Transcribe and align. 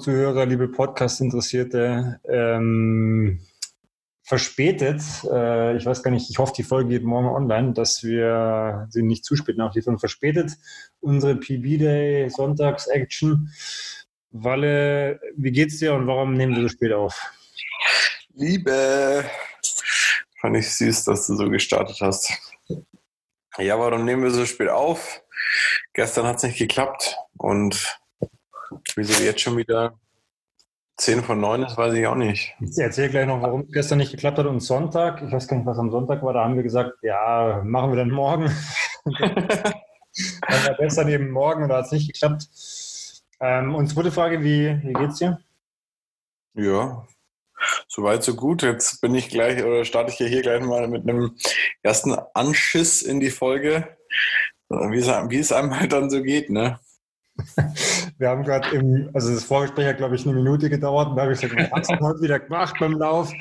Donautalk-Zuhörer, 0.00 0.46
liebe 0.46 0.68
Podcast-Interessierte, 0.68 2.20
ähm, 2.24 3.40
verspätet, 4.22 5.02
äh, 5.30 5.76
ich 5.76 5.84
weiß 5.84 6.02
gar 6.02 6.10
nicht, 6.10 6.30
ich 6.30 6.38
hoffe, 6.38 6.54
die 6.56 6.62
Folge 6.62 6.90
geht 6.90 7.04
morgen 7.04 7.28
online, 7.28 7.74
dass 7.74 8.02
wir 8.02 8.86
sie 8.90 9.02
nicht 9.02 9.24
zu 9.24 9.36
spät 9.36 9.58
nachliefern, 9.58 9.98
verspätet 9.98 10.52
unsere 11.00 11.36
PB-Day 11.36 12.30
Sonntags-Action. 12.30 13.50
Walle, 14.30 15.20
wie 15.36 15.52
geht's 15.52 15.78
dir 15.78 15.92
und 15.94 16.06
warum 16.06 16.34
nehmen 16.34 16.54
wir 16.54 16.62
so 16.62 16.68
spät 16.68 16.92
auf? 16.92 17.32
Liebe, 18.34 19.24
fand 20.40 20.56
ich 20.56 20.70
süß, 20.70 21.04
dass 21.04 21.26
du 21.26 21.36
so 21.36 21.50
gestartet 21.50 21.98
hast. 22.00 22.32
Ja, 23.58 23.78
warum 23.78 24.04
nehmen 24.04 24.22
wir 24.22 24.30
so 24.30 24.46
spät 24.46 24.70
auf? 24.70 25.20
Gestern 25.92 26.26
hat 26.26 26.36
es 26.36 26.44
nicht 26.44 26.58
geklappt 26.58 27.16
und 27.36 27.99
wieso 28.96 29.22
jetzt 29.22 29.40
schon 29.40 29.56
wieder 29.56 29.98
10 31.00 31.22
von 31.22 31.40
9 31.40 31.62
ist, 31.62 31.76
weiß 31.76 31.94
ich 31.94 32.06
auch 32.06 32.14
nicht. 32.14 32.54
Ich 32.60 32.78
erzähle 32.78 33.08
gleich 33.08 33.26
noch, 33.26 33.40
warum 33.40 33.62
es 33.62 33.72
gestern 33.72 33.98
nicht 33.98 34.10
geklappt 34.10 34.38
hat. 34.38 34.46
Und 34.46 34.60
Sonntag, 34.60 35.22
ich 35.22 35.32
weiß 35.32 35.48
gar 35.48 35.56
nicht, 35.56 35.66
was 35.66 35.78
am 35.78 35.90
Sonntag 35.90 36.22
war, 36.22 36.34
da 36.34 36.44
haben 36.44 36.56
wir 36.56 36.62
gesagt, 36.62 36.98
ja, 37.02 37.62
machen 37.64 37.90
wir 37.90 37.96
dann 37.96 38.10
morgen. 38.10 38.54
dann 39.04 40.66
war 40.66 40.76
gestern 40.78 41.08
eben 41.08 41.30
morgen 41.30 41.62
und 41.62 41.70
da 41.70 41.78
hat 41.78 41.86
es 41.86 41.92
nicht 41.92 42.12
geklappt. 42.12 42.48
Ähm, 43.40 43.74
und 43.74 43.88
zweite 43.88 44.12
Frage, 44.12 44.42
wie, 44.42 44.78
wie 44.82 44.92
geht's 44.92 45.18
dir? 45.18 45.40
Ja, 46.54 47.06
soweit 47.88 48.22
so 48.22 48.34
gut. 48.34 48.62
Jetzt 48.62 49.00
bin 49.00 49.14
ich 49.14 49.30
gleich, 49.30 49.64
oder 49.64 49.84
starte 49.86 50.10
ich 50.10 50.16
hier 50.16 50.42
gleich 50.42 50.62
mal 50.62 50.88
mit 50.88 51.08
einem 51.08 51.36
ersten 51.82 52.14
Anschiss 52.34 53.00
in 53.00 53.20
die 53.20 53.30
Folge, 53.30 53.96
wie 54.68 54.98
es, 54.98 55.06
wie 55.06 55.38
es 55.38 55.52
einem 55.52 55.78
halt 55.78 55.92
dann 55.92 56.10
so 56.10 56.22
geht, 56.22 56.50
ne? 56.50 56.78
Wir 58.18 58.28
haben 58.28 58.42
gerade 58.42 58.68
im, 58.76 59.10
also 59.14 59.32
das 59.32 59.44
Vorgespräch 59.44 59.86
hat, 59.86 59.96
glaube 59.96 60.14
ich, 60.14 60.26
eine 60.26 60.34
Minute 60.34 60.68
gedauert. 60.68 61.08
Und 61.08 61.16
da 61.16 61.22
habe 61.22 61.32
ich 61.32 61.40
gesagt, 61.40 61.70
was 61.70 61.88
hast 61.88 62.00
du 62.00 62.04
heute 62.04 62.20
wieder 62.20 62.38
gemacht 62.38 62.76
beim 62.78 62.92
Lauf? 62.92 63.32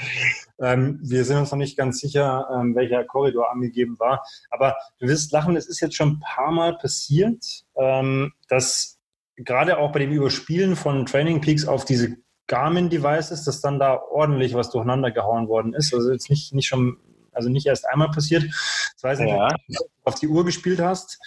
Ähm, 0.61 0.99
wir 1.01 1.25
sind 1.25 1.37
uns 1.37 1.51
noch 1.51 1.57
nicht 1.57 1.77
ganz 1.77 1.99
sicher, 1.99 2.47
ähm, 2.53 2.75
welcher 2.75 3.03
Korridor 3.03 3.51
angegeben 3.51 3.97
war. 3.99 4.23
Aber 4.49 4.75
du 4.99 5.07
wirst 5.07 5.31
lachen, 5.31 5.55
es 5.55 5.67
ist 5.67 5.79
jetzt 5.79 5.95
schon 5.95 6.13
ein 6.13 6.19
paar 6.19 6.51
Mal 6.51 6.77
passiert, 6.77 7.43
ähm, 7.75 8.33
dass 8.47 8.99
gerade 9.35 9.77
auch 9.77 9.91
bei 9.91 9.99
dem 9.99 10.11
Überspielen 10.11 10.75
von 10.75 11.05
Training 11.05 11.41
Peaks 11.41 11.65
auf 11.65 11.85
diese 11.85 12.17
Garmin-Devices, 12.47 13.45
dass 13.45 13.61
dann 13.61 13.79
da 13.79 13.95
ordentlich 13.95 14.53
was 14.53 14.69
durcheinander 14.71 15.11
gehauen 15.11 15.47
worden 15.47 15.73
ist. 15.73 15.93
Also 15.93 16.11
jetzt 16.11 16.29
nicht, 16.29 16.53
nicht 16.53 16.67
schon, 16.67 16.97
also 17.31 17.49
nicht 17.49 17.67
erst 17.67 17.87
einmal 17.87 18.09
passiert. 18.11 18.43
Das 18.43 19.03
weiß 19.03 19.19
ich 19.19 19.29
ja. 19.29 19.47
nicht, 19.67 19.79
ob 19.79 19.87
du 19.87 19.89
auf 20.03 20.15
die 20.15 20.27
Uhr 20.27 20.43
gespielt 20.43 20.81
hast. 20.81 21.19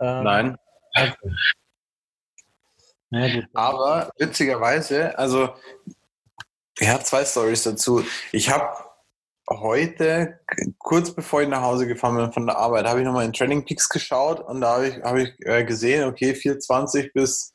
Ähm, 0.00 0.24
Nein. 0.24 0.56
Okay. 0.96 1.14
Ja, 3.10 3.42
Aber 3.52 4.10
witzigerweise, 4.18 5.16
also 5.18 5.54
er 6.78 6.94
hat 6.94 7.06
zwei 7.06 7.24
Stories 7.24 7.62
dazu. 7.62 8.04
Ich 8.32 8.50
habe 8.50 8.76
heute, 9.48 10.40
kurz 10.78 11.14
bevor 11.14 11.42
ich 11.42 11.48
nach 11.48 11.62
Hause 11.62 11.86
gefahren 11.86 12.16
bin 12.16 12.32
von 12.32 12.46
der 12.46 12.56
Arbeit, 12.56 12.86
habe 12.86 13.00
ich 13.00 13.04
nochmal 13.06 13.26
in 13.26 13.32
Training 13.32 13.64
Peaks 13.64 13.88
geschaut 13.88 14.40
und 14.40 14.60
da 14.60 14.74
habe 14.74 14.88
ich, 14.88 14.96
hab 15.02 15.16
ich 15.16 15.34
äh, 15.40 15.64
gesehen, 15.64 16.08
okay, 16.08 16.34
420 16.34 17.12
bis 17.12 17.54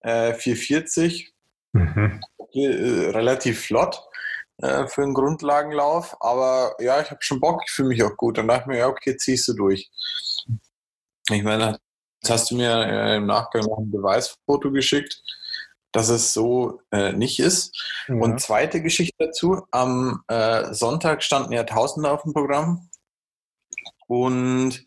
äh, 0.00 0.34
440. 0.34 1.32
Mhm. 1.72 2.20
Okay, 2.36 2.66
äh, 2.66 3.10
relativ 3.10 3.64
flott 3.64 4.02
äh, 4.58 4.86
für 4.86 5.02
einen 5.02 5.14
Grundlagenlauf, 5.14 6.16
aber 6.20 6.76
ja, 6.80 7.00
ich 7.00 7.10
habe 7.10 7.22
schon 7.22 7.40
Bock, 7.40 7.62
ich 7.66 7.72
fühle 7.72 7.88
mich 7.88 8.02
auch 8.02 8.16
gut. 8.16 8.36
Dann 8.36 8.48
dachte 8.48 8.62
ich 8.62 8.66
mir, 8.66 8.78
ja, 8.78 8.88
okay, 8.88 9.16
ziehst 9.16 9.48
du 9.48 9.54
durch. 9.54 9.90
Ich 11.30 11.42
meine, 11.42 11.78
Jetzt 12.22 12.30
hast 12.30 12.50
du 12.52 12.56
mir 12.56 12.70
äh, 12.70 13.16
im 13.16 13.26
Nachgang 13.26 13.64
noch 13.64 13.78
ein 13.78 13.90
Beweisfoto 13.90 14.70
geschickt, 14.70 15.20
dass 15.90 16.08
es 16.08 16.32
so 16.32 16.80
äh, 16.92 17.12
nicht 17.12 17.40
ist. 17.40 17.76
Ja. 18.06 18.14
Und 18.14 18.40
zweite 18.40 18.80
Geschichte 18.80 19.16
dazu, 19.18 19.66
am 19.72 20.22
äh, 20.28 20.72
Sonntag 20.72 21.24
standen 21.24 21.52
ja 21.52 21.64
Tausende 21.64 22.12
auf 22.12 22.22
dem 22.22 22.32
Programm. 22.32 22.88
Und 24.06 24.86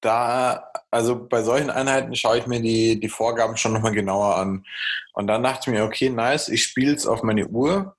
da, 0.00 0.72
also 0.90 1.28
bei 1.28 1.42
solchen 1.42 1.68
Einheiten 1.68 2.14
schaue 2.14 2.38
ich 2.38 2.46
mir 2.46 2.62
die, 2.62 2.98
die 2.98 3.10
Vorgaben 3.10 3.58
schon 3.58 3.74
nochmal 3.74 3.92
genauer 3.92 4.36
an. 4.36 4.64
Und 5.12 5.26
dann 5.26 5.42
dachte 5.42 5.70
ich 5.70 5.76
mir, 5.76 5.84
okay, 5.84 6.08
nice, 6.08 6.48
ich 6.48 6.62
spiele 6.62 6.94
es 6.94 7.06
auf 7.06 7.22
meine 7.22 7.46
Uhr 7.46 7.94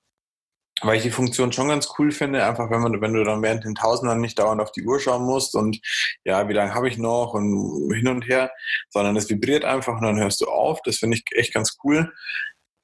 weil 0.82 0.96
ich 0.96 1.02
die 1.02 1.10
Funktion 1.10 1.52
schon 1.52 1.68
ganz 1.68 1.88
cool 1.98 2.10
finde, 2.10 2.44
einfach 2.44 2.70
wenn 2.70 2.80
man, 2.80 3.00
wenn 3.00 3.12
du 3.12 3.24
dann 3.24 3.42
während 3.42 3.64
den 3.64 3.74
Tausendern 3.74 4.20
nicht 4.20 4.38
dauernd 4.38 4.60
auf 4.60 4.72
die 4.72 4.84
Uhr 4.84 5.00
schauen 5.00 5.24
musst 5.24 5.54
und 5.54 5.80
ja, 6.24 6.48
wie 6.48 6.52
lange 6.52 6.74
habe 6.74 6.88
ich 6.88 6.98
noch 6.98 7.34
und 7.34 7.92
hin 7.94 8.08
und 8.08 8.22
her, 8.28 8.50
sondern 8.88 9.16
es 9.16 9.28
vibriert 9.28 9.64
einfach 9.64 9.94
und 9.94 10.02
dann 10.02 10.20
hörst 10.20 10.40
du 10.40 10.46
auf. 10.46 10.80
Das 10.82 10.96
finde 10.96 11.16
ich 11.16 11.24
echt 11.36 11.54
ganz 11.54 11.76
cool. 11.84 12.12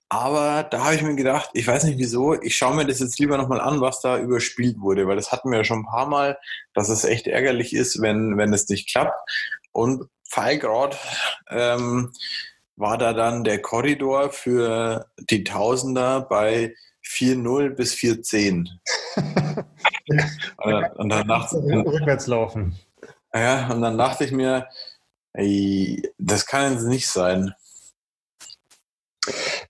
Aber 0.09 0.63
da 0.63 0.85
habe 0.85 0.95
ich 0.95 1.03
mir 1.03 1.17
gedacht, 1.17 1.51
ich 1.55 1.67
weiß 1.67 1.85
nicht 1.85 1.99
wieso, 1.99 2.41
ich 2.41 2.57
schaue 2.57 2.77
mir 2.77 2.87
das 2.87 3.01
jetzt 3.01 3.19
lieber 3.19 3.37
nochmal 3.39 3.61
an, 3.61 3.81
was 3.81 4.01
da 4.01 4.19
überspielt 4.19 4.79
wurde, 4.79 5.09
weil 5.09 5.17
das 5.17 5.33
hatten 5.33 5.51
wir 5.51 5.59
ja 5.59 5.65
schon 5.65 5.81
ein 5.81 5.91
paar 5.91 6.07
Mal, 6.07 6.39
dass 6.75 6.89
es 6.89 7.05
echt 7.05 7.27
ärgerlich 7.27 7.75
ist, 7.75 8.01
wenn, 8.01 8.37
wenn 8.39 8.53
es 8.53 8.69
nicht 8.69 8.89
klappt. 8.89 9.19
Und 9.73 10.09
Fallgrad 10.29 10.97
ähm, 11.51 12.13
war 12.77 12.99
da 12.99 13.13
dann 13.15 13.43
der 13.43 13.61
Korridor 13.61 14.31
für 14.31 15.07
die 15.19 15.43
Tausender 15.43 16.21
bei 16.21 16.75
4-0 17.07 17.71
bis 17.71 17.95
4-10. 17.95 18.69
und 20.97 21.09
dann 21.09 21.29
dachte, 21.29 21.57
rückwärts 21.57 22.27
laufen. 22.27 22.79
Ja, 23.35 23.71
und 23.73 23.83
dann 23.83 23.99
dachte 23.99 24.25
ich 24.25 24.33
mir, 24.33 24.69
ey, 25.35 26.03
das 26.19 26.47
kann 26.47 26.73
jetzt 26.73 26.87
nicht 26.87 27.07
sein. 27.07 27.55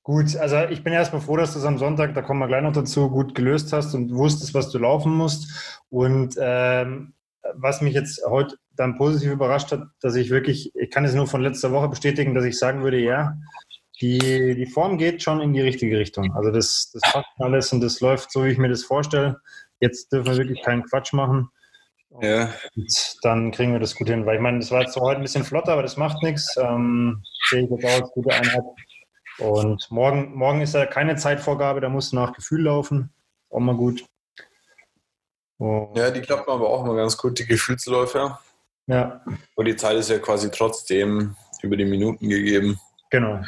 Gut, 0.03 0.37
also 0.37 0.57
ich 0.71 0.85
bin 0.85 0.93
erstmal 0.93 1.21
froh, 1.21 1.37
dass 1.37 1.53
du 1.53 1.59
es 1.59 1.65
am 1.65 1.79
Sonntag, 1.79 2.15
da 2.15 2.23
kommen 2.23 2.41
wir 2.41 2.47
gleich 2.47 2.63
noch 2.63 2.73
dazu, 2.73 3.11
gut 3.11 3.35
gelöst 3.35 3.73
hast 3.73 3.95
und 3.95 4.15
wusstest, 4.15 4.55
was 4.55 4.71
du 4.71 4.79
laufen 4.79 5.13
musst. 5.13 5.83
Und 5.89 6.37
ähm, 6.39 7.15
was 7.55 7.81
mich 7.81 7.95
jetzt 7.95 8.23
heute 8.27 8.57
dann 8.77 8.97
positiv 8.97 9.33
überrascht 9.33 9.73
hat, 9.73 9.89
dass 10.01 10.15
ich 10.15 10.31
wirklich, 10.31 10.75
ich 10.75 10.91
kann 10.91 11.05
es 11.05 11.15
nur 11.15 11.27
von 11.27 11.43
letzter 11.43 11.73
Woche 11.73 11.89
bestätigen, 11.89 12.35
dass 12.35 12.45
ich 12.45 12.59
sagen 12.59 12.83
würde, 12.83 12.99
ja, 12.99 13.37
die, 14.01 14.55
die 14.55 14.67
Form 14.67 14.99
geht 14.99 15.23
schon 15.23 15.41
in 15.41 15.53
die 15.53 15.61
richtige 15.61 15.99
Richtung. 15.99 16.35
Also 16.35 16.51
das, 16.51 16.91
das 16.93 17.03
passt 17.13 17.29
alles 17.39 17.73
und 17.73 17.81
das 17.81 18.01
läuft 18.01 18.31
so, 18.31 18.45
wie 18.45 18.51
ich 18.51 18.59
mir 18.59 18.69
das 18.69 18.85
vorstelle. 18.85 19.41
Jetzt 19.81 20.13
dürfen 20.13 20.31
wir 20.31 20.37
wirklich 20.37 20.63
keinen 20.63 20.85
Quatsch 20.85 21.13
machen. 21.13 21.49
Ja. 22.21 22.51
Und 22.75 23.17
dann 23.23 23.51
kriegen 23.51 23.73
wir 23.73 23.81
das 23.81 23.95
gut 23.95 24.09
hin. 24.09 24.27
Weil 24.27 24.37
ich 24.37 24.43
meine, 24.43 24.59
das 24.59 24.71
war 24.71 24.83
jetzt 24.83 24.95
so 24.95 25.01
heute 25.01 25.21
ein 25.21 25.23
bisschen 25.23 25.45
flotter, 25.45 25.73
aber 25.73 25.83
das 25.83 25.97
macht 25.97 26.23
nichts. 26.23 26.57
Ähm, 26.57 27.23
sehe 27.49 27.65
ich 27.65 27.71
jetzt 27.71 28.03
auch 28.03 28.13
gute 28.13 28.35
Einheit. 28.35 28.65
Und 29.39 29.91
morgen, 29.91 30.35
morgen 30.35 30.63
ist 30.63 30.75
ja 30.75 30.87
keine 30.87 31.17
Zeitvorgabe, 31.17 31.81
da 31.81 31.89
musst 31.89 32.13
du 32.13 32.17
nach 32.17 32.33
Gefühl 32.33 32.63
laufen. 32.63 33.11
Auch 33.51 33.61
mal 33.61 33.77
gut. 33.77 34.05
Und 35.59 35.97
ja, 35.97 36.11
die 36.11 36.21
klappen 36.21 36.51
aber 36.51 36.69
auch 36.69 36.85
mal 36.85 36.97
ganz 36.97 37.17
gut, 37.17 37.39
die 37.39 37.47
Gefühlsläufe. 37.47 38.39
Ja. 38.87 39.23
Und 39.55 39.65
die 39.65 39.77
Zeit 39.77 39.97
ist 39.97 40.11
ja 40.11 40.19
quasi 40.19 40.51
trotzdem 40.51 41.35
über 41.63 41.77
die 41.77 41.85
Minuten 41.85 42.29
gegeben. 42.29 42.79
Genau. 43.11 43.43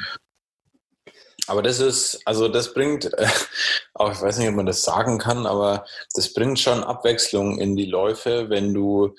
Aber 1.48 1.62
das 1.62 1.80
ist, 1.80 2.20
also 2.24 2.48
das 2.48 2.74
bringt, 2.74 3.06
äh, 3.06 3.26
auch 3.94 4.12
ich 4.12 4.20
weiß 4.20 4.38
nicht, 4.38 4.48
ob 4.48 4.54
man 4.54 4.66
das 4.66 4.82
sagen 4.82 5.18
kann, 5.18 5.46
aber 5.46 5.84
das 6.14 6.32
bringt 6.32 6.60
schon 6.60 6.84
Abwechslung 6.84 7.58
in 7.58 7.74
die 7.74 7.86
Läufe, 7.86 8.50
wenn 8.50 8.74
du 8.74 9.14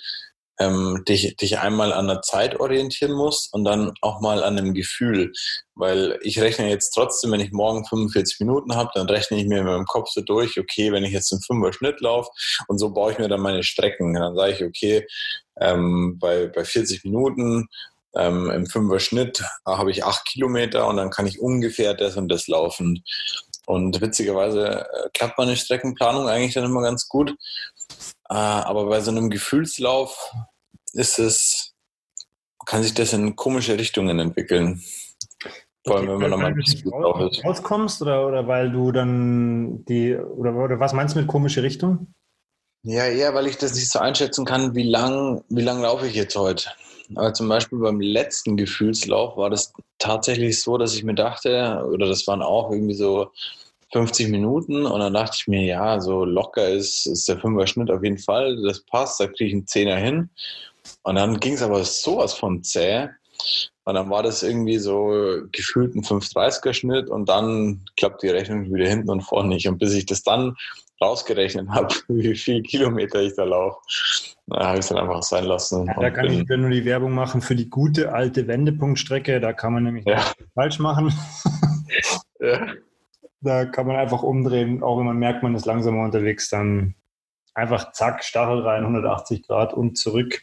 ähm, 0.60 1.04
dich, 1.08 1.38
dich 1.38 1.58
einmal 1.60 1.94
an 1.94 2.08
der 2.08 2.22
Zeit 2.22 2.60
orientieren 2.60 3.14
musst 3.14 3.54
und 3.54 3.64
dann 3.64 3.94
auch 4.02 4.20
mal 4.22 4.44
an 4.44 4.58
einem 4.58 4.74
Gefühl. 4.74 5.32
Weil 5.74 6.20
ich 6.22 6.40
rechne 6.40 6.70
jetzt 6.70 6.92
trotzdem, 6.92 7.32
wenn 7.32 7.40
ich 7.40 7.52
morgen 7.52 7.86
45 7.86 8.42
Minuten 8.42 8.76
habe, 8.76 8.92
dann 8.94 9.10
rechne 9.10 9.38
ich 9.38 9.48
mir 9.48 9.60
in 9.60 9.66
meinem 9.66 9.86
Kopf 9.86 10.10
so 10.12 10.22
durch, 10.22 10.60
okay, 10.60 10.92
wenn 10.92 11.06
ich 11.06 11.14
jetzt 11.14 11.32
einen 11.32 11.42
Fünfer 11.42 11.74
Schnitt 11.74 12.02
laufe 12.02 12.30
und 12.68 12.78
so 12.78 12.92
baue 12.94 13.14
ich 13.14 13.20
mir 13.20 13.30
dann 13.30 13.42
meine 13.42 13.64
Strecken. 13.64 14.14
Dann 14.14 14.36
sage 14.36 14.54
ich, 14.54 14.64
okay, 14.64 15.08
ähm, 15.62 16.20
bei, 16.20 16.48
bei 16.48 16.66
40 16.66 17.06
Minuten 17.06 17.68
ähm, 18.16 18.50
Im 18.50 18.66
Fünfer 18.66 19.00
Schnitt 19.00 19.44
habe 19.66 19.92
ich 19.92 20.04
acht 20.04 20.26
Kilometer 20.26 20.88
und 20.88 20.98
dann 20.98 21.12
kann 21.12 21.28
ich 21.28 21.40
ungefähr 21.40 21.94
das 21.94 22.18
und 22.18 22.28
das 22.30 22.48
laufen. 22.48 23.04
Und 23.68 24.02
witzigerweise 24.02 24.88
äh, 24.92 25.10
klappt 25.14 25.38
meine 25.38 25.56
Streckenplanung 25.56 26.28
eigentlich 26.28 26.56
dann 26.56 26.66
immer 26.66 26.82
ganz 26.82 27.08
gut. 27.08 27.36
Äh, 28.30 28.34
aber 28.34 28.88
bei 28.88 29.02
so 29.02 29.12
einem 29.12 29.30
Gefühlslauf 29.30 30.32
ist 30.94 31.20
es, 31.20 31.74
kann 32.66 32.82
sich 32.82 32.94
das 32.94 33.14
in 33.14 33.36
komische 33.36 33.78
Richtungen 33.78 34.20
entwickeln. 34.20 34.82
Vor 35.86 35.98
allem, 35.98 36.08
wenn 36.08 36.20
man 36.20 36.30
nochmal 36.32 36.56
raus, 36.92 37.42
rauskommst 37.44 38.02
oder, 38.02 38.28
oder 38.28 38.48
weil 38.48 38.72
du 38.72 38.92
dann 38.92 39.86
die, 39.86 40.16
oder, 40.16 40.54
oder 40.56 40.80
was 40.80 40.94
meinst 40.94 41.16
du 41.16 41.20
mit 41.20 41.28
komische 41.28 41.64
Richtung? 41.64 42.14
Ja, 42.84 43.06
eher, 43.06 43.34
weil 43.34 43.48
ich 43.48 43.58
das 43.58 43.76
nicht 43.76 43.90
so 43.90 44.00
einschätzen 44.00 44.46
kann, 44.46 44.76
wie 44.76 44.84
lang, 44.84 45.44
wie 45.50 45.62
lang 45.62 45.82
laufe 45.82 46.08
ich 46.08 46.16
jetzt 46.16 46.36
heute. 46.36 46.70
Aber 47.16 47.34
zum 47.34 47.50
Beispiel 47.50 47.80
beim 47.80 48.00
letzten 48.00 48.58
Gefühlslauf 48.58 49.36
war 49.38 49.50
das 49.50 49.74
tatsächlich 49.98 50.62
so, 50.62 50.78
dass 50.78 50.96
ich 50.96 51.04
mir 51.04 51.16
dachte, 51.16 51.84
oder 51.92 52.08
das 52.08 52.28
waren 52.28 52.42
auch 52.42 52.72
irgendwie 52.72 52.94
so 52.94 53.32
50 53.92 54.30
Minuten 54.30 54.86
und 54.86 55.00
dann 55.00 55.14
dachte 55.14 55.38
ich 55.40 55.48
mir, 55.48 55.64
ja, 55.64 56.00
so 56.00 56.24
locker 56.24 56.70
ist, 56.70 57.08
ist 57.08 57.28
der 57.28 57.40
Fünfer 57.40 57.66
Schnitt 57.66 57.90
auf 57.90 58.04
jeden 58.04 58.20
Fall, 58.20 58.62
das 58.62 58.82
passt, 58.82 59.20
da 59.20 59.28
kriege 59.28 59.46
ich 59.46 59.54
einen 59.54 59.68
Zehner 59.68 59.98
hin. 59.98 60.30
Und 61.04 61.16
dann 61.16 61.40
ging 61.40 61.54
es 61.54 61.62
aber 61.62 61.84
sowas 61.84 62.34
von 62.34 62.64
zäh. 62.64 63.10
Und 63.86 63.96
dann 63.96 64.10
war 64.10 64.22
das 64.22 64.44
irgendwie 64.44 64.78
so 64.78 65.42
gefühlt 65.52 65.96
ein 65.96 66.04
530er 66.04 66.74
Schnitt 66.74 67.10
und 67.10 67.28
dann 67.28 67.82
klappt 67.98 68.22
die 68.22 68.30
Rechnung 68.30 68.72
wieder 68.72 68.88
hinten 68.88 69.10
und 69.10 69.22
vorne 69.22 69.50
nicht. 69.50 69.68
Und 69.68 69.80
bis 69.80 69.94
ich 69.94 70.06
das 70.06 70.22
dann 70.22 70.56
rausgerechnet 71.02 71.70
habe, 71.70 71.96
wie 72.08 72.36
viele 72.36 72.62
Kilometer 72.62 73.22
ich 73.22 73.36
da 73.36 73.46
laufe, 73.46 73.80
habe 74.52 74.76
ich 74.76 74.80
es 74.80 74.88
dann 74.88 74.98
einfach 74.98 75.24
sein 75.24 75.46
lassen. 75.46 75.88
Ja, 75.88 75.94
da 76.00 76.10
kann 76.10 76.26
ich 76.26 76.40
wieder 76.40 76.58
nur 76.58 76.70
die 76.70 76.86
Werbung 76.86 77.14
machen 77.14 77.42
für 77.42 77.56
die 77.56 77.70
gute 77.70 78.14
alte 78.14 78.48
Wendepunktstrecke. 78.48 79.40
Da 79.40 79.54
kann 79.54 79.74
man 79.74 79.84
nämlich 79.84 80.06
ja. 80.06 80.24
falsch 80.54 80.80
machen. 80.80 81.14
ja. 82.40 82.68
Da 83.42 83.66
kann 83.66 83.88
man 83.88 83.96
einfach 83.96 84.22
umdrehen, 84.22 84.84
auch 84.84 84.98
wenn 84.98 85.06
man 85.06 85.18
merkt, 85.18 85.44
man 85.44 85.56
ist 85.56 85.66
langsamer 85.66 86.04
unterwegs, 86.04 86.50
dann 86.50 86.96
einfach 87.54 87.94
zack, 87.94 88.24
Stachel 88.24 88.62
rein, 88.62 88.82
180 88.82 89.48
Grad 89.48 89.74
und 89.74 89.98
zurück. 89.98 90.42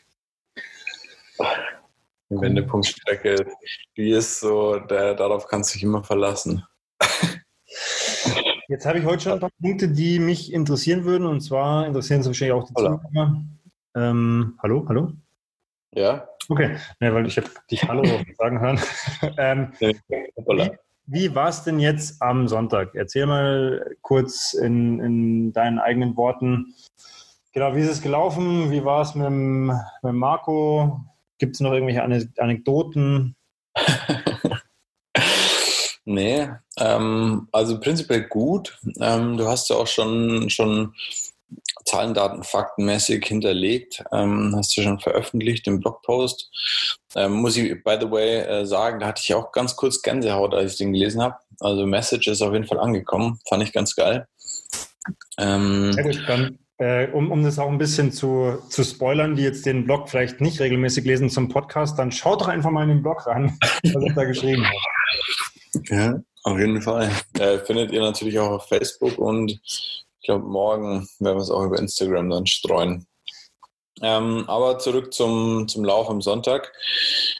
Die 2.30 2.40
Wendepunktstrecke, 2.40 3.46
die 3.96 4.10
ist 4.10 4.40
so, 4.40 4.78
der, 4.78 5.14
darauf 5.14 5.46
kannst 5.46 5.70
du 5.70 5.74
dich 5.74 5.82
immer 5.82 6.02
verlassen. 6.02 6.64
Jetzt 8.68 8.84
habe 8.84 8.98
ich 8.98 9.04
heute 9.04 9.22
schon 9.22 9.32
ein 9.32 9.40
paar 9.40 9.50
Punkte, 9.60 9.88
die 9.88 10.18
mich 10.18 10.52
interessieren 10.52 11.04
würden. 11.04 11.26
Und 11.26 11.40
zwar 11.40 11.86
interessieren 11.86 12.22
sie 12.22 12.30
wahrscheinlich 12.30 12.54
auch 12.54 12.66
die 12.66 12.74
Zuhörer. 12.74 13.44
Ähm, 13.96 14.58
hallo, 14.62 14.84
hallo? 14.90 15.12
Ja. 15.94 16.28
Okay, 16.50 16.76
ja, 17.00 17.14
weil 17.14 17.26
ich 17.26 17.38
habe 17.38 17.48
dich 17.70 17.82
Hallo 17.88 18.04
sagen 18.36 18.60
hören. 18.60 18.78
ähm, 19.38 19.72
wie 19.80 20.70
wie 21.06 21.34
war 21.34 21.48
es 21.48 21.62
denn 21.62 21.78
jetzt 21.78 22.20
am 22.20 22.46
Sonntag? 22.46 22.94
Erzähl 22.94 23.24
mal 23.24 23.96
kurz 24.02 24.52
in, 24.52 25.00
in 25.00 25.52
deinen 25.52 25.78
eigenen 25.78 26.14
Worten. 26.16 26.74
Genau, 27.52 27.74
wie 27.74 27.80
ist 27.80 27.90
es 27.90 28.02
gelaufen? 28.02 28.70
Wie 28.70 28.84
war 28.84 29.00
es 29.00 29.14
mit, 29.14 29.30
mit 29.30 30.12
Marco? 30.12 31.00
Gibt 31.38 31.54
es 31.54 31.60
noch 31.60 31.72
irgendwelche 31.72 32.02
Anekdoten? 32.38 33.34
nee, 36.04 36.48
ähm, 36.78 37.48
also 37.50 37.80
prinzipiell 37.80 38.24
gut. 38.24 38.78
Ähm, 39.00 39.38
du 39.38 39.48
hast 39.48 39.70
ja 39.70 39.76
auch 39.76 39.86
schon, 39.86 40.50
schon 40.50 40.92
Zahlen, 41.84 42.14
Daten, 42.14 42.42
faktenmäßig 42.42 43.24
hinterlegt. 43.24 44.02
Ähm, 44.12 44.52
hast 44.56 44.76
du 44.76 44.82
schon 44.82 44.98
veröffentlicht 44.98 45.66
im 45.66 45.80
Blogpost. 45.80 46.50
Ähm, 47.14 47.32
muss 47.34 47.56
ich, 47.56 47.82
by 47.84 47.96
the 48.00 48.10
way, 48.10 48.38
äh, 48.40 48.66
sagen, 48.66 49.00
da 49.00 49.06
hatte 49.06 49.22
ich 49.24 49.34
auch 49.34 49.52
ganz 49.52 49.76
kurz 49.76 50.02
Gänsehaut, 50.02 50.54
als 50.54 50.72
ich 50.72 50.78
den 50.78 50.92
gelesen 50.92 51.22
habe. 51.22 51.36
Also 51.60 51.86
Message 51.86 52.26
ist 52.28 52.42
auf 52.42 52.52
jeden 52.52 52.66
Fall 52.66 52.80
angekommen. 52.80 53.38
Fand 53.48 53.62
ich 53.62 53.72
ganz 53.72 53.94
geil. 53.94 54.26
Ähm, 55.38 55.92
Sehr 55.92 56.04
gut, 56.04 56.22
dann 56.26 56.58
äh, 56.78 57.08
um, 57.12 57.30
um 57.30 57.42
das 57.42 57.58
auch 57.58 57.70
ein 57.70 57.78
bisschen 57.78 58.12
zu, 58.12 58.58
zu 58.68 58.84
spoilern, 58.84 59.34
die 59.34 59.42
jetzt 59.42 59.64
den 59.64 59.84
Blog 59.84 60.10
vielleicht 60.10 60.40
nicht 60.40 60.60
regelmäßig 60.60 61.04
lesen 61.04 61.30
zum 61.30 61.48
Podcast, 61.48 61.98
dann 61.98 62.12
schaut 62.12 62.42
doch 62.42 62.48
einfach 62.48 62.70
mal 62.70 62.82
in 62.82 62.90
den 62.90 63.02
Blog 63.02 63.26
rein, 63.26 63.56
was 63.82 64.02
ich 64.02 64.14
da 64.14 64.24
geschrieben 64.24 64.66
habe. 64.66 65.84
Ja, 65.88 66.20
auf 66.42 66.58
jeden 66.58 66.82
Fall. 66.82 67.10
Äh, 67.38 67.58
findet 67.58 67.92
ihr 67.92 68.00
natürlich 68.00 68.38
auch 68.38 68.50
auf 68.50 68.68
Facebook 68.68 69.16
und 69.18 69.58
glaube, 70.26 70.46
morgen 70.46 71.08
werden 71.18 71.38
wir 71.38 71.42
es 71.42 71.50
auch 71.50 71.64
über 71.64 71.78
Instagram 71.78 72.30
dann 72.30 72.46
streuen. 72.46 73.06
Ähm, 74.02 74.44
aber 74.46 74.78
zurück 74.78 75.14
zum, 75.14 75.68
zum 75.68 75.84
Lauf 75.84 76.10
am 76.10 76.20
Sonntag. 76.20 76.72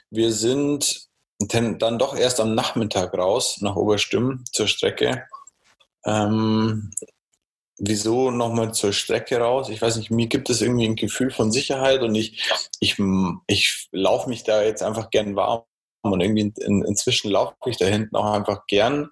Wir 0.09 0.31
sind 0.31 1.07
dann 1.39 1.99
doch 1.99 2.15
erst 2.17 2.39
am 2.39 2.55
Nachmittag 2.55 3.13
raus 3.13 3.57
nach 3.61 3.75
Oberstimmen 3.75 4.43
zur 4.51 4.67
Strecke. 4.67 5.27
Ähm, 6.03 6.91
wieso 7.77 8.31
nochmal 8.31 8.73
zur 8.73 8.91
Strecke 8.91 9.37
raus? 9.37 9.69
Ich 9.69 9.81
weiß 9.81 9.97
nicht, 9.97 10.09
mir 10.09 10.27
gibt 10.27 10.49
es 10.49 10.61
irgendwie 10.61 10.87
ein 10.87 10.95
Gefühl 10.95 11.29
von 11.29 11.51
Sicherheit 11.51 12.01
und 12.01 12.15
ich, 12.15 12.49
ich, 12.79 12.97
ich 13.45 13.87
laufe 13.91 14.29
mich 14.29 14.43
da 14.43 14.63
jetzt 14.63 14.81
einfach 14.81 15.11
gern 15.11 15.35
warm. 15.35 15.63
Und 16.01 16.21
irgendwie 16.21 16.53
in, 16.61 16.83
inzwischen 16.83 17.31
laufe 17.31 17.55
ich 17.65 17.77
da 17.77 17.85
hinten 17.85 18.15
auch 18.15 18.31
einfach 18.31 18.65
gern, 18.67 19.09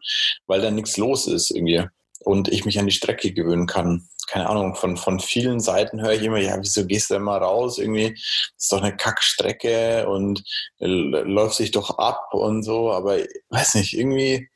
weil 0.48 0.62
da 0.62 0.72
nichts 0.72 0.98
los 0.98 1.28
ist 1.28 1.52
irgendwie. 1.52 1.86
Und 2.26 2.48
ich 2.48 2.66
mich 2.66 2.80
an 2.80 2.88
die 2.88 2.92
Strecke 2.92 3.32
gewöhnen 3.32 3.68
kann. 3.68 4.10
Keine 4.28 4.50
Ahnung, 4.50 4.74
von, 4.74 4.98
von 4.98 5.20
vielen 5.20 5.60
Seiten 5.60 6.02
höre 6.02 6.14
ich 6.14 6.24
immer, 6.24 6.40
ja, 6.40 6.58
wieso 6.60 6.86
gehst 6.86 7.12
du 7.12 7.16
immer 7.16 7.38
raus? 7.38 7.78
Irgendwie, 7.78 8.10
das 8.10 8.64
ist 8.64 8.72
doch 8.72 8.82
eine 8.82 8.98
Kackstrecke 8.98 10.10
und 10.10 10.44
läuft 10.80 11.56
sich 11.56 11.70
doch 11.70 12.00
ab 12.00 12.34
und 12.34 12.64
so. 12.64 12.92
Aber 12.92 13.18
weiß 13.50 13.76
nicht, 13.76 13.94
irgendwie, 13.94 14.50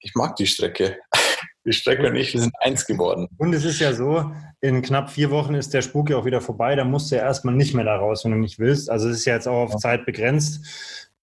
ich 0.00 0.14
mag 0.14 0.36
die 0.36 0.46
Strecke. 0.46 0.98
Die 1.66 1.72
Strecke 1.72 2.06
und 2.06 2.14
ich, 2.16 2.34
wir 2.34 2.42
sind 2.42 2.52
eins 2.60 2.84
geworden. 2.84 3.26
Und 3.38 3.54
es 3.54 3.64
ist 3.64 3.80
ja 3.80 3.94
so, 3.94 4.30
in 4.60 4.82
knapp 4.82 5.08
vier 5.08 5.30
Wochen 5.30 5.54
ist 5.54 5.72
der 5.72 5.80
Spuk 5.80 6.10
ja 6.10 6.18
auch 6.18 6.26
wieder 6.26 6.42
vorbei. 6.42 6.76
Da 6.76 6.84
musst 6.84 7.10
du 7.10 7.16
ja 7.16 7.22
erstmal 7.22 7.54
nicht 7.54 7.72
mehr 7.72 7.86
da 7.86 7.96
raus, 7.96 8.22
wenn 8.22 8.32
du 8.32 8.36
nicht 8.36 8.58
willst. 8.58 8.90
Also 8.90 9.08
es 9.08 9.16
ist 9.20 9.24
ja 9.24 9.32
jetzt 9.32 9.48
auch 9.48 9.72
auf. 9.72 9.76
Zeit 9.76 10.04
begrenzt. 10.04 10.60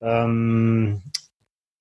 Ähm, 0.01 1.03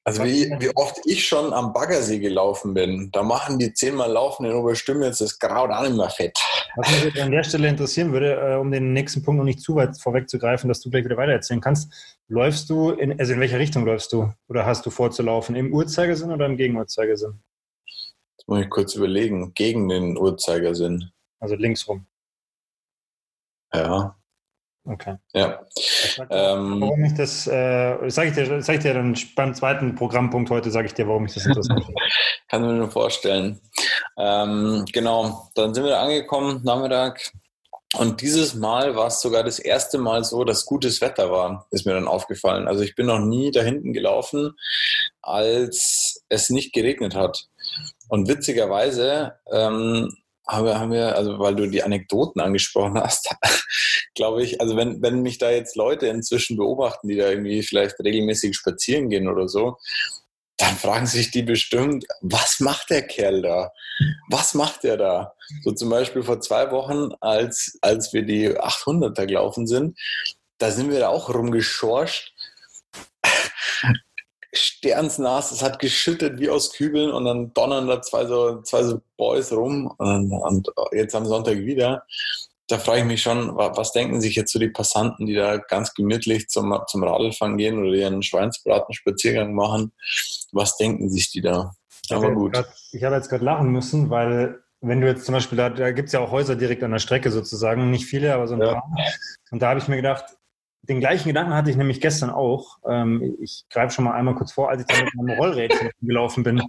also 0.05 0.25
wie, 0.25 0.51
wie 0.59 0.75
oft 0.77 0.99
ich 1.05 1.27
schon 1.27 1.53
am 1.53 1.73
Baggersee 1.73 2.19
gelaufen 2.19 2.75
bin, 2.75 3.11
da 3.13 3.23
machen 3.23 3.59
die 3.59 3.73
zehnmal 3.73 4.11
Laufen 4.11 4.47
in 4.47 4.53
Oberstimme 4.53 5.07
jetzt 5.07 5.21
das 5.21 5.39
Graut 5.39 5.71
auch 5.71 5.83
nicht 5.83 5.97
mehr 5.97 6.09
fett. 6.09 6.39
Was 6.77 7.05
mich 7.05 7.23
an 7.23 7.31
der 7.31 7.45
Stelle 7.45 7.69
interessieren 7.69 8.13
würde, 8.13 8.35
äh, 8.35 8.57
um 8.57 8.71
den 8.71 8.93
nächsten 8.93 9.23
Punkt 9.23 9.39
noch 9.39 9.45
nicht 9.45 9.61
zu 9.61 9.77
weit 9.77 10.01
vorwegzugreifen, 10.01 10.69
dass 10.69 10.81
du 10.81 10.91
gleich 10.91 11.05
wieder 11.05 11.17
weiter 11.17 11.33
erzählen 11.33 11.61
kannst. 11.61 11.93
Läufst 12.29 12.71
du, 12.71 12.91
in, 12.91 13.19
also 13.19 13.33
in 13.33 13.41
welche 13.41 13.59
Richtung 13.59 13.85
läufst 13.85 14.13
du? 14.13 14.33
Oder 14.49 14.65
hast 14.65 14.87
du 14.87 14.91
vorzulaufen? 14.91 15.55
Im 15.55 15.73
Uhrzeigersinn 15.73 16.31
oder 16.31 16.47
im 16.47 16.57
Gegenuhrzeigersinn? 16.57 17.41
muss 18.51 18.63
ich 18.63 18.69
kurz 18.69 18.97
überlegen, 18.97 19.55
gegen 19.55 19.89
den 19.89 20.19
Uhrzeigersinn. 20.19 21.13
Also 21.39 21.55
links 21.55 21.87
rum. 21.87 22.05
Ja. 23.73 24.20
Okay. 24.85 25.17
Ja. 25.35 25.61
Ähm, 26.31 26.81
warum 26.81 27.05
ich 27.05 27.15
das, 27.15 27.47
äh, 27.47 28.09
sage 28.09 28.29
ich, 28.29 28.35
dir, 28.35 28.63
sag 28.63 28.77
ich 28.77 28.83
dir 28.83 28.95
dann 28.95 29.17
beim 29.37 29.55
zweiten 29.55 29.95
Programmpunkt 29.95 30.51
heute, 30.51 30.71
sage 30.71 30.87
ich 30.87 30.95
dir, 30.95 31.07
warum 31.07 31.27
ich 31.27 31.35
das 31.35 31.47
interessant 31.47 31.85
finde. 31.85 32.01
Kann 32.49 32.63
mir 32.63 32.73
nur 32.73 32.91
vorstellen. 32.91 33.61
Ähm, 34.17 34.85
genau, 34.93 35.51
dann 35.55 35.75
sind 35.75 35.85
wir 35.85 35.91
da 35.91 36.03
angekommen, 36.03 36.63
Nachmittag. 36.65 37.31
Und 37.99 38.21
dieses 38.23 38.55
Mal 38.55 38.95
war 38.95 39.09
es 39.09 39.21
sogar 39.21 39.43
das 39.43 39.59
erste 39.59 39.99
Mal 39.99 40.23
so, 40.23 40.45
dass 40.45 40.65
gutes 40.65 41.01
Wetter 41.01 41.31
war, 41.31 41.67
ist 41.71 41.87
mir 41.87 41.95
dann 41.95 42.07
aufgefallen. 42.07 42.69
Also 42.69 42.83
ich 42.83 42.95
bin 42.95 43.07
noch 43.07 43.19
nie 43.19 43.51
da 43.51 43.63
hinten 43.63 43.93
gelaufen, 43.93 44.53
als 45.23 46.25
es 46.29 46.51
nicht 46.51 46.73
geregnet 46.73 47.17
hat. 47.17 47.49
Und 48.09 48.29
witzigerweise 48.29 49.35
ähm, 49.53 50.17
haben 50.51 50.67
wir, 50.67 50.81
haben 50.81 50.93
wir, 50.93 51.17
also 51.17 51.39
weil 51.39 51.55
du 51.55 51.69
die 51.69 51.83
Anekdoten 51.83 52.41
angesprochen 52.41 52.99
hast, 52.99 53.31
glaube 54.15 54.43
ich, 54.43 54.61
also 54.61 54.77
wenn, 54.77 55.01
wenn 55.01 55.23
mich 55.23 55.39
da 55.39 55.51
jetzt 55.51 55.77
Leute 55.77 56.07
inzwischen 56.09 56.57
beobachten, 56.57 57.09
die 57.09 57.17
da 57.17 57.29
irgendwie 57.31 57.63
vielleicht 57.63 58.01
regelmäßig 58.01 58.57
spazieren 58.57 59.09
gehen 59.09 59.29
oder 59.29 59.49
so, 59.49 59.77
dann 60.57 60.77
fragen 60.77 61.07
sich 61.07 61.31
die 61.31 61.43
bestimmt, 61.43 62.05
was 62.21 62.61
macht 62.61 62.91
der 62.91 63.07
Kerl 63.07 63.41
da? 63.41 63.73
Was 64.29 64.53
macht 64.55 64.85
der 64.85 64.99
da? 64.99 65.33
So 65.63 65.73
zum 65.73 65.89
Beispiel 65.89 66.23
vor 66.23 66.41
zwei 66.41 66.71
Wochen, 66.71 67.13
als, 67.21 67.79
als 67.81 68.13
wir 68.13 68.23
die 68.23 68.51
800er 68.51 69.27
gelaufen 69.27 69.67
sind, 69.67 69.99
da 70.59 70.71
sind 70.71 70.91
wir 70.91 70.99
da 70.99 71.09
auch 71.09 71.33
rumgeschorcht 71.33 72.35
sternsnass, 74.53 75.53
es 75.53 75.63
hat 75.63 75.79
geschüttet 75.79 76.41
wie 76.41 76.51
aus 76.51 76.73
Kübeln 76.73 77.11
und 77.11 77.25
dann 77.25 77.53
donnern 77.55 77.87
da 77.87 78.03
zwei 78.03 78.27
so, 78.27 78.63
zwei 78.63 78.83
so 78.83 79.01
Boys 79.17 79.53
rum 79.53 79.93
und, 79.99 80.33
und 80.33 80.69
jetzt 80.93 81.15
am 81.15 81.27
Sonntag 81.27 81.59
wieder. 81.59 82.05
Da 82.67 82.79
frage 82.79 83.01
ich 83.01 83.07
mich 83.07 83.23
schon, 83.23 83.57
was 83.57 83.93
denken 83.93 84.21
sich 84.21 84.37
jetzt 84.37 84.53
so 84.53 84.59
die 84.59 84.69
Passanten, 84.69 85.27
die 85.27 85.35
da 85.35 85.57
ganz 85.57 85.93
gemütlich 85.93 86.49
zum, 86.49 86.77
zum 86.87 87.03
Radlfahren 87.03 87.57
gehen 87.57 87.79
oder 87.79 87.93
ihren 87.93 88.23
Schweinsbraten-Spaziergang 88.23 89.55
machen? 89.55 89.93
Was 90.53 90.77
denken 90.77 91.11
sich 91.11 91.31
die 91.31 91.41
da? 91.41 91.73
Aber 92.11 92.33
gut. 92.33 92.57
ich 92.93 93.03
habe 93.03 93.17
jetzt 93.17 93.29
gerade 93.29 93.45
lachen 93.45 93.71
müssen, 93.71 94.11
weil 94.11 94.61
wenn 94.81 95.01
du 95.01 95.07
jetzt 95.07 95.27
zum 95.27 95.35
Beispiel, 95.35 95.59
da, 95.59 95.69
da 95.69 95.91
gibt 95.91 96.07
es 96.07 96.13
ja 96.13 96.21
auch 96.21 96.31
Häuser 96.31 96.57
direkt 96.57 96.83
an 96.83 96.93
der 96.93 97.01
Strecke 97.01 97.31
sozusagen, 97.31 97.91
nicht 97.91 98.07
viele, 98.07 98.35
aber 98.35 98.47
so 98.49 98.55
ein 98.55 98.61
ja. 98.61 98.73
paar. 98.73 98.91
Und 99.51 99.61
da 99.63 99.69
habe 99.69 99.81
ich 99.81 99.89
mir 99.89 99.97
gedacht, 99.97 100.25
den 100.83 101.01
gleichen 101.01 101.29
Gedanken 101.29 101.55
hatte 101.55 101.71
ich 101.71 101.77
nämlich 101.77 102.01
gestern 102.01 102.31
auch. 102.31 102.79
Ähm, 102.89 103.37
ich 103.41 103.65
greife 103.71 103.95
schon 103.95 104.05
mal 104.05 104.15
einmal 104.15 104.35
kurz 104.35 104.53
vor, 104.53 104.71
als 104.71 104.83
ich 104.83 104.87
da 104.87 105.05
mit 105.05 105.15
meinem 105.15 105.39
Rollrädchen 105.39 105.91
gelaufen 106.01 106.43
bin. 106.43 106.63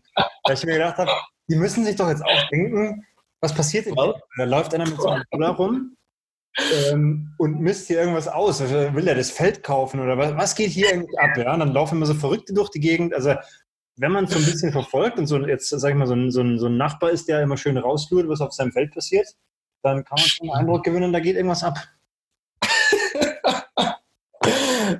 Weil 0.44 0.53
ich 0.53 0.65
mir 0.65 0.74
gedacht 0.74 0.98
habe, 0.98 1.12
die 1.50 1.56
müssen 1.56 1.86
sich 1.86 1.96
doch 1.96 2.10
jetzt 2.10 2.24
auch 2.24 2.50
denken, 2.50 3.06
was 3.39 3.53
passiert 3.53 3.86
denn 3.86 3.96
hier? 3.96 4.22
Da 4.38 4.44
läuft 4.44 4.74
einer 4.74 4.88
mit 4.88 5.00
so 5.00 5.10
einem 5.10 5.24
Roller 5.34 5.50
rum 5.50 5.98
ähm, 6.91 7.34
und 7.38 7.60
misst 7.60 7.88
hier 7.88 8.00
irgendwas 8.00 8.27
aus. 8.27 8.62
Will 8.62 9.08
er 9.08 9.15
das 9.15 9.32
Feld 9.32 9.63
kaufen 9.63 10.00
oder 10.00 10.18
was, 10.18 10.36
was 10.36 10.56
geht 10.56 10.72
hier 10.72 10.89
eigentlich 10.91 11.20
ab? 11.20 11.38
Ja? 11.38 11.53
Und 11.53 11.60
dann 11.60 11.74
laufen 11.74 11.96
immer 11.96 12.06
so 12.06 12.13
Verrückte 12.13 12.53
durch 12.53 12.70
die 12.70 12.80
Gegend. 12.80 13.13
Also 13.13 13.36
wenn 13.98 14.12
man 14.12 14.27
so 14.27 14.38
ein 14.38 14.46
bisschen 14.46 14.72
verfolgt 14.72 15.18
und 15.18 15.27
so 15.27 15.38
jetzt, 15.46 15.70
sag 15.70 15.89
ich 15.89 15.96
mal, 15.96 16.08
so 16.08 16.13
ein, 16.13 16.32
so 16.32 16.41
ein, 16.41 16.60
so 16.60 16.68
ein 16.68 16.77
Nachbar 16.77 17.12
ist, 17.12 17.27
der 17.27 17.41
immer 17.41 17.58
schön 17.58 17.77
rauslurt, 17.77 18.27
was 18.27 18.41
auf 18.41 18.51
seinem 18.51 18.72
Feld 18.72 18.94
passiert, 18.94 19.27
dann 19.84 20.03
kann 20.03 20.18
man 20.18 20.27
schon 20.27 20.50
einen 20.50 20.60
Eindruck 20.60 20.84
gewinnen, 20.84 21.13
da 21.13 21.20
geht 21.20 21.36
irgendwas 21.36 21.63
ab. 21.63 21.77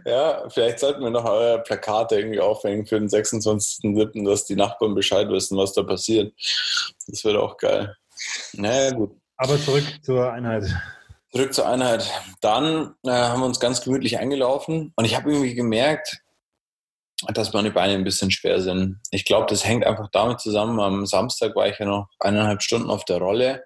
Ja, 0.06 0.50
vielleicht 0.50 0.80
sollten 0.80 1.02
wir 1.02 1.10
noch 1.10 1.26
eure 1.26 1.62
Plakate 1.64 2.16
irgendwie 2.16 2.40
aufhängen 2.40 2.86
für 2.86 3.00
den 3.00 3.10
26.07., 3.10 4.26
dass 4.28 4.46
die 4.46 4.56
Nachbarn 4.56 4.96
Bescheid 4.96 5.30
wissen, 5.30 5.58
was 5.58 5.74
da 5.74 5.84
passiert. 5.84 6.34
Das 7.08 7.24
wird 7.24 7.38
auch 7.38 7.58
geil. 7.58 7.96
Naja, 8.54 8.92
gut. 8.92 9.16
Aber 9.38 9.60
zurück 9.60 9.84
zur 10.04 10.32
Einheit. 10.32 10.66
Zurück 11.32 11.54
zur 11.54 11.68
Einheit. 11.68 12.10
Dann 12.42 12.96
äh, 13.06 13.12
haben 13.12 13.42
wir 13.42 13.46
uns 13.46 13.60
ganz 13.60 13.82
gemütlich 13.82 14.20
eingelaufen 14.20 14.94
und 14.96 15.06
ich 15.06 15.16
habe 15.16 15.32
irgendwie 15.32 15.56
gemerkt, 15.56 16.22
dass 17.34 17.54
meine 17.54 17.72
Beine 17.72 17.94
ein 17.94 18.04
bisschen 18.04 18.32
schwer 18.32 18.62
sind. 18.62 19.00
Ich 19.12 19.26
glaube, 19.26 19.46
das 19.48 19.66
hängt 19.66 19.86
einfach 19.86 20.10
damit 20.12 20.40
zusammen. 20.40 20.80
Am 20.80 21.06
Samstag 21.06 21.56
war 21.56 21.68
ich 21.68 21.80
ja 21.80 21.86
noch 21.86 22.08
eineinhalb 22.20 22.62
Stunden 22.62 22.90
auf 22.90 23.06
der 23.06 23.18
Rolle. 23.18 23.64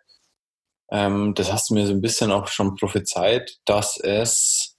Ähm, 0.91 1.33
das 1.35 1.51
hast 1.51 1.69
du 1.69 1.73
mir 1.73 1.87
so 1.87 1.93
ein 1.93 2.01
bisschen 2.01 2.31
auch 2.31 2.47
schon 2.47 2.75
prophezeit, 2.75 3.57
dass 3.65 3.97
es 3.97 4.74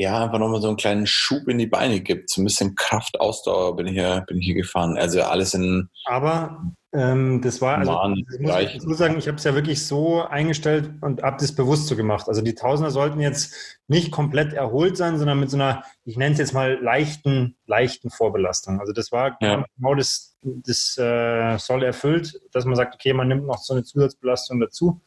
ja, 0.00 0.24
einfach 0.24 0.38
nochmal 0.38 0.62
so 0.62 0.68
einen 0.68 0.78
kleinen 0.78 1.06
Schub 1.06 1.46
in 1.46 1.58
die 1.58 1.66
Beine 1.66 2.00
gibt. 2.00 2.30
So 2.30 2.40
ein 2.40 2.44
bisschen 2.44 2.74
Kraft, 2.74 3.20
Ausdauer 3.20 3.76
bin 3.76 3.86
ich 3.86 3.92
hier, 3.92 4.24
bin 4.26 4.38
ich 4.38 4.46
hier 4.46 4.54
gefahren. 4.54 4.96
Also 4.96 5.20
alles 5.20 5.52
in. 5.52 5.90
Aber 6.06 6.62
ähm, 6.94 7.42
das 7.42 7.60
war, 7.60 7.76
also, 7.76 7.92
muss 8.40 8.56
ich 8.62 8.82
muss 8.82 8.96
sagen, 8.96 9.18
ich 9.18 9.28
habe 9.28 9.36
es 9.36 9.44
ja 9.44 9.54
wirklich 9.54 9.86
so 9.86 10.22
eingestellt 10.22 10.90
und 11.02 11.22
habe 11.22 11.36
das 11.38 11.54
bewusst 11.54 11.86
so 11.86 11.96
gemacht. 11.96 12.28
Also 12.28 12.40
die 12.40 12.54
Tausender 12.54 12.90
sollten 12.90 13.20
jetzt 13.20 13.54
nicht 13.88 14.10
komplett 14.10 14.54
erholt 14.54 14.96
sein, 14.96 15.18
sondern 15.18 15.38
mit 15.38 15.50
so 15.50 15.58
einer, 15.58 15.84
ich 16.06 16.16
nenne 16.16 16.32
es 16.32 16.38
jetzt 16.38 16.54
mal 16.54 16.82
leichten, 16.82 17.58
leichten 17.66 18.08
Vorbelastung. 18.08 18.80
Also 18.80 18.94
das 18.94 19.12
war 19.12 19.36
ja. 19.42 19.66
genau 19.76 19.94
das, 19.94 20.34
das 20.40 20.96
äh, 20.96 21.58
soll 21.58 21.82
erfüllt, 21.82 22.40
dass 22.52 22.64
man 22.64 22.74
sagt, 22.74 22.94
okay, 22.94 23.12
man 23.12 23.28
nimmt 23.28 23.44
noch 23.44 23.58
so 23.58 23.74
eine 23.74 23.84
Zusatzbelastung 23.84 24.60
dazu 24.60 25.02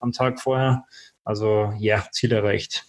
am 0.00 0.12
Tag 0.12 0.40
vorher. 0.40 0.86
Also 1.22 1.74
ja, 1.76 2.02
Ziel 2.12 2.32
erreicht. 2.32 2.86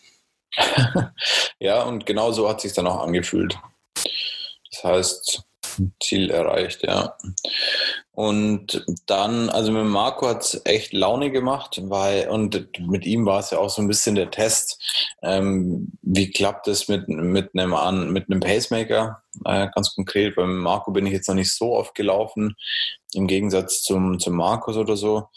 ja, 1.60 1.84
und 1.84 2.06
genau 2.06 2.32
so 2.32 2.50
hat 2.50 2.62
sich 2.62 2.74
dann 2.74 2.88
auch 2.88 3.02
angefühlt. 3.02 3.58
Das 4.72 4.84
heißt, 4.84 5.44
Ziel 6.02 6.30
erreicht, 6.30 6.84
ja. 6.84 7.16
Und 8.12 8.86
dann, 9.06 9.50
also 9.50 9.72
mit 9.72 9.86
Marco 9.86 10.28
hat 10.28 10.42
es 10.42 10.62
echt 10.66 10.92
Laune 10.92 11.32
gemacht, 11.32 11.80
weil, 11.86 12.28
und 12.28 12.68
mit 12.80 13.06
ihm 13.06 13.26
war 13.26 13.40
es 13.40 13.52
ja 13.52 13.60
auch 13.60 13.70
so 13.70 13.82
ein 13.82 13.88
bisschen 13.88 14.16
der 14.16 14.30
Test, 14.30 14.82
ähm, 15.24 15.94
wie 16.02 16.30
klappt 16.30 16.68
es 16.68 16.88
mit, 16.90 17.08
mit, 17.08 17.52
einem, 17.56 18.12
mit 18.12 18.30
einem 18.30 18.42
Pacemaker, 18.42 19.24
äh, 19.46 19.68
ganz 19.74 19.96
konkret, 19.96 20.36
weil 20.36 20.48
mit 20.48 20.62
Marco 20.62 20.92
bin 20.92 21.06
ich 21.06 21.14
jetzt 21.14 21.30
noch 21.30 21.36
nicht 21.36 21.54
so 21.54 21.76
oft 21.76 21.96
gelaufen, 21.96 22.56
im 23.14 23.28
Gegensatz 23.28 23.84
zum, 23.84 24.20
zum 24.20 24.36
Markus 24.36 24.76
oder 24.76 24.98
so. 24.98 25.30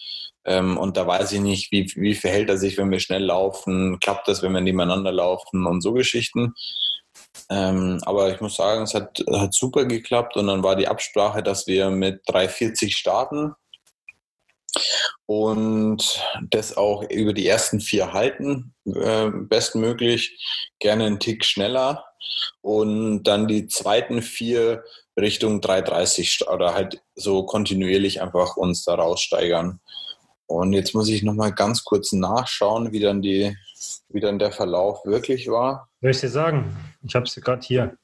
Ähm, 0.44 0.76
und 0.76 0.96
da 0.96 1.06
weiß 1.06 1.32
ich 1.32 1.40
nicht, 1.40 1.72
wie, 1.72 1.90
wie 1.96 2.14
verhält 2.14 2.48
er 2.48 2.58
sich, 2.58 2.76
wenn 2.78 2.90
wir 2.90 3.00
schnell 3.00 3.24
laufen, 3.24 3.98
klappt 4.00 4.28
das, 4.28 4.42
wenn 4.42 4.52
wir 4.52 4.60
nebeneinander 4.60 5.12
laufen 5.12 5.66
und 5.66 5.80
so 5.82 5.92
Geschichten. 5.92 6.54
Ähm, 7.50 8.00
aber 8.04 8.32
ich 8.32 8.40
muss 8.40 8.56
sagen, 8.56 8.82
es 8.82 8.94
hat, 8.94 9.22
hat 9.32 9.54
super 9.54 9.84
geklappt 9.84 10.36
und 10.36 10.46
dann 10.48 10.62
war 10.62 10.76
die 10.76 10.88
Absprache, 10.88 11.42
dass 11.42 11.66
wir 11.66 11.90
mit 11.90 12.20
340 12.26 12.96
starten 12.96 13.54
und 15.26 16.20
das 16.50 16.76
auch 16.76 17.02
über 17.10 17.32
die 17.32 17.46
ersten 17.46 17.80
vier 17.80 18.12
halten, 18.12 18.74
äh, 18.86 19.30
bestmöglich, 19.30 20.38
gerne 20.78 21.06
einen 21.06 21.20
Tick 21.20 21.44
schneller 21.44 22.04
und 22.60 23.24
dann 23.24 23.48
die 23.48 23.66
zweiten 23.66 24.22
vier 24.22 24.84
Richtung 25.18 25.60
330 25.60 26.48
oder 26.48 26.74
halt 26.74 27.02
so 27.14 27.44
kontinuierlich 27.44 28.22
einfach 28.22 28.56
uns 28.56 28.84
da 28.84 28.94
raussteigern. 28.94 29.80
Und 30.46 30.72
jetzt 30.72 30.94
muss 30.94 31.08
ich 31.08 31.22
nochmal 31.22 31.52
ganz 31.52 31.84
kurz 31.84 32.12
nachschauen, 32.12 32.92
wie 32.92 33.00
dann, 33.00 33.22
die, 33.22 33.56
wie 34.08 34.20
dann 34.20 34.38
der 34.38 34.52
Verlauf 34.52 35.04
wirklich 35.04 35.48
war. 35.48 35.88
Soll 36.00 36.10
ich 36.10 36.20
dir 36.20 36.28
sagen? 36.28 36.76
Ich 37.02 37.14
habe 37.14 37.26
es 37.26 37.34
gerade 37.34 37.64
hier. 37.64 37.96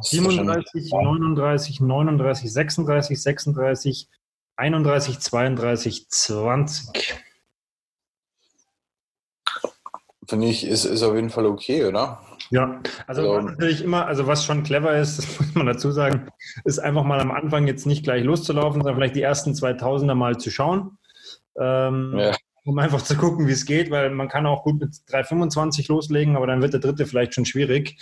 37, 0.00 0.90
39, 0.92 1.80
39, 1.80 2.52
36, 2.52 3.22
36, 3.22 4.08
31, 4.56 5.18
32, 5.20 6.08
20. 6.08 7.14
Finde 10.26 10.46
ich, 10.46 10.66
ist, 10.66 10.84
ist 10.84 11.02
auf 11.02 11.14
jeden 11.14 11.30
Fall 11.30 11.46
okay, 11.46 11.84
oder? 11.84 12.20
Ja, 12.50 12.80
also, 13.06 13.22
also 13.22 13.48
natürlich 13.48 13.82
immer, 13.82 14.06
also 14.06 14.26
was 14.26 14.44
schon 14.44 14.62
clever 14.62 14.96
ist, 14.98 15.18
das 15.18 15.38
muss 15.38 15.54
man 15.54 15.66
dazu 15.66 15.90
sagen, 15.92 16.28
ist 16.64 16.78
einfach 16.78 17.04
mal 17.04 17.20
am 17.20 17.30
Anfang 17.30 17.66
jetzt 17.66 17.86
nicht 17.86 18.04
gleich 18.04 18.24
loszulaufen, 18.24 18.80
sondern 18.80 18.96
vielleicht 18.96 19.16
die 19.16 19.22
ersten 19.22 19.52
2000er 19.52 20.14
mal 20.14 20.38
zu 20.38 20.50
schauen 20.50 20.98
ähm, 21.58 22.14
ja. 22.18 22.36
um 22.64 22.78
einfach 22.78 23.02
zu 23.02 23.16
gucken, 23.16 23.46
wie 23.46 23.52
es 23.52 23.66
geht, 23.66 23.90
weil 23.90 24.10
man 24.10 24.28
kann 24.28 24.46
auch 24.46 24.64
gut 24.64 24.80
mit 24.80 24.90
3,25 25.08 25.88
loslegen, 25.88 26.36
aber 26.36 26.46
dann 26.46 26.62
wird 26.62 26.72
der 26.72 26.80
dritte 26.80 27.06
vielleicht 27.06 27.34
schon 27.34 27.44
schwierig. 27.44 27.96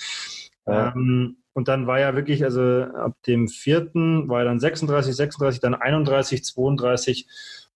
Ja. 0.67 0.93
Ähm, 0.95 1.37
und 1.55 1.69
dann 1.69 1.87
war 1.87 2.01
ja 2.01 2.15
wirklich, 2.15 2.45
also 2.45 2.63
ab 2.63 3.15
dem 3.27 3.49
vierten 3.49 4.29
war 4.29 4.41
ja 4.41 4.45
dann 4.47 4.61
36, 4.61 5.15
36, 5.15 5.61
dann 5.61 5.75
31, 5.75 6.45
32 6.45 7.27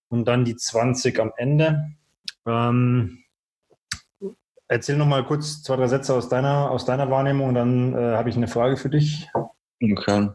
und 0.09 0.27
dann 0.27 0.45
die 0.45 0.57
20 0.57 1.19
am 1.21 1.33
Ende. 1.37 1.91
Ähm, 2.47 3.25
erzähl 4.69 4.97
noch 4.97 5.07
mal 5.07 5.25
kurz 5.25 5.63
zwei, 5.63 5.77
drei 5.77 5.89
Sätze 5.89 6.15
aus 6.15 6.29
deiner, 6.29 6.71
aus 6.71 6.85
deiner 6.85 7.11
Wahrnehmung, 7.11 7.55
dann 7.55 7.95
äh, 7.95 8.17
habe 8.17 8.31
ich 8.31 8.37
eine 8.37 8.49
Frage 8.49 8.77
für 8.77 8.89
dich. 8.89 9.29
Okay. 9.83 10.31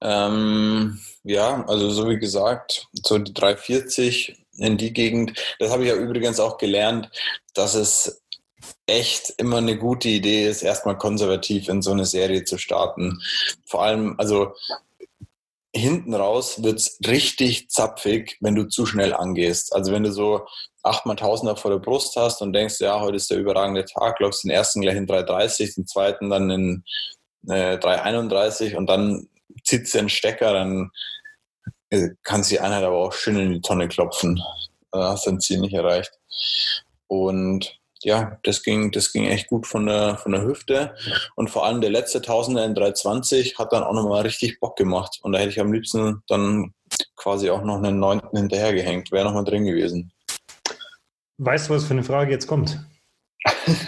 Ähm, 0.00 0.98
ja, 1.22 1.64
also 1.66 1.90
so 1.90 2.08
wie 2.08 2.18
gesagt, 2.18 2.88
so 2.92 3.18
die 3.18 3.34
340 3.34 4.46
in 4.58 4.76
die 4.76 4.92
Gegend. 4.92 5.38
Das 5.58 5.70
habe 5.70 5.84
ich 5.84 5.88
ja 5.88 5.96
übrigens 5.96 6.40
auch 6.40 6.58
gelernt, 6.58 7.10
dass 7.54 7.74
es 7.74 8.22
echt 8.86 9.34
immer 9.38 9.58
eine 9.58 9.76
gute 9.76 10.08
Idee 10.08 10.48
ist, 10.48 10.62
erstmal 10.62 10.98
konservativ 10.98 11.68
in 11.68 11.82
so 11.82 11.92
eine 11.92 12.06
Serie 12.06 12.44
zu 12.44 12.58
starten. 12.58 13.20
Vor 13.66 13.82
allem, 13.82 14.14
also 14.18 14.54
hinten 15.74 16.14
raus 16.14 16.62
wird 16.62 16.78
es 16.78 16.98
richtig 17.06 17.70
zapfig, 17.70 18.36
wenn 18.40 18.54
du 18.54 18.64
zu 18.64 18.86
schnell 18.86 19.14
angehst. 19.14 19.74
Also 19.74 19.92
wenn 19.92 20.02
du 20.02 20.12
so 20.12 20.46
achtmal 20.82 21.16
Tausender 21.16 21.56
vor 21.56 21.70
der 21.70 21.78
Brust 21.78 22.16
hast 22.16 22.40
und 22.40 22.52
denkst, 22.52 22.80
ja, 22.80 23.00
heute 23.00 23.16
ist 23.16 23.30
der 23.30 23.38
überragende 23.38 23.84
Tag, 23.84 24.18
lockst 24.20 24.44
den 24.44 24.50
ersten 24.50 24.80
gleich 24.80 24.96
in 24.96 25.06
3,30, 25.06 25.74
den 25.74 25.86
zweiten 25.86 26.30
dann 26.30 26.50
in 26.50 26.84
äh, 27.48 27.76
3,31 27.76 28.76
und 28.76 28.86
dann 28.88 29.28
zieht 29.64 29.84
es 29.84 29.92
den 29.92 30.08
Stecker, 30.08 30.52
dann 30.52 30.90
kannst 32.22 32.50
du 32.50 32.54
die 32.54 32.60
Einheit 32.60 32.84
aber 32.84 32.96
auch 32.96 33.12
schön 33.12 33.36
in 33.36 33.52
die 33.52 33.60
Tonne 33.60 33.88
klopfen. 33.88 34.40
Da 34.92 35.12
hast 35.12 35.26
du 35.26 35.30
dein 35.30 35.40
Ziel 35.40 35.60
nicht 35.60 35.74
erreicht. 35.74 36.12
Und 37.06 37.78
ja, 38.02 38.38
das 38.44 38.62
ging, 38.62 38.92
das 38.92 39.12
ging 39.12 39.24
echt 39.24 39.48
gut 39.48 39.66
von 39.66 39.86
der, 39.86 40.16
von 40.18 40.32
der 40.32 40.42
Hüfte. 40.42 40.94
Und 41.34 41.50
vor 41.50 41.66
allem 41.66 41.80
der 41.80 41.90
letzte 41.90 42.22
Tausender 42.22 42.64
in 42.64 42.74
320 42.74 43.58
hat 43.58 43.72
dann 43.72 43.82
auch 43.82 43.92
nochmal 43.92 44.22
richtig 44.22 44.60
Bock 44.60 44.76
gemacht. 44.76 45.18
Und 45.22 45.32
da 45.32 45.38
hätte 45.38 45.50
ich 45.50 45.60
am 45.60 45.72
liebsten 45.72 46.22
dann 46.28 46.74
quasi 47.16 47.50
auch 47.50 47.62
noch 47.62 47.76
einen 47.76 47.98
neunten 47.98 48.36
hinterhergehängt. 48.36 49.10
Wäre 49.10 49.24
nochmal 49.24 49.44
drin 49.44 49.64
gewesen. 49.64 50.12
Weißt 51.38 51.68
du, 51.68 51.74
was 51.74 51.84
für 51.84 51.94
eine 51.94 52.04
Frage 52.04 52.32
jetzt 52.32 52.46
kommt? 52.46 52.78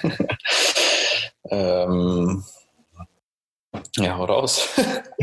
ähm, 1.50 2.44
ja, 3.96 4.16
hau 4.16 4.24
raus. 4.24 4.68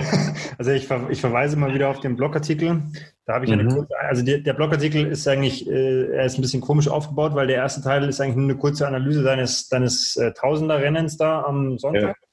also 0.57 0.71
ich, 0.71 0.87
ver 0.87 1.09
ich, 1.09 1.19
verweise 1.19 1.57
mal 1.57 1.73
wieder 1.73 1.89
auf 1.89 1.99
den 1.99 2.15
Blogartikel. 2.15 2.81
Da 3.25 3.33
habe 3.33 3.45
ich 3.45 3.51
mhm. 3.51 3.59
eine 3.59 3.69
kurze, 3.69 3.99
also 3.99 4.23
der, 4.23 4.39
der 4.39 4.53
Blogartikel 4.53 5.07
ist 5.07 5.27
eigentlich, 5.27 5.67
äh, 5.67 6.11
er 6.11 6.25
ist 6.25 6.37
ein 6.37 6.41
bisschen 6.41 6.61
komisch 6.61 6.87
aufgebaut, 6.87 7.35
weil 7.35 7.47
der 7.47 7.57
erste 7.57 7.81
Teil 7.81 8.07
ist 8.07 8.21
eigentlich 8.21 8.37
nur 8.37 8.45
eine 8.45 8.57
kurze 8.57 8.87
Analyse 8.87 9.23
deines, 9.23 9.67
deines 9.67 10.15
äh, 10.17 10.33
Tausender-Rennens 10.33 11.17
da 11.17 11.43
am 11.43 11.77
Sonntag. 11.77 12.17
Ja. 12.17 12.27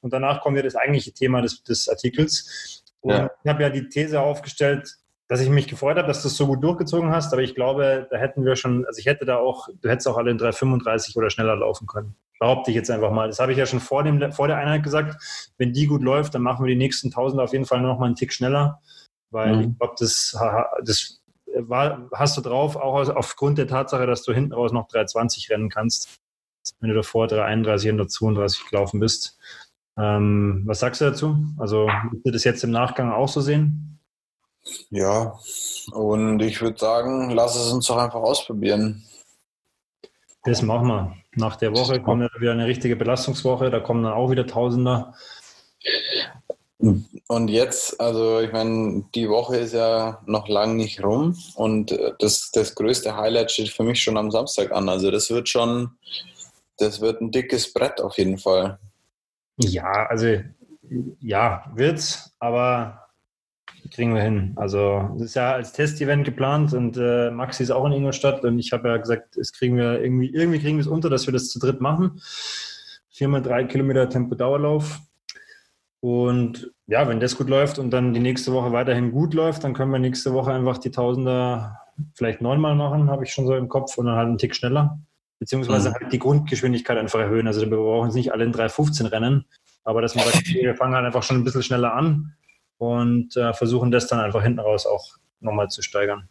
Und 0.00 0.12
danach 0.12 0.42
kommt 0.42 0.56
ja 0.56 0.62
das 0.62 0.76
eigentliche 0.76 1.12
Thema 1.12 1.40
des, 1.40 1.62
des 1.62 1.88
Artikels. 1.88 2.84
Und 3.00 3.12
ja. 3.12 3.30
ich 3.42 3.50
habe 3.50 3.62
ja 3.62 3.70
die 3.70 3.88
These 3.88 4.20
aufgestellt, 4.20 4.98
dass 5.28 5.40
ich 5.40 5.48
mich 5.48 5.68
gefreut 5.68 5.96
habe, 5.96 6.06
dass 6.06 6.22
du 6.22 6.28
es 6.28 6.36
so 6.36 6.46
gut 6.46 6.62
durchgezogen 6.62 7.10
hast, 7.10 7.32
aber 7.32 7.42
ich 7.42 7.54
glaube, 7.54 8.06
da 8.10 8.18
hätten 8.18 8.44
wir 8.44 8.56
schon, 8.56 8.84
also 8.86 8.98
ich 8.98 9.06
hätte 9.06 9.24
da 9.24 9.38
auch, 9.38 9.68
du 9.80 9.88
hättest 9.88 10.06
auch 10.06 10.18
alle 10.18 10.30
in 10.30 10.38
3,35 10.38 11.16
oder 11.16 11.30
schneller 11.30 11.56
laufen 11.56 11.86
können. 11.86 12.14
Behaupte 12.38 12.70
ich 12.70 12.76
jetzt 12.76 12.90
einfach 12.90 13.10
mal. 13.10 13.28
Das 13.28 13.38
habe 13.38 13.52
ich 13.52 13.58
ja 13.58 13.66
schon 13.66 13.80
vor, 13.80 14.02
dem, 14.02 14.32
vor 14.32 14.48
der 14.48 14.56
Einheit 14.56 14.82
gesagt. 14.82 15.52
Wenn 15.56 15.72
die 15.72 15.86
gut 15.86 16.02
läuft, 16.02 16.34
dann 16.34 16.42
machen 16.42 16.64
wir 16.64 16.70
die 16.70 16.78
nächsten 16.78 17.08
1000 17.08 17.40
auf 17.40 17.52
jeden 17.52 17.64
Fall 17.64 17.80
nur 17.80 17.92
noch 17.92 17.98
mal 17.98 18.06
einen 18.06 18.16
Tick 18.16 18.32
schneller, 18.32 18.80
weil 19.30 19.56
mhm. 19.56 19.62
ich 19.62 19.78
glaube, 19.78 19.94
das, 19.98 20.36
das 20.84 21.22
war, 21.56 22.08
hast 22.12 22.36
du 22.36 22.40
drauf, 22.40 22.76
auch 22.76 23.08
aufgrund 23.10 23.58
der 23.58 23.68
Tatsache, 23.68 24.06
dass 24.06 24.22
du 24.22 24.32
hinten 24.32 24.52
raus 24.52 24.72
noch 24.72 24.88
3,20 24.88 25.50
rennen 25.50 25.68
kannst, 25.70 26.18
wenn 26.80 26.90
du 26.90 26.96
davor 26.96 27.26
3,31 27.26 28.00
und 28.00 28.10
32 28.10 28.70
gelaufen 28.70 29.00
bist. 29.00 29.38
Ähm, 29.96 30.62
was 30.66 30.80
sagst 30.80 31.00
du 31.00 31.04
dazu? 31.04 31.36
Also, 31.58 31.86
würdest 31.86 32.26
du 32.26 32.30
das 32.32 32.44
jetzt 32.44 32.64
im 32.64 32.70
Nachgang 32.70 33.12
auch 33.12 33.28
so 33.28 33.40
sehen? 33.40 34.00
Ja, 34.90 35.38
und 35.92 36.40
ich 36.40 36.60
würde 36.62 36.78
sagen, 36.78 37.30
lass 37.30 37.54
es 37.54 37.70
uns 37.70 37.86
doch 37.86 37.98
einfach 37.98 38.20
ausprobieren. 38.20 39.04
Das 40.44 40.62
machen 40.62 40.88
wir. 40.88 41.16
Nach 41.36 41.56
der 41.56 41.72
Woche 41.72 42.00
kommt 42.00 42.22
ja 42.22 42.40
wieder 42.40 42.52
eine 42.52 42.66
richtige 42.66 42.96
Belastungswoche, 42.96 43.70
da 43.70 43.80
kommen 43.80 44.02
dann 44.02 44.12
auch 44.12 44.30
wieder 44.30 44.46
Tausender. 44.46 45.14
Und 47.28 47.48
jetzt, 47.48 48.00
also 48.00 48.40
ich 48.40 48.52
meine, 48.52 49.04
die 49.14 49.28
Woche 49.28 49.56
ist 49.56 49.72
ja 49.72 50.22
noch 50.26 50.48
lang 50.48 50.76
nicht 50.76 51.02
rum 51.02 51.36
und 51.54 51.98
das, 52.18 52.50
das 52.52 52.74
größte 52.74 53.16
Highlight 53.16 53.50
steht 53.50 53.70
für 53.70 53.84
mich 53.84 54.02
schon 54.02 54.16
am 54.16 54.30
Samstag 54.30 54.72
an. 54.72 54.88
Also 54.88 55.10
das 55.10 55.30
wird 55.30 55.48
schon, 55.48 55.92
das 56.76 57.00
wird 57.00 57.20
ein 57.20 57.30
dickes 57.30 57.72
Brett 57.72 58.00
auf 58.00 58.18
jeden 58.18 58.38
Fall. 58.38 58.78
Ja, 59.56 60.06
also 60.06 60.26
ja, 61.20 61.64
wird's, 61.74 62.34
aber 62.38 63.03
kriegen 63.94 64.14
wir 64.14 64.22
hin. 64.22 64.52
Also 64.56 65.08
es 65.16 65.22
ist 65.22 65.34
ja 65.36 65.52
als 65.52 65.72
Testevent 65.72 66.24
geplant 66.24 66.72
und 66.74 66.96
äh, 66.96 67.30
Maxi 67.30 67.62
ist 67.62 67.70
auch 67.70 67.86
in 67.86 67.92
Ingolstadt 67.92 68.44
und 68.44 68.58
ich 68.58 68.72
habe 68.72 68.88
ja 68.88 68.96
gesagt, 68.96 69.36
es 69.36 69.52
kriegen 69.52 69.76
wir 69.76 70.02
irgendwie, 70.02 70.34
irgendwie 70.34 70.58
kriegen 70.58 70.76
wir 70.78 70.82
es 70.82 70.88
unter, 70.88 71.08
dass 71.08 71.26
wir 71.26 71.32
das 71.32 71.48
zu 71.48 71.60
dritt 71.60 71.80
machen. 71.80 72.20
Viermal 73.08 73.40
drei 73.40 73.64
Kilometer 73.64 74.08
Tempo-Dauerlauf. 74.08 74.98
Und 76.00 76.72
ja, 76.88 77.06
wenn 77.08 77.20
das 77.20 77.38
gut 77.38 77.48
läuft 77.48 77.78
und 77.78 77.90
dann 77.90 78.12
die 78.12 78.20
nächste 78.20 78.52
Woche 78.52 78.72
weiterhin 78.72 79.12
gut 79.12 79.32
läuft, 79.32 79.62
dann 79.62 79.74
können 79.74 79.92
wir 79.92 80.00
nächste 80.00 80.34
Woche 80.34 80.52
einfach 80.52 80.78
die 80.78 80.90
Tausender 80.90 81.78
vielleicht 82.14 82.40
neunmal 82.40 82.74
machen, 82.74 83.08
habe 83.08 83.24
ich 83.24 83.32
schon 83.32 83.46
so 83.46 83.54
im 83.54 83.68
Kopf, 83.68 83.96
und 83.96 84.06
dann 84.06 84.16
halt 84.16 84.26
einen 84.26 84.38
Tick 84.38 84.56
schneller. 84.56 84.98
Beziehungsweise 85.38 85.90
mhm. 85.90 85.94
halt 85.94 86.12
die 86.12 86.18
Grundgeschwindigkeit 86.18 86.98
einfach 86.98 87.20
erhöhen. 87.20 87.46
Also 87.46 87.60
wir 87.60 87.76
brauchen 87.76 88.08
jetzt 88.08 88.16
nicht 88.16 88.32
alle 88.32 88.44
in 88.44 88.52
3,15 88.52 89.12
rennen, 89.12 89.44
aber 89.84 90.02
dass 90.02 90.16
man 90.16 90.24
sagt, 90.24 90.48
wir 90.52 90.74
fangen 90.74 90.96
halt 90.96 91.06
einfach 91.06 91.22
schon 91.22 91.36
ein 91.36 91.44
bisschen 91.44 91.62
schneller 91.62 91.94
an 91.94 92.34
und 92.78 93.36
äh, 93.36 93.52
versuchen 93.54 93.90
das 93.90 94.06
dann 94.06 94.20
einfach 94.20 94.42
hinten 94.42 94.60
raus 94.60 94.86
auch 94.86 95.16
nochmal 95.40 95.68
zu 95.68 95.82
steigern. 95.82 96.28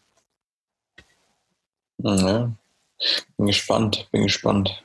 Ja, 1.99 2.51
bin 3.37 3.47
gespannt, 3.47 4.07
bin 4.11 4.23
gespannt. 4.23 4.83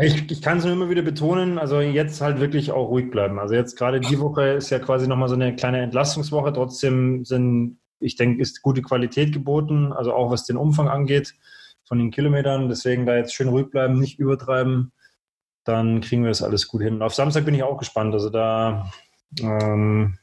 Ich, 0.00 0.30
ich 0.30 0.42
kann 0.42 0.58
es 0.58 0.64
nur 0.64 0.72
immer 0.72 0.90
wieder 0.90 1.02
betonen, 1.02 1.58
also 1.58 1.80
jetzt 1.80 2.20
halt 2.20 2.40
wirklich 2.40 2.72
auch 2.72 2.88
ruhig 2.88 3.10
bleiben. 3.10 3.38
Also 3.38 3.54
jetzt 3.54 3.76
gerade 3.76 4.00
die 4.00 4.20
Woche 4.20 4.48
ist 4.48 4.70
ja 4.70 4.78
quasi 4.78 5.06
nochmal 5.06 5.28
so 5.28 5.34
eine 5.34 5.54
kleine 5.56 5.80
Entlastungswoche. 5.80 6.52
Trotzdem 6.52 7.24
sind, 7.24 7.78
ich 8.00 8.16
denke, 8.16 8.42
ist 8.42 8.62
gute 8.62 8.82
Qualität 8.82 9.32
geboten, 9.32 9.92
also 9.92 10.12
auch 10.12 10.30
was 10.30 10.44
den 10.44 10.56
Umfang 10.56 10.88
angeht 10.88 11.34
von 11.84 11.98
den 11.98 12.10
Kilometern. 12.10 12.68
Deswegen 12.68 13.06
da 13.06 13.16
jetzt 13.16 13.34
schön 13.34 13.48
ruhig 13.48 13.70
bleiben, 13.70 13.98
nicht 13.98 14.18
übertreiben. 14.18 14.92
Dann 15.64 16.00
kriegen 16.00 16.22
wir 16.22 16.30
das 16.30 16.42
alles 16.42 16.68
gut 16.68 16.82
hin. 16.82 17.02
Auf 17.02 17.14
Samstag 17.14 17.44
bin 17.44 17.54
ich 17.54 17.62
auch 17.62 17.78
gespannt. 17.78 18.12
Also 18.12 18.30
da 18.30 18.90
ähm, 19.40 20.18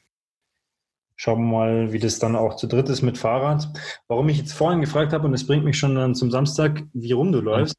Schauen 1.23 1.39
wir 1.39 1.57
mal, 1.57 1.93
wie 1.93 1.99
das 1.99 2.19
dann 2.19 2.35
auch 2.35 2.57
zu 2.57 2.67
dritt 2.67 2.89
ist 2.89 3.01
mit 3.01 3.17
Fahrrad. 3.17 3.69
Warum 4.09 4.27
ich 4.27 4.39
jetzt 4.39 4.51
vorhin 4.51 4.81
gefragt 4.81 5.13
habe, 5.13 5.25
und 5.25 5.31
das 5.31 5.47
bringt 5.47 5.63
mich 5.63 5.77
schon 5.77 5.95
dann 5.95 6.15
zum 6.15 6.31
Samstag, 6.31 6.83
wie 6.91 7.13
rum 7.13 7.31
du 7.31 7.39
läufst, 7.39 7.77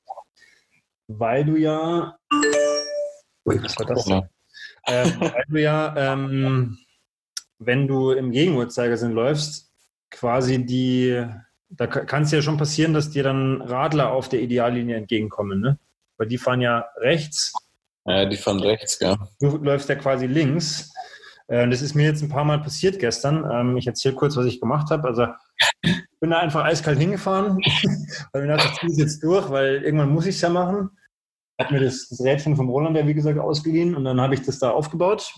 weil 1.08 1.44
du 1.44 1.56
ja. 1.56 2.16
Was 3.44 3.78
war 3.78 3.84
das? 3.84 4.06
Ähm, 4.86 5.20
weil 5.20 5.44
du 5.46 5.60
ja, 5.60 5.94
ähm, 5.94 6.78
wenn 7.58 7.86
du 7.86 8.12
im 8.12 8.32
Gegenuhrzeigersinn 8.32 9.12
läufst, 9.12 9.70
quasi 10.10 10.64
die, 10.64 11.22
da 11.68 11.86
kann 11.86 12.22
es 12.22 12.30
ja 12.30 12.40
schon 12.40 12.56
passieren, 12.56 12.94
dass 12.94 13.10
dir 13.10 13.24
dann 13.24 13.60
Radler 13.60 14.10
auf 14.10 14.30
der 14.30 14.40
Ideallinie 14.40 14.96
entgegenkommen, 14.96 15.60
ne? 15.60 15.78
Weil 16.16 16.28
die 16.28 16.38
fahren 16.38 16.62
ja 16.62 16.86
rechts. 16.96 17.52
Ja, 18.06 18.24
die 18.24 18.38
fahren 18.38 18.60
rechts, 18.60 19.00
ja. 19.00 19.18
Du 19.38 19.58
läufst 19.58 19.90
ja 19.90 19.96
quasi 19.96 20.24
links. 20.26 20.94
Äh, 21.48 21.68
das 21.68 21.82
ist 21.82 21.94
mir 21.94 22.04
jetzt 22.04 22.22
ein 22.22 22.28
paar 22.28 22.44
Mal 22.44 22.60
passiert 22.60 22.98
gestern. 22.98 23.48
Ähm, 23.50 23.76
ich 23.76 23.86
erzähle 23.86 24.14
kurz, 24.14 24.36
was 24.36 24.46
ich 24.46 24.60
gemacht 24.60 24.90
habe. 24.90 25.06
Also 25.08 25.26
ich 25.82 26.20
bin 26.20 26.30
da 26.30 26.38
einfach 26.38 26.64
eiskalt 26.64 26.98
hingefahren, 26.98 27.58
weil 28.32 28.42
mir 28.42 28.48
dachte, 28.48 28.68
ich 28.72 28.80
ziehe 28.80 28.92
es 28.92 28.98
jetzt 28.98 29.22
durch, 29.22 29.50
weil 29.50 29.82
irgendwann 29.82 30.10
muss 30.10 30.26
ich 30.26 30.36
es 30.36 30.40
ja 30.40 30.48
machen. 30.48 30.90
Habe 31.60 31.74
mir 31.74 31.80
das, 31.80 32.08
das 32.08 32.20
Rädchen 32.20 32.56
vom 32.56 32.68
Roland 32.68 32.96
wie 33.06 33.14
gesagt, 33.14 33.38
ausgeliehen 33.38 33.94
und 33.94 34.04
dann 34.04 34.20
habe 34.20 34.34
ich 34.34 34.42
das 34.42 34.58
da 34.58 34.70
aufgebaut 34.70 35.32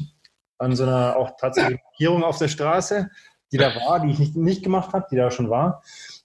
an 0.59 0.75
so 0.75 0.85
einer 0.85 1.17
auch 1.17 1.33
tatsächlich 1.39 1.79
Markierung 1.83 2.25
auf 2.25 2.39
der 2.39 2.49
Straße, 2.49 3.11
die 3.53 3.59
da 3.59 3.75
war, 3.75 4.01
die 4.01 4.11
ich 4.11 4.19
nicht, 4.19 4.37
nicht 4.37 4.63
gemacht 4.63 4.93
habe, 4.93 5.07
die 5.11 5.17
da 5.17 5.31
schon 5.31 5.51
war. 5.51 5.83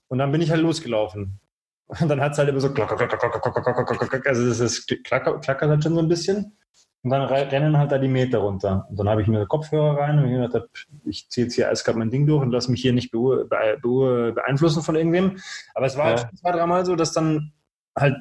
Und 0.08 0.18
dann 0.18 0.32
bin 0.32 0.42
ich 0.42 0.52
halt 0.52 0.62
losgelaufen. 0.62 1.40
Und 1.88 2.08
dann 2.08 2.22
hat 2.22 2.34
es 2.34 2.38
halt 2.38 2.50
immer 2.50 2.62
so 2.62 2.72
klacker, 2.72 2.96
klacker, 2.96 3.18
klacker, 3.18 3.52
klacker, 3.52 3.84
klacker, 3.84 4.30
also 4.30 4.48
das 4.48 4.60
ist 4.60 4.88
klacker, 5.04 5.40
klackert 5.40 5.70
halt 5.70 5.84
schon 5.84 5.96
so 5.96 6.00
ein 6.00 6.08
bisschen. 6.08 6.58
Und 7.04 7.10
dann 7.10 7.24
rennen 7.24 7.78
halt 7.78 7.92
da 7.92 7.98
die 7.98 8.08
Meter 8.08 8.40
runter. 8.40 8.86
Und 8.90 9.00
dann 9.00 9.10
habe 9.10 9.24
ich 9.24 9.28
mir 9.28 9.48
Kopfhörer 9.48 9.98
rein 9.98 10.20
und 10.20 10.26
ich 10.26 10.52
gedacht, 10.52 10.88
ich 11.06 11.30
ziehe 11.30 11.46
jetzt 11.46 11.56
hier 11.56 11.70
eiskalt 11.70 11.98
mein 11.98 12.12
Ding 12.12 12.28
durch 12.28 12.44
und 12.44 12.52
lasse 12.52 12.70
mich 12.70 12.82
hier 12.82 12.94
nicht 12.94 13.12
beeinflussen 13.12 14.84
von 14.84 14.96
irgendwem. 14.96 15.38
Aber 15.74 15.88
es 15.88 15.98
war 15.98 16.12
ja. 16.12 16.18
halt 16.18 16.38
zwei, 16.38 16.52
dreimal 16.52 16.86
so, 16.86 16.96
dass 16.96 17.12
dann 17.12 17.54
halt 17.98 18.18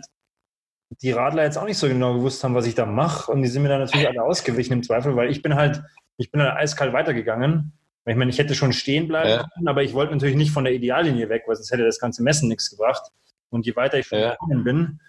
die 1.03 1.13
Radler 1.13 1.45
jetzt 1.45 1.59
auch 1.59 1.67
nicht 1.67 1.77
so 1.77 1.89
genau 1.89 2.15
gewusst 2.15 2.43
haben, 2.43 2.55
was 2.55 2.67
ich 2.67 2.75
da 2.75 2.87
mache. 2.87 3.31
Und 3.31 3.43
die 3.43 3.49
sind 3.49 3.63
mir 3.63 3.69
dann 3.69 3.81
natürlich 3.81 4.09
alle 4.09 4.23
ausgewichen 4.23 4.73
im 4.73 4.83
Zweifel, 4.83 5.15
weil 5.15 5.31
ich 5.31 5.43
bin 5.43 5.57
halt, 5.57 5.83
ich 6.17 6.31
bin 6.31 6.41
halt 6.41 6.57
eiskalt 6.57 6.95
weitergegangen. 6.95 7.73
Ich 8.07 8.17
meine, 8.17 8.31
ich 8.31 8.39
hätte 8.39 8.55
schon 8.55 8.73
stehen 8.73 9.09
bleiben 9.09 9.29
ja. 9.29 9.49
können, 9.55 9.69
aber 9.69 9.83
ich 9.83 9.93
wollte 9.93 10.15
natürlich 10.15 10.37
nicht 10.37 10.53
von 10.53 10.65
der 10.65 10.73
Ideallinie 10.73 11.29
weg, 11.29 11.45
weil 11.47 11.55
sonst 11.55 11.71
hätte 11.71 11.85
das 11.85 12.01
ganze 12.01 12.23
Messen 12.23 12.49
nichts 12.49 12.71
gebracht. 12.71 13.13
Und 13.51 13.67
je 13.67 13.77
weiter 13.77 13.99
ich 13.99 14.07
schon 14.07 14.21
ja. 14.21 14.37
gegangen 14.37 14.65
bin, 14.65 15.01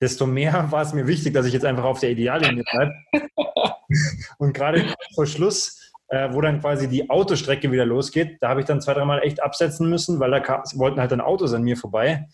desto 0.00 0.26
mehr 0.26 0.66
war 0.70 0.82
es 0.82 0.92
mir 0.92 1.06
wichtig, 1.06 1.34
dass 1.34 1.46
ich 1.46 1.52
jetzt 1.52 1.64
einfach 1.64 1.84
auf 1.84 2.00
der 2.00 2.10
Ideallinie 2.10 2.64
bleibe. 2.70 2.92
und 4.38 4.52
gerade 4.52 4.84
vor 5.14 5.26
Schluss, 5.26 5.92
äh, 6.08 6.32
wo 6.32 6.40
dann 6.40 6.60
quasi 6.60 6.88
die 6.88 7.10
Autostrecke 7.10 7.70
wieder 7.70 7.84
losgeht, 7.84 8.38
da 8.40 8.48
habe 8.48 8.60
ich 8.60 8.66
dann 8.66 8.80
zwei, 8.80 8.94
dreimal 8.94 9.22
echt 9.22 9.42
absetzen 9.42 9.88
müssen, 9.88 10.20
weil 10.20 10.30
da 10.30 10.40
kam, 10.40 10.62
wollten 10.74 11.00
halt 11.00 11.12
dann 11.12 11.20
Autos 11.20 11.52
an 11.52 11.62
mir 11.62 11.76
vorbei. 11.76 12.26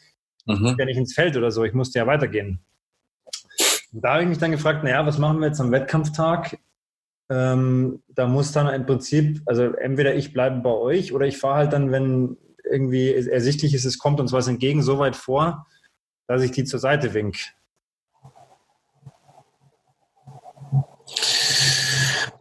Mhm. 0.46 0.76
Ja 0.78 0.84
nicht 0.84 0.98
ins 0.98 1.14
Feld 1.14 1.36
oder 1.36 1.50
so, 1.50 1.64
ich 1.64 1.72
musste 1.72 1.98
ja 1.98 2.06
weitergehen. 2.06 2.60
Und 3.92 4.04
da 4.04 4.14
habe 4.14 4.22
ich 4.22 4.28
mich 4.28 4.38
dann 4.38 4.50
gefragt, 4.50 4.84
naja, 4.84 5.06
was 5.06 5.18
machen 5.18 5.40
wir 5.40 5.46
jetzt 5.46 5.60
am 5.60 5.72
Wettkampftag? 5.72 6.58
Ähm, 7.30 8.02
da 8.08 8.26
muss 8.26 8.52
dann 8.52 8.72
im 8.72 8.84
Prinzip, 8.84 9.40
also 9.46 9.72
entweder 9.72 10.14
ich 10.14 10.32
bleibe 10.32 10.60
bei 10.60 10.70
euch 10.70 11.12
oder 11.12 11.26
ich 11.26 11.38
fahre 11.38 11.56
halt 11.56 11.72
dann, 11.72 11.90
wenn 11.90 12.36
irgendwie 12.70 13.14
ersichtlich 13.14 13.72
ist, 13.72 13.84
es 13.84 13.98
kommt 13.98 14.20
uns 14.20 14.32
was 14.32 14.48
entgegen, 14.48 14.82
so 14.82 14.98
weit 14.98 15.16
vor, 15.16 15.66
dass 16.26 16.42
ich 16.42 16.52
die 16.52 16.64
zur 16.64 16.80
Seite 16.80 17.12
wink. 17.14 17.36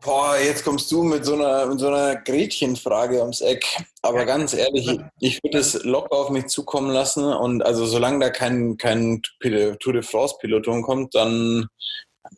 Boah, 0.04 0.36
jetzt 0.38 0.66
kommst 0.66 0.92
du 0.92 1.02
mit 1.02 1.24
so 1.24 1.36
einer, 1.36 1.66
mit 1.66 1.80
so 1.80 1.88
einer 1.88 2.18
Gretchenfrage 2.18 3.22
ums 3.22 3.40
Eck. 3.40 3.66
Aber 4.02 4.20
ja. 4.20 4.26
ganz 4.26 4.54
ehrlich, 4.54 5.00
ich 5.22 5.42
würde 5.42 5.60
es 5.60 5.82
locker 5.86 6.18
auf 6.18 6.30
mich 6.30 6.48
zukommen 6.48 6.92
lassen. 6.92 7.24
Und 7.24 7.66
also 7.66 7.86
solange 7.86 8.20
da 8.20 8.30
kein, 8.30 8.78
kein 8.78 9.22
Tour 9.40 9.94
de 9.94 10.02
France-Piloton 10.02 10.82
kommt, 10.82 11.16
dann 11.16 11.68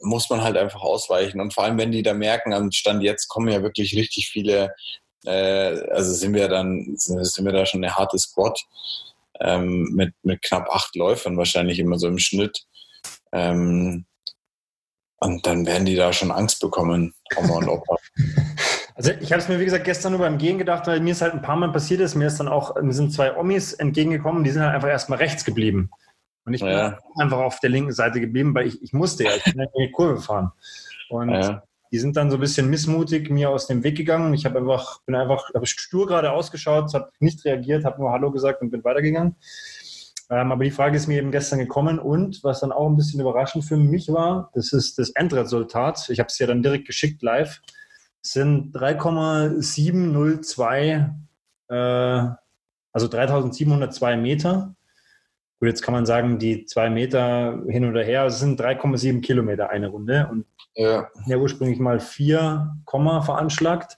muss 0.02 0.30
man 0.30 0.44
halt 0.44 0.58
einfach 0.58 0.82
ausweichen. 0.82 1.42
Und 1.42 1.56
vor 1.56 1.64
allem, 1.64 1.80
wenn 1.80 1.92
die 1.92 2.04
da 2.04 2.14
merken, 2.14 2.54
am 2.54 2.72
Stand 2.72 3.02
jetzt 3.02 3.30
kommen 3.30 3.50
ja 3.50 3.64
wirklich 3.64 3.96
richtig 3.96 4.30
viele, 4.30 4.76
äh, 5.26 5.82
also 5.90 6.14
sind 6.14 6.36
wir 6.36 6.48
dann, 6.48 6.94
sind 6.98 7.46
wir 7.46 7.52
da 7.54 7.66
schon 7.66 7.84
eine 7.84 7.96
harte 7.96 8.20
Squad 8.20 8.60
ähm, 9.42 9.90
mit, 9.94 10.14
mit 10.24 10.42
knapp 10.42 10.70
acht 10.70 10.96
Läufern 10.96 11.38
wahrscheinlich 11.38 11.80
immer 11.80 11.98
so 11.98 12.08
im 12.08 12.20
Schnitt. 12.20 12.66
Ähm, 13.32 14.06
und 15.18 15.46
dann 15.46 15.66
werden 15.66 15.86
die 15.86 15.96
da 15.96 16.14
schon 16.14 16.32
Angst 16.32 16.60
bekommen, 16.60 17.14
Oma 17.38 17.58
und 17.58 17.70
Opa. 17.70 17.98
Also 18.98 19.12
ich 19.20 19.34
habe 19.34 19.42
es 19.42 19.50
mir, 19.50 19.60
wie 19.60 19.66
gesagt, 19.66 19.84
gestern 19.84 20.14
nur 20.14 20.22
beim 20.22 20.38
Gehen 20.38 20.58
gedacht, 20.58 20.88
weil 20.88 21.02
mir 21.02 21.12
es 21.12 21.22
halt 21.22 21.34
ein 21.34 21.42
paar 21.42 21.58
Mal 21.58 21.70
passiert 21.74 22.00
ist. 22.00 22.16
Mir 22.16 22.28
ist 22.28 22.40
dann 22.40 22.48
auch, 22.48 22.82
mir 22.82 22.94
sind 22.94 23.12
zwei 23.12 23.36
Omis 23.36 23.74
entgegengekommen, 23.74 24.46
die 24.46 24.52
sind 24.52 24.62
halt 24.64 24.74
einfach 24.74 24.88
erstmal 24.88 25.20
rechts 25.20 25.44
geblieben. 25.44 25.90
Und 26.46 26.54
ich 26.54 26.62
bin 26.62 26.70
ja. 26.70 26.98
einfach 27.18 27.40
auf 27.40 27.60
der 27.60 27.72
linken 27.72 27.92
Seite 27.92 28.22
geblieben, 28.22 28.56
weil 28.56 28.68
ich, 28.68 28.82
ich 28.82 28.94
musste 28.94 29.26
ja, 29.26 29.32
ich 29.36 29.44
bin 29.44 29.60
in 29.60 29.68
die 29.78 29.92
Kurve 29.92 30.22
fahren. 30.22 30.52
Und 31.10 31.30
ja. 31.30 31.62
Die 31.92 32.00
sind 32.00 32.18
dann 32.18 32.30
so 32.30 32.38
ein 32.38 32.42
bisschen 32.42 32.70
missmutig 32.70 33.30
mir 33.30 33.50
aus 33.50 33.68
dem 33.68 33.84
Weg 33.84 33.98
gegangen. 33.98 34.34
Ich 34.34 34.46
habe 34.46 34.60
einfach, 34.60 35.02
bin 35.06 35.16
einfach, 35.16 35.54
habe 35.54 35.66
stur 35.66 36.08
gerade 36.08 36.32
ausgeschaut, 36.32 36.94
habe 36.94 37.10
nicht 37.20 37.46
reagiert, 37.46 37.86
habe 37.86 38.02
nur 38.02 38.12
Hallo 38.12 38.32
gesagt 38.32 38.62
und 38.62 38.72
bin 38.72 38.84
weitergegangen. 38.84 39.36
Ähm, 40.30 40.52
aber 40.52 40.64
die 40.64 40.72
Frage 40.72 40.98
ist 40.98 41.08
mir 41.08 41.20
eben 41.20 41.32
gestern 41.32 41.60
gekommen 41.60 42.00
und 42.00 42.44
was 42.44 42.62
dann 42.62 42.72
auch 42.72 42.90
ein 42.90 42.96
bisschen 42.96 43.20
überraschend 43.20 43.64
für 43.64 43.78
mich 43.78 44.12
war, 44.12 44.50
das 44.56 44.74
ist 44.74 44.98
das 44.98 45.12
Endresultat. 45.12 46.10
Ich 46.10 46.18
habe 46.20 46.26
es 46.28 46.40
ja 46.40 46.48
dann 46.48 46.64
direkt 46.64 46.88
geschickt 46.88 47.22
live. 47.22 47.62
Es 48.24 48.32
sind 48.32 48.72
3,702, 48.72 51.14
äh, 51.70 51.76
also 51.76 52.38
3702 53.08 54.18
Meter. 54.18 54.76
Gut, 55.60 55.70
jetzt 55.70 55.82
kann 55.82 55.94
man 55.94 56.06
sagen, 56.06 56.38
die 56.38 56.66
zwei 56.66 56.90
Meter 56.90 57.62
hin 57.68 57.90
oder 57.90 58.04
her, 58.04 58.26
es 58.26 58.40
sind 58.40 58.60
3,7 58.60 59.22
Kilometer 59.22 59.70
eine 59.70 59.88
Runde. 59.88 60.28
Und 60.30 60.46
ja. 60.76 61.08
ja 61.26 61.38
ursprünglich 61.38 61.80
mal 61.80 62.00
4, 62.00 62.76
veranschlagt. 63.22 63.98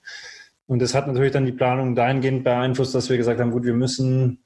Und 0.67 0.81
das 0.81 0.93
hat 0.93 1.07
natürlich 1.07 1.31
dann 1.31 1.45
die 1.45 1.51
Planung 1.51 1.95
dahingehend 1.95 2.43
beeinflusst, 2.43 2.93
dass 2.93 3.09
wir 3.09 3.17
gesagt 3.17 3.39
haben, 3.39 3.51
gut, 3.51 3.63
wir 3.63 3.73
müssen 3.73 4.43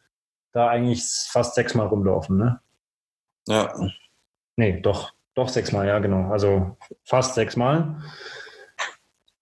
da 0.54 0.69
eigentlich 0.69 1.04
fast 1.04 1.56
sechsmal 1.56 1.88
rumlaufen, 1.88 2.38
ne? 2.38 2.60
Ja. 3.47 3.74
Nee, 4.56 4.80
doch, 4.82 5.13
doch 5.34 5.50
sechsmal, 5.50 5.88
ja, 5.88 6.00
genau. 6.00 6.32
Also 6.32 6.78
fast 7.04 7.36
sechsmal. 7.36 8.02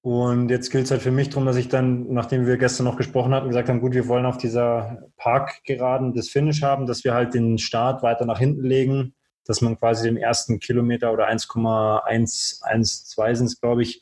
Und 0.01 0.49
jetzt 0.49 0.71
gilt 0.71 0.85
es 0.85 0.91
halt 0.91 1.01
für 1.01 1.11
mich 1.11 1.29
darum, 1.29 1.45
dass 1.45 1.57
ich 1.57 1.67
dann, 1.67 2.13
nachdem 2.13 2.45
wir 2.45 2.57
gestern 2.57 2.85
noch 2.85 2.95
gesprochen 2.95 3.33
hatten, 3.33 3.49
gesagt 3.49 3.67
haben, 3.67 3.81
gut, 3.81 3.93
wir 3.93 4.07
wollen 4.07 4.25
auf 4.25 4.37
dieser 4.37 5.03
Parkgeraden 5.17 6.13
das 6.13 6.29
Finish 6.29 6.63
haben, 6.63 6.85
dass 6.85 7.03
wir 7.03 7.13
halt 7.13 7.33
den 7.33 7.57
Start 7.57 8.01
weiter 8.01 8.25
nach 8.25 8.39
hinten 8.39 8.63
legen, 8.63 9.13
dass 9.45 9.59
man 9.59 9.77
quasi 9.77 10.07
den 10.07 10.15
ersten 10.15 10.59
Kilometer 10.59 11.11
oder 11.11 11.27
1,112 11.27 13.37
sind 13.37 13.47
es, 13.47 13.59
glaube 13.59 13.81
ich, 13.81 14.01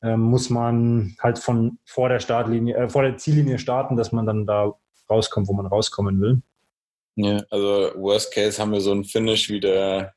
äh, 0.00 0.16
muss 0.16 0.48
man 0.48 1.16
halt 1.20 1.40
von 1.40 1.78
vor 1.84 2.08
der 2.08 2.20
Startlinie, 2.20 2.76
äh, 2.76 2.88
vor 2.88 3.02
der 3.02 3.16
Ziellinie 3.16 3.58
starten, 3.58 3.96
dass 3.96 4.12
man 4.12 4.26
dann 4.26 4.46
da 4.46 4.74
rauskommt, 5.10 5.48
wo 5.48 5.54
man 5.54 5.66
rauskommen 5.66 6.20
will. 6.20 6.42
Ja, 7.14 7.42
also 7.50 7.92
Worst 7.96 8.32
Case 8.32 8.60
haben 8.60 8.72
wir 8.72 8.80
so 8.80 8.92
ein 8.92 9.04
Finish 9.04 9.50
wie 9.50 9.60
der 9.60 10.14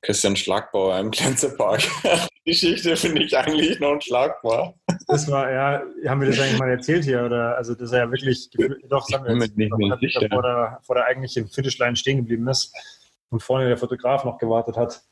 Christian 0.00 0.36
Schlagbauer 0.36 0.98
im 0.98 1.10
Glänzerpark. 1.10 1.82
Die 2.46 2.52
Geschichte 2.52 2.96
finde 2.96 3.24
ich 3.24 3.36
eigentlich 3.36 3.80
noch 3.80 3.92
unschlagbar. 3.92 4.74
Das 5.08 5.28
war, 5.28 5.50
ja, 5.50 5.82
haben 6.06 6.20
wir 6.20 6.28
das 6.28 6.38
eigentlich 6.38 6.58
mal 6.58 6.70
erzählt 6.70 7.04
hier? 7.04 7.24
Oder 7.24 7.56
also 7.56 7.74
dass 7.74 7.90
er 7.90 8.04
ja 8.04 8.10
wirklich 8.10 8.48
doch 8.88 9.08
sagen 9.08 9.24
wir 9.24 9.44
jetzt, 9.44 9.56
nicht 9.56 9.72
sicher. 10.00 10.28
Vor, 10.30 10.42
der, 10.42 10.78
vor 10.82 10.94
der 10.94 11.06
eigentlichen 11.06 11.48
Finishline 11.48 11.96
stehen 11.96 12.18
geblieben 12.18 12.46
ist 12.46 12.72
und 13.30 13.42
vorne 13.42 13.66
der 13.66 13.76
Fotograf 13.76 14.24
noch 14.24 14.38
gewartet 14.38 14.76
hat. 14.76 15.02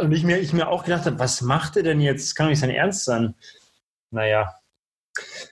Und 0.00 0.12
ich 0.12 0.24
mir, 0.24 0.38
ich 0.38 0.54
mir 0.54 0.68
auch 0.68 0.84
gedacht 0.84 1.04
habe, 1.04 1.18
was 1.18 1.42
macht 1.42 1.76
er 1.76 1.82
denn 1.82 2.00
jetzt? 2.00 2.28
Das 2.28 2.34
kann 2.34 2.46
doch 2.46 2.50
nicht 2.50 2.60
sein 2.60 2.70
Ernst 2.70 3.04
sein. 3.04 3.34
Naja, 4.10 4.54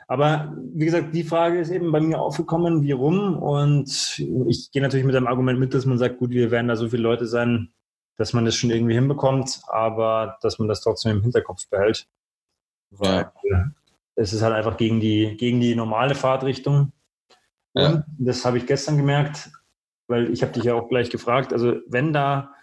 Aber 0.09 0.57
wie 0.75 0.85
gesagt, 0.85 1.15
die 1.15 1.25
Frage 1.25 1.59
ist 1.59 1.71
eben 1.71 1.91
bei 1.91 2.01
mir 2.01 2.21
aufgekommen, 2.21 2.83
wie 2.83 2.93
rum? 2.93 3.37
Und 3.37 4.19
ich 4.47 4.71
gehe 4.71 4.83
natürlich 4.83 5.07
mit 5.07 5.15
dem 5.15 5.27
Argument 5.27 5.59
mit, 5.59 5.75
dass 5.75 5.87
man 5.87 5.99
sagt, 5.99 6.19
gut, 6.19 6.31
wir 6.31 6.51
werden 6.51 6.69
da 6.69 6.77
so 6.77 6.89
viele 6.89 7.03
Leute 7.03 7.27
sein, 7.27 7.73
dass 8.17 8.33
man 8.33 8.45
das 8.45 8.57
schon 8.57 8.71
irgendwie 8.71 8.95
hinbekommt, 8.95 9.61
aber 9.67 10.39
dass 10.43 10.59
man 10.59 10.69
das 10.69 10.81
trotzdem 10.81 11.17
im 11.17 11.23
Hinterkopf 11.23 11.69
behält. 11.69 12.09
Weil 12.91 13.31
ja. 13.43 13.65
es 14.15 14.33
ist 14.33 14.43
halt 14.43 14.55
einfach 14.55 14.77
gegen 14.77 15.01
die, 15.01 15.37
gegen 15.37 15.61
die 15.61 15.75
normale 15.75 16.15
Fahrtrichtung. 16.15 16.93
Ja. 17.75 17.89
Und 17.89 18.05
das 18.19 18.45
habe 18.45 18.59
ich 18.59 18.67
gestern 18.67 18.97
gemerkt, 18.97 19.51
weil 20.07 20.33
ich 20.33 20.43
habe 20.43 20.53
dich 20.53 20.65
ja 20.65 20.75
auch 20.75 20.89
gleich 20.89 21.11
gefragt, 21.11 21.53
also 21.53 21.81
wenn 21.89 22.13
da, 22.13 22.55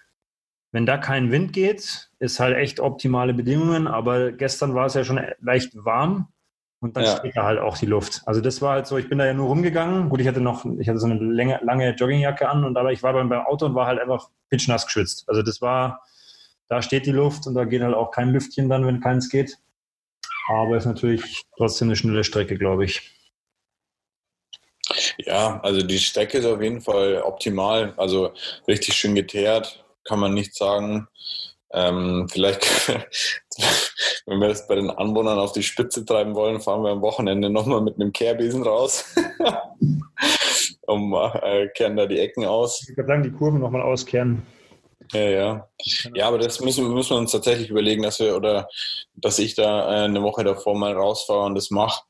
wenn 0.71 0.85
da 0.85 0.97
kein 0.97 1.29
Wind 1.29 1.53
geht, 1.53 2.09
ist 2.19 2.39
halt 2.39 2.55
echt 2.55 2.79
optimale 2.79 3.33
Bedingungen, 3.33 3.85
aber 3.85 4.31
gestern 4.31 4.73
war 4.73 4.87
es 4.87 4.95
ja 4.95 5.03
schon 5.03 5.21
leicht 5.39 5.75
warm 5.75 6.32
und 6.83 6.97
dann 6.97 7.05
ja. 7.05 7.17
steht 7.17 7.37
da 7.37 7.43
halt 7.45 7.59
auch 7.59 7.77
die 7.77 7.85
Luft. 7.85 8.21
Also 8.25 8.41
das 8.41 8.61
war 8.61 8.73
halt 8.73 8.87
so, 8.87 8.97
ich 8.97 9.07
bin 9.07 9.17
da 9.17 9.25
ja 9.25 9.33
nur 9.33 9.47
rumgegangen. 9.47 10.09
Gut, 10.09 10.19
ich 10.19 10.27
hatte 10.27 10.41
noch, 10.41 10.65
ich 10.79 10.89
hatte 10.89 10.99
so 10.99 11.07
eine 11.07 11.15
lange, 11.15 11.59
lange 11.63 11.91
Joggingjacke 11.91 12.49
an 12.49 12.65
und 12.65 12.77
aber 12.77 12.91
ich 12.91 13.01
war 13.01 13.13
beim, 13.13 13.29
beim 13.29 13.45
Auto 13.45 13.65
und 13.65 13.75
war 13.75 13.87
halt 13.87 13.99
einfach 13.99 14.29
pitchnass 14.49 14.85
geschwitzt. 14.85 15.23
Also 15.27 15.41
das 15.41 15.61
war, 15.61 16.03
da 16.67 16.81
steht 16.81 17.05
die 17.05 17.11
Luft 17.11 17.47
und 17.47 17.55
da 17.55 17.63
geht 17.63 17.81
halt 17.81 17.95
auch 17.95 18.11
kein 18.11 18.31
Lüftchen 18.31 18.67
dann, 18.67 18.85
wenn 18.85 18.99
keins 18.99 19.29
geht. 19.29 19.57
Aber 20.49 20.75
ist 20.75 20.85
natürlich 20.85 21.43
trotzdem 21.55 21.87
eine 21.87 21.95
schnelle 21.95 22.25
Strecke, 22.25 22.57
glaube 22.57 22.83
ich. 22.83 23.09
Ja, 25.17 25.61
also 25.61 25.81
die 25.81 25.99
Strecke 25.99 26.39
ist 26.39 26.45
auf 26.45 26.61
jeden 26.61 26.81
Fall 26.81 27.21
optimal. 27.21 27.93
Also 27.95 28.33
richtig 28.67 28.95
schön 28.95 29.15
geteert, 29.15 29.85
kann 30.03 30.19
man 30.19 30.33
nicht 30.33 30.53
sagen. 30.53 31.07
Ähm, 31.73 32.27
vielleicht, 32.31 32.87
wenn 34.25 34.39
wir 34.39 34.47
das 34.47 34.67
bei 34.67 34.75
den 34.75 34.91
Anwohnern 34.91 35.39
auf 35.39 35.53
die 35.53 35.63
Spitze 35.63 36.05
treiben 36.05 36.35
wollen, 36.35 36.61
fahren 36.61 36.83
wir 36.83 36.91
am 36.91 37.01
Wochenende 37.01 37.49
nochmal 37.49 37.81
mit 37.81 37.95
einem 37.95 38.13
Kehrbesen 38.13 38.63
raus. 38.63 39.15
um 40.87 41.13
äh, 41.13 41.67
kehren 41.69 41.97
da 41.97 42.05
die 42.05 42.19
Ecken 42.19 42.45
aus. 42.45 42.87
Ich 42.87 42.97
würde 42.97 43.07
sagen, 43.07 43.23
die 43.23 43.31
Kurven 43.31 43.59
nochmal 43.59 43.81
auskehren. 43.81 44.43
Ja, 45.11 45.29
ja. 45.29 45.69
Ja, 46.15 46.27
aber 46.27 46.37
das 46.37 46.59
müssen, 46.61 46.91
müssen 46.93 47.11
wir 47.11 47.17
uns 47.17 47.31
tatsächlich 47.31 47.69
überlegen, 47.69 48.03
dass 48.03 48.19
wir 48.19 48.35
oder 48.35 48.67
dass 49.15 49.39
ich 49.39 49.55
da 49.55 50.03
äh, 50.03 50.05
eine 50.05 50.23
Woche 50.23 50.43
davor 50.43 50.75
mal 50.77 50.93
rausfahre 50.93 51.45
und 51.45 51.55
das 51.55 51.71
mache, 51.71 52.01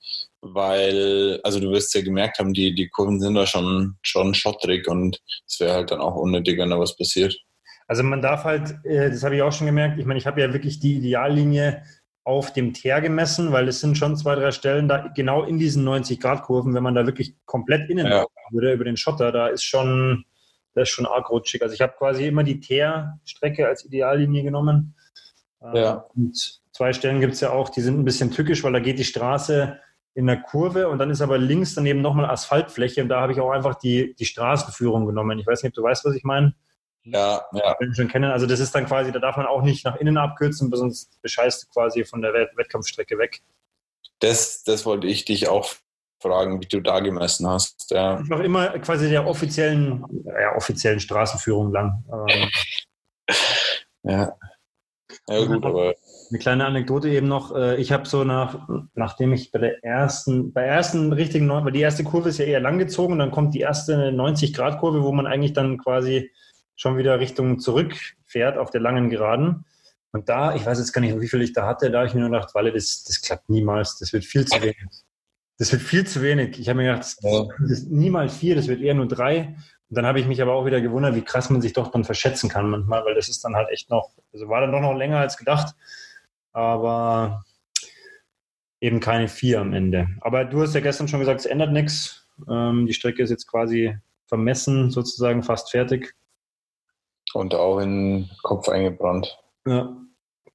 weil, 0.41 1.39
also 1.43 1.60
du 1.60 1.71
wirst 1.71 1.93
ja 1.95 2.02
gemerkt 2.02 2.39
haben, 2.39 2.54
die, 2.54 2.76
die 2.76 2.89
Kurven 2.89 3.19
sind 3.19 3.36
da 3.36 3.45
schon, 3.45 3.97
schon 4.02 4.34
schottrig 4.34 4.88
und 4.88 5.21
es 5.47 5.60
wäre 5.60 5.73
halt 5.73 5.91
dann 5.91 6.02
auch 6.02 6.15
unnötig, 6.15 6.58
wenn 6.58 6.69
da 6.69 6.80
was 6.80 6.95
passiert. 6.95 7.36
Also 7.88 8.04
man 8.04 8.22
darf 8.22 8.43
halt, 8.43 8.76
äh, 8.84 9.10
das 9.10 9.24
habe 9.24 9.36
ich 9.36 9.41
auch 9.41 9.52
schon 9.52 9.67
gemerkt, 9.67 10.00
ich 10.00 10.06
meine, 10.06 10.17
ich 10.17 10.28
habe 10.28 10.41
ja 10.41 10.54
wirklich 10.54 10.80
die 10.80 10.98
Ideallinie 10.98 11.84
auf 12.24 12.54
dem 12.54 12.74
Teer 12.74 13.02
gemessen, 13.02 13.52
weil 13.52 13.67
es 13.67 13.82
sind 13.82 13.98
schon 13.98 14.15
zwei, 14.15 14.36
drei 14.36 14.52
Stellen 14.52 14.88
da 14.88 15.10
genau 15.10 15.43
in 15.43 15.58
diesen 15.58 15.88
90-Grad-Kurven, 15.88 16.74
wenn 16.74 16.84
man 16.84 16.96
da 16.96 17.06
wirklich 17.06 17.36
komplett 17.46 17.89
innen 17.89 18.08
ja. 18.08 18.26
würde 18.52 18.74
über 18.74 18.86
den 18.86 18.98
Schotter, 18.98 19.32
da 19.32 19.48
ist 19.48 19.63
schon, 19.63 20.26
das 20.74 20.84
ist 20.84 20.96
schon 20.96 21.06
arg 21.06 21.30
rutschig. 21.30 21.62
Also 21.62 21.74
ich 21.76 21.82
habe 21.82 21.93
quasi 21.98 22.26
immer 22.26 22.43
die 22.43 22.62
Teer-Strecke 22.62 23.67
als 23.67 23.84
Ideallinie 23.84 24.43
genommen. 24.43 24.96
Ähm, 25.62 25.76
ja. 25.76 26.06
Und 26.15 26.62
zwei 26.72 26.93
Stellen 26.93 27.19
gibt 27.19 27.34
es 27.34 27.41
ja 27.41 27.50
auch, 27.50 27.69
die 27.69 27.82
sind 27.82 28.00
ein 28.00 28.06
bisschen 28.06 28.32
tückisch, 28.32 28.63
weil 28.63 28.74
da 28.74 28.80
geht 28.80 29.00
die 29.00 29.04
Straße 29.04 29.78
in 30.15 30.28
der 30.28 30.41
Kurve 30.41 30.88
und 30.89 31.00
dann 31.00 31.10
ist 31.10 31.22
aber 31.22 31.38
links 31.38 31.76
daneben 31.76 32.02
nochmal 32.02 32.30
Asphaltfläche 32.30 33.02
und 33.02 33.10
da 33.10 33.19
habe 33.19 33.34
ich 33.34 33.39
auch 33.39 33.52
einfach 33.52 33.76
die, 33.76 34.15
die 34.15 34.26
Straßenführung 34.26 35.06
genommen. 35.08 35.39
Ich 35.39 35.48
weiß 35.48 35.63
nicht, 35.63 35.72
ob 35.72 35.76
du 35.76 35.84
weißt, 35.84 36.06
was 36.06 36.15
ich 36.15 36.24
meine. 36.24 36.54
Ja, 37.06 37.46
ja. 37.54 37.76
Schon 37.94 38.08
kennen. 38.08 38.32
Also 38.32 38.46
das 38.46 38.60
ist 38.60 38.74
dann 38.74 38.86
quasi, 38.86 39.12
da 39.12 39.20
darf 39.20 39.38
man 39.38 39.46
auch 39.46 39.62
nicht 39.62 39.84
nach 39.86 39.98
innen 39.98 40.18
abkürzen, 40.18 40.72
sonst 40.74 41.22
bescheißt 41.22 41.63
du 41.63 41.68
quasi 41.68 42.06
von 42.06 42.22
der 42.22 42.34
Wettkampfstrecke 42.34 43.18
weg. 43.18 43.42
Das, 44.20 44.63
das 44.63 44.86
wollte 44.86 45.08
ich 45.08 45.26
dich 45.26 45.50
auch 45.50 45.74
fragen, 46.22 46.62
wie 46.62 46.68
du 46.68 46.80
da 46.80 47.02
gemessen 47.02 47.48
hast. 47.48 47.92
Ja. 47.92 48.20
Ich 48.22 48.30
mache 48.30 48.44
immer 48.44 48.70
quasi 48.80 49.10
der 49.10 49.28
offiziellen, 49.28 50.06
ja, 50.26 50.56
offiziellen 50.56 51.02
Straßenführung 51.02 51.72
lang. 51.72 52.04
Ähm, 52.30 52.50
ja. 54.04 54.34
Ja, 55.28 55.46
gut, 55.46 55.66
aber. 55.66 55.94
Eine 56.30 56.39
kleine 56.39 56.66
Anekdote 56.66 57.10
eben 57.10 57.28
noch. 57.28 57.56
Äh, 57.56 57.76
ich 57.76 57.92
habe 57.92 58.08
so 58.08 58.24
nach, 58.24 58.68
nachdem 58.96 59.34
ich 59.34 59.52
bei 59.52 59.60
der 59.60 59.84
ersten, 59.84 60.52
bei 60.52 60.62
der 60.63 60.72
ersten 60.72 61.13
richtigen, 61.13 61.48
weil 61.50 61.72
die 61.72 61.82
erste 61.82 62.04
Kurve 62.04 62.30
ist 62.30 62.39
ja 62.39 62.46
eher 62.46 62.60
langgezogen, 62.60 63.20
dann 63.20 63.30
kommt 63.30 63.54
die 63.54 63.60
erste 63.60 64.10
90-Grad-Kurve, 64.10 65.04
wo 65.04 65.12
man 65.12 65.28
eigentlich 65.28 65.54
dann 65.54 65.78
quasi 65.78 66.32
schon 66.76 66.98
wieder 66.98 67.20
Richtung 67.20 67.60
zurückfährt 67.60 68.58
auf 68.58 68.70
der 68.70 68.82
langen 68.82 69.10
Geraden. 69.10 69.66
Und 70.12 70.30
da, 70.30 70.56
ich 70.56 70.66
weiß 70.66 70.78
jetzt 70.78 70.94
gar 70.94 71.02
nicht, 71.02 71.20
wie 71.20 71.28
viel 71.28 71.42
ich 71.42 71.54
da 71.54 71.66
hatte, 71.66 71.90
da 71.90 72.00
habe 72.00 72.08
ich 72.08 72.14
mir 72.14 72.22
nur 72.22 72.30
gedacht, 72.30 72.54
Walle, 72.54 72.72
das, 72.72 73.04
das 73.04 73.22
klappt 73.22 73.50
niemals, 73.50 73.98
das 73.98 74.14
wird 74.14 74.26
viel 74.26 74.46
zu 74.46 74.62
wenig. 74.62 74.88
Das 75.58 75.72
wird 75.72 75.82
viel 75.82 76.06
zu 76.06 76.22
wenig. 76.22 76.60
Ich 76.60 76.70
habe 76.70 76.78
mir 76.78 76.86
gedacht, 76.86 77.02
das, 77.02 77.70
ist 77.70 77.92
niemals 77.92 78.38
vier, 78.38 78.56
das 78.56 78.68
wird 78.68 78.82
eher 78.82 78.94
nur 78.94 79.08
drei. 79.08 79.56
Und 79.90 79.98
dann 79.98 80.06
habe 80.06 80.20
ich 80.20 80.28
mich 80.28 80.42
aber 80.42 80.54
auch 80.54 80.66
wieder 80.66 80.82
gewundert, 80.82 81.16
wie 81.16 81.24
krass 81.24 81.50
man 81.50 81.62
sich 81.62 81.74
doch 81.74 81.90
dann 81.90 82.04
verschätzen 82.04 82.50
kann 82.50 82.70
manchmal, 82.70 83.06
weil 83.06 83.16
das 83.16 83.30
ist 83.30 83.44
dann 83.44 83.56
halt 83.56 83.70
echt 83.70 83.90
noch, 83.90 84.12
also 84.34 84.50
war 84.50 84.62
dann 84.62 84.72
doch 84.72 84.82
noch 84.82 84.96
länger 84.96 85.20
als 85.20 85.38
gedacht, 85.38 85.76
aber 86.52 87.44
eben 88.82 89.00
keine 89.00 89.28
vier 89.28 89.62
am 89.62 89.74
Ende. 89.74 90.10
Aber 90.22 90.46
du 90.46 90.62
hast 90.62 90.76
ja 90.76 90.82
gestern 90.82 91.08
schon 91.08 91.20
gesagt, 91.20 91.40
es 91.40 91.46
ändert 91.46 91.72
nichts. 91.72 92.28
Ähm, 92.50 92.86
die 92.86 92.94
Strecke 92.94 93.24
ist 93.24 93.30
jetzt 93.30 93.48
quasi 93.48 93.96
vermessen, 94.28 94.92
sozusagen 94.92 95.44
fast 95.44 95.72
fertig. 95.72 96.16
Und 97.34 97.56
auch 97.56 97.80
in 97.80 98.28
den 98.28 98.30
Kopf 98.43 98.69
eingebrannt. 98.69 99.38
Ja. 99.65 99.96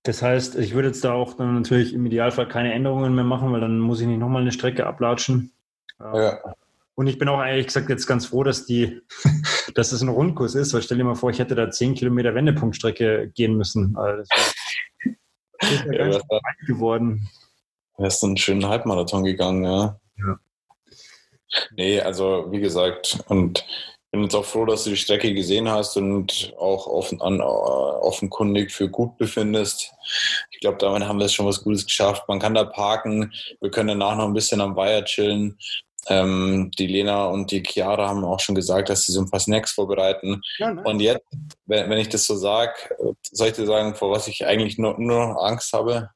Das 0.05 0.23
heißt, 0.23 0.57
ich 0.57 0.75
würde 0.75 0.88
jetzt 0.88 1.05
da 1.05 1.12
auch 1.12 1.35
dann 1.35 1.55
natürlich 1.55 1.93
im 1.93 2.07
Idealfall 2.07 2.49
keine 2.49 2.73
Änderungen 2.73 3.14
mehr 3.14 3.25
machen, 3.25 3.53
weil 3.53 3.61
dann 3.61 3.79
muss 3.79 4.01
ich 4.01 4.07
nicht 4.07 4.21
nochmal 4.21 4.43
eine 4.43 4.53
Strecke 4.53 4.87
ablatschen. 4.87 5.53
Ja. 6.01 6.38
Und 6.95 7.07
ich 7.07 7.19
bin 7.19 7.29
auch 7.29 7.45
ehrlich 7.45 7.67
gesagt 7.67 7.88
jetzt 7.91 8.07
ganz 8.07 8.27
froh, 8.27 8.43
dass 8.43 8.67
die, 8.67 9.01
dass 9.75 9.93
es 9.93 10.01
ein 10.01 10.09
Rundkurs 10.09 10.55
ist, 10.55 10.73
weil 10.73 10.83
stell 10.83 10.99
dir 10.99 11.05
mal 11.05 11.14
vor, 11.14 11.31
ich 11.31 11.38
hätte 11.38 11.55
da 11.55 11.71
10 11.71 11.95
Kilometer 11.95 12.35
Wendepunktstrecke 12.35 13.31
gehen 13.35 13.57
müssen. 13.57 13.97
Also 13.97 14.23
das 14.23 14.55
ist 15.71 15.85
ja, 15.85 15.93
ganz 15.99 16.17
weit 16.17 16.67
geworden. 16.67 17.29
Wärst 17.99 18.23
du 18.23 18.29
einen 18.29 18.37
schönen 18.37 18.67
Halbmarathon 18.67 19.25
gegangen, 19.25 19.64
ja. 19.64 20.01
Ja. 20.17 20.38
Nee, 21.77 22.01
also 22.01 22.47
wie 22.51 22.61
gesagt, 22.61 23.25
und 23.29 23.64
bin 24.11 24.23
jetzt 24.23 24.35
auch 24.35 24.44
froh, 24.44 24.64
dass 24.64 24.85
du 24.85 24.90
die 24.90 24.97
Strecke 24.97 25.35
gesehen 25.35 25.68
hast 25.68 25.97
und 25.97 26.55
auch 26.59 26.87
offen, 26.87 27.21
an, 27.21 27.40
offenkundig 27.40 28.73
für 28.73 28.88
gut 28.88 29.18
befindest. 29.18 29.92
Ich 30.51 30.61
glaube, 30.61 30.79
damit 30.79 31.07
haben 31.07 31.18
wir 31.18 31.27
es 31.27 31.35
schon 31.35 31.47
was 31.47 31.62
Gutes 31.62 31.85
geschafft. 31.85 32.27
Man 32.29 32.38
kann 32.38 32.55
da 32.55 32.64
parken. 32.64 33.33
Wir 33.61 33.71
können 33.71 33.88
danach 33.88 34.16
noch 34.16 34.27
ein 34.27 34.35
bisschen 34.35 34.61
am 34.61 34.77
Weiher 34.77 35.05
chillen. 35.05 35.59
Ähm, 36.09 36.71
die 36.79 36.87
Lena 36.87 37.27
und 37.27 37.51
die 37.51 37.62
Chiara 37.62 38.09
haben 38.09 38.25
auch 38.25 38.40
schon 38.40 38.55
gesagt, 38.55 38.88
dass 38.88 39.03
sie 39.03 39.12
so 39.12 39.21
ein 39.21 39.31
paar 39.31 39.40
Snacks 39.40 39.73
vorbereiten. 39.73 40.40
Ja, 40.59 40.73
nice. 40.73 40.87
Und 40.87 41.01
jetzt, 41.01 41.27
wenn, 41.66 41.90
wenn 41.90 41.99
ich 41.99 42.09
das 42.09 42.25
so 42.25 42.35
sage, 42.35 42.73
soll 43.31 43.49
ich 43.49 43.55
dir 43.55 43.66
sagen, 43.66 43.94
vor 43.94 44.11
was 44.11 44.27
ich 44.27 44.47
eigentlich 44.47 44.79
nur, 44.79 44.99
nur 44.99 45.27
noch 45.27 45.42
Angst 45.42 45.73
habe? 45.75 46.11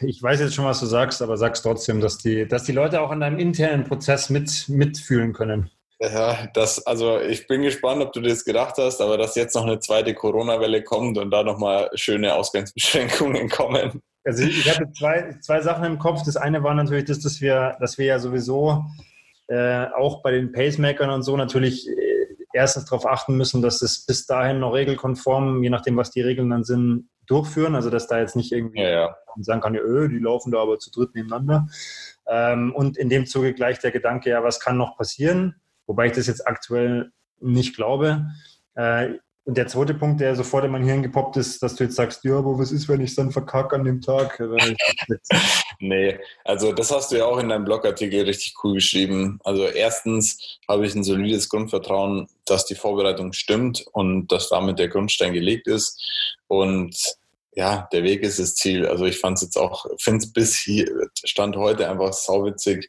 Ich 0.00 0.22
weiß 0.22 0.40
jetzt 0.40 0.54
schon, 0.54 0.64
was 0.64 0.80
du 0.80 0.86
sagst, 0.86 1.22
aber 1.22 1.36
sag's 1.36 1.62
trotzdem, 1.62 2.00
dass 2.00 2.18
die, 2.18 2.46
dass 2.48 2.64
die 2.64 2.72
Leute 2.72 3.00
auch 3.00 3.10
an 3.10 3.20
deinem 3.20 3.38
internen 3.38 3.84
Prozess 3.84 4.30
mit, 4.30 4.68
mitfühlen 4.68 5.32
können. 5.32 5.70
Ja, 6.12 6.48
das, 6.52 6.86
also 6.86 7.20
ich 7.20 7.46
bin 7.46 7.62
gespannt, 7.62 8.02
ob 8.02 8.12
du 8.12 8.20
das 8.20 8.44
gedacht 8.44 8.74
hast, 8.78 9.00
aber 9.00 9.16
dass 9.16 9.36
jetzt 9.36 9.54
noch 9.54 9.64
eine 9.64 9.78
zweite 9.78 10.14
Corona-Welle 10.14 10.82
kommt 10.82 11.18
und 11.18 11.30
da 11.30 11.42
nochmal 11.42 11.90
schöne 11.94 12.34
Ausgangsbeschränkungen 12.34 13.48
kommen. 13.50 14.02
Also 14.24 14.44
ich 14.44 14.68
hatte 14.68 14.90
zwei, 14.92 15.36
zwei 15.40 15.60
Sachen 15.60 15.84
im 15.84 15.98
Kopf. 15.98 16.22
Das 16.24 16.36
eine 16.36 16.62
war 16.62 16.74
natürlich 16.74 17.04
das, 17.04 17.20
dass 17.20 17.40
wir, 17.40 17.76
dass 17.80 17.98
wir 17.98 18.06
ja 18.06 18.18
sowieso 18.18 18.84
äh, 19.48 19.86
auch 19.96 20.22
bei 20.22 20.32
den 20.32 20.52
Pacemakern 20.52 21.10
und 21.10 21.22
so 21.22 21.36
natürlich 21.36 21.88
äh, 21.88 22.26
erstens 22.52 22.86
darauf 22.86 23.06
achten 23.06 23.36
müssen, 23.36 23.62
dass 23.62 23.82
es 23.82 24.06
bis 24.06 24.26
dahin 24.26 24.60
noch 24.60 24.72
regelkonform, 24.72 25.62
je 25.62 25.70
nachdem, 25.70 25.96
was 25.96 26.10
die 26.10 26.22
Regeln 26.22 26.50
dann 26.50 26.64
sind, 26.64 27.08
durchführen. 27.26 27.74
Also 27.74 27.90
dass 27.90 28.06
da 28.06 28.18
jetzt 28.18 28.36
nicht 28.36 28.52
irgendwie 28.52 28.80
ja, 28.80 28.90
ja. 28.90 29.16
sagen 29.40 29.60
kann, 29.60 29.74
ja, 29.74 29.80
öh, 29.80 30.08
die 30.08 30.18
laufen 30.18 30.50
da 30.50 30.60
aber 30.60 30.78
zu 30.78 30.90
dritt 30.90 31.14
nebeneinander. 31.14 31.68
Ähm, 32.26 32.74
und 32.74 32.96
in 32.96 33.10
dem 33.10 33.26
Zuge 33.26 33.52
gleich 33.52 33.78
der 33.80 33.90
Gedanke, 33.90 34.30
ja, 34.30 34.42
was 34.42 34.60
kann 34.60 34.78
noch 34.78 34.96
passieren? 34.96 35.56
Wobei 35.86 36.06
ich 36.06 36.12
das 36.12 36.26
jetzt 36.26 36.46
aktuell 36.46 37.10
nicht 37.40 37.76
glaube. 37.76 38.26
Äh, 38.74 39.14
und 39.46 39.58
der 39.58 39.66
zweite 39.66 39.92
Punkt, 39.92 40.22
der 40.22 40.34
sofort 40.34 40.64
in 40.64 40.70
mein 40.70 40.84
Hirn 40.84 41.02
gepoppt 41.02 41.36
ist, 41.36 41.62
dass 41.62 41.74
du 41.74 41.84
jetzt 41.84 41.96
sagst, 41.96 42.24
ja, 42.24 42.38
aber 42.38 42.58
was 42.58 42.72
ist, 42.72 42.88
wenn 42.88 43.02
ich 43.02 43.14
dann 43.14 43.30
verkacke 43.30 43.76
an 43.76 43.84
dem 43.84 44.00
Tag? 44.00 44.40
nee, 45.80 46.18
also 46.44 46.72
das 46.72 46.90
hast 46.90 47.12
du 47.12 47.16
ja 47.18 47.26
auch 47.26 47.38
in 47.38 47.50
deinem 47.50 47.66
Blogartikel 47.66 48.24
richtig 48.24 48.54
cool 48.64 48.74
geschrieben. 48.74 49.38
Also 49.44 49.66
erstens 49.66 50.58
habe 50.66 50.86
ich 50.86 50.94
ein 50.94 51.04
solides 51.04 51.50
Grundvertrauen, 51.50 52.26
dass 52.46 52.64
die 52.64 52.74
Vorbereitung 52.74 53.34
stimmt 53.34 53.84
und 53.92 54.32
dass 54.32 54.48
damit 54.48 54.78
der 54.78 54.88
Grundstein 54.88 55.34
gelegt 55.34 55.66
ist. 55.66 56.00
Und 56.46 56.96
ja, 57.56 57.88
der 57.92 58.02
Weg 58.02 58.22
ist 58.22 58.38
das 58.38 58.54
Ziel. 58.54 58.86
Also 58.86 59.04
ich 59.04 59.18
fand 59.18 59.38
es 59.38 59.42
jetzt 59.42 59.56
auch, 59.56 59.86
finde 59.98 60.24
es 60.24 60.32
bis 60.32 60.56
hier, 60.56 60.86
Stand 61.24 61.56
heute 61.56 61.88
einfach 61.88 62.12
sauwitzig, 62.12 62.88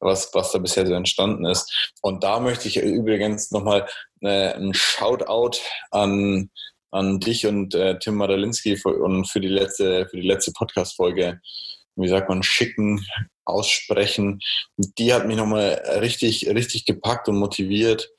was, 0.00 0.30
was 0.34 0.52
da 0.52 0.58
bisher 0.58 0.86
so 0.86 0.94
entstanden 0.94 1.44
ist. 1.44 1.90
Und 2.02 2.24
da 2.24 2.40
möchte 2.40 2.68
ich 2.68 2.78
übrigens 2.78 3.50
nochmal 3.50 3.86
äh, 4.20 4.54
ein 4.54 4.74
Shoutout 4.74 5.58
an, 5.90 6.50
an 6.90 7.20
dich 7.20 7.46
und 7.46 7.74
äh, 7.74 7.98
Tim 7.98 8.14
Madalinski 8.14 8.76
für, 8.76 8.96
und 9.02 9.26
für 9.26 9.40
die 9.40 9.48
letzte, 9.48 10.06
für 10.08 10.16
die 10.16 10.26
letzte 10.26 10.52
Podcast-Folge, 10.52 11.40
wie 11.96 12.08
sagt 12.08 12.28
man, 12.28 12.42
schicken. 12.42 13.04
aussprechen. 13.48 14.40
Die 14.76 15.12
hat 15.12 15.26
mich 15.26 15.36
nochmal 15.36 15.82
richtig, 16.00 16.48
richtig 16.48 16.84
gepackt 16.84 17.28
und 17.28 17.38
motiviert. 17.38 18.10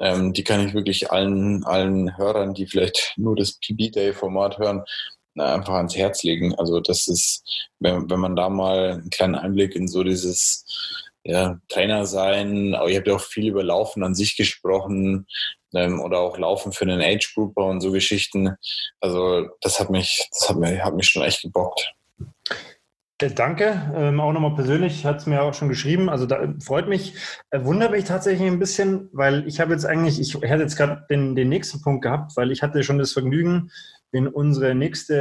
Ähm, 0.00 0.32
die 0.32 0.44
kann 0.44 0.66
ich 0.66 0.74
wirklich 0.74 1.12
allen, 1.12 1.64
allen 1.64 2.16
Hörern, 2.16 2.54
die 2.54 2.66
vielleicht 2.66 3.14
nur 3.16 3.36
das 3.36 3.58
PB-Day-Format 3.60 4.58
hören, 4.58 4.82
einfach 5.36 5.74
ans 5.74 5.96
Herz 5.96 6.22
legen. 6.22 6.54
Also 6.56 6.80
das 6.80 7.08
ist, 7.08 7.42
wenn, 7.80 8.10
wenn 8.10 8.20
man 8.20 8.36
da 8.36 8.48
mal 8.48 8.92
einen 8.92 9.10
kleinen 9.10 9.34
Einblick 9.34 9.74
in 9.74 9.88
so 9.88 10.02
dieses 10.02 10.66
ja, 11.24 11.58
Trainer 11.68 12.04
sein, 12.06 12.74
aber 12.74 12.90
ihr 12.90 12.98
habt 12.98 13.06
ja 13.06 13.14
auch 13.14 13.20
viel 13.20 13.48
über 13.48 13.62
Laufen 13.62 14.02
an 14.02 14.14
sich 14.14 14.36
gesprochen 14.36 15.26
ähm, 15.74 16.00
oder 16.00 16.18
auch 16.18 16.36
Laufen 16.36 16.72
für 16.72 16.84
einen 16.84 17.00
Age 17.00 17.34
Grouper 17.34 17.66
und 17.66 17.80
so 17.80 17.92
Geschichten. 17.92 18.56
Also 19.00 19.48
das 19.60 19.78
hat 19.78 19.90
mich, 19.90 20.28
das 20.32 20.48
hat 20.48 20.56
mich, 20.56 20.82
hat 20.82 20.94
mich 20.94 21.08
schon 21.08 21.22
echt 21.22 21.42
gebockt. 21.42 21.94
Äh, 23.22 23.30
danke, 23.30 23.92
ähm, 23.94 24.20
auch 24.20 24.32
nochmal 24.32 24.54
persönlich, 24.54 25.04
hat 25.04 25.18
es 25.18 25.26
mir 25.26 25.42
auch 25.42 25.54
schon 25.54 25.68
geschrieben. 25.68 26.08
Also 26.08 26.26
da 26.26 26.54
freut 26.60 26.88
mich, 26.88 27.14
äh, 27.50 27.64
wundert 27.64 27.92
mich 27.92 28.04
tatsächlich 28.04 28.48
ein 28.48 28.58
bisschen, 28.58 29.08
weil 29.12 29.46
ich 29.46 29.60
habe 29.60 29.72
jetzt 29.72 29.86
eigentlich, 29.86 30.20
ich 30.20 30.34
hätte 30.34 30.62
jetzt 30.62 30.76
gerade 30.76 31.06
den, 31.08 31.36
den 31.36 31.48
nächsten 31.48 31.80
Punkt 31.82 32.02
gehabt, 32.02 32.36
weil 32.36 32.50
ich 32.50 32.62
hatte 32.62 32.82
schon 32.82 32.98
das 32.98 33.12
Vergnügen, 33.12 33.70
in 34.12 34.28
unsere 34.28 34.74
nächste, 34.74 35.16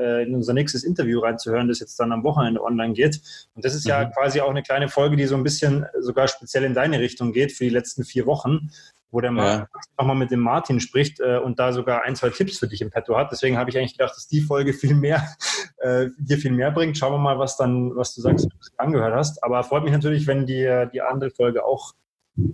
äh, 0.00 0.22
in 0.22 0.34
unser 0.34 0.54
nächstes 0.54 0.84
Interview 0.84 1.18
reinzuhören, 1.20 1.68
das 1.68 1.80
jetzt 1.80 1.98
dann 1.98 2.12
am 2.12 2.22
Wochenende 2.22 2.62
online 2.62 2.94
geht. 2.94 3.20
Und 3.54 3.64
das 3.64 3.74
ist 3.74 3.84
mhm. 3.84 3.90
ja 3.90 4.04
quasi 4.06 4.40
auch 4.40 4.50
eine 4.50 4.62
kleine 4.62 4.88
Folge, 4.88 5.16
die 5.16 5.26
so 5.26 5.34
ein 5.34 5.42
bisschen 5.42 5.86
sogar 5.98 6.28
speziell 6.28 6.64
in 6.64 6.72
deine 6.72 7.00
Richtung 7.00 7.32
geht 7.32 7.52
für 7.52 7.64
die 7.64 7.70
letzten 7.70 8.04
vier 8.04 8.26
Wochen, 8.26 8.70
wo 9.10 9.20
der 9.20 9.32
Martin 9.32 9.66
ja. 9.72 9.80
nochmal 9.98 10.16
mit 10.16 10.30
dem 10.30 10.40
Martin 10.40 10.78
spricht 10.78 11.18
äh, 11.18 11.38
und 11.38 11.58
da 11.58 11.72
sogar 11.72 12.02
ein, 12.02 12.14
zwei 12.14 12.30
Tipps 12.30 12.58
für 12.58 12.68
dich 12.68 12.80
im 12.80 12.90
Petto 12.90 13.16
hat. 13.16 13.32
Deswegen 13.32 13.58
habe 13.58 13.70
ich 13.70 13.76
eigentlich 13.76 13.98
gedacht, 13.98 14.14
dass 14.14 14.28
die 14.28 14.40
Folge 14.40 14.72
viel 14.72 14.94
mehr, 14.94 15.26
äh, 15.78 16.06
dir 16.18 16.38
viel 16.38 16.52
mehr 16.52 16.70
bringt. 16.70 16.96
Schauen 16.96 17.14
wir 17.14 17.18
mal, 17.18 17.40
was 17.40 17.56
dann, 17.56 17.96
was 17.96 18.14
du 18.14 18.20
sagst, 18.20 18.46
was 18.58 18.70
du 18.70 18.78
angehört 18.78 19.14
hast. 19.14 19.42
Aber 19.42 19.64
freut 19.64 19.82
mich 19.82 19.92
natürlich, 19.92 20.28
wenn 20.28 20.46
dir 20.46 20.86
die 20.86 21.02
andere 21.02 21.30
Folge 21.30 21.64
auch 21.64 21.94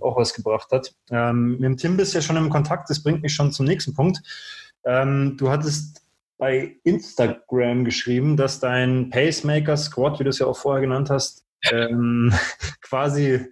auch 0.01 0.17
was 0.17 0.33
gebracht 0.33 0.71
hat. 0.71 0.95
Ähm, 1.11 1.51
mit 1.51 1.63
dem 1.63 1.77
Tim 1.77 1.95
bist 1.95 2.13
du 2.13 2.17
ja 2.17 2.21
schon 2.23 2.37
im 2.37 2.49
Kontakt, 2.49 2.89
das 2.89 3.03
bringt 3.03 3.21
mich 3.21 3.35
schon 3.35 3.51
zum 3.51 3.67
nächsten 3.67 3.93
Punkt. 3.93 4.21
Ähm, 4.85 5.35
du 5.37 5.49
hattest 5.49 6.05
bei 6.37 6.77
Instagram 6.83 7.85
geschrieben, 7.85 8.37
dass 8.37 8.59
dein 8.59 9.09
Pacemaker 9.09 9.77
Squad, 9.77 10.19
wie 10.19 10.25
du 10.25 10.29
es 10.29 10.39
ja 10.39 10.47
auch 10.47 10.57
vorher 10.57 10.81
genannt 10.81 11.09
hast, 11.09 11.45
ähm, 11.71 12.33
quasi 12.81 13.45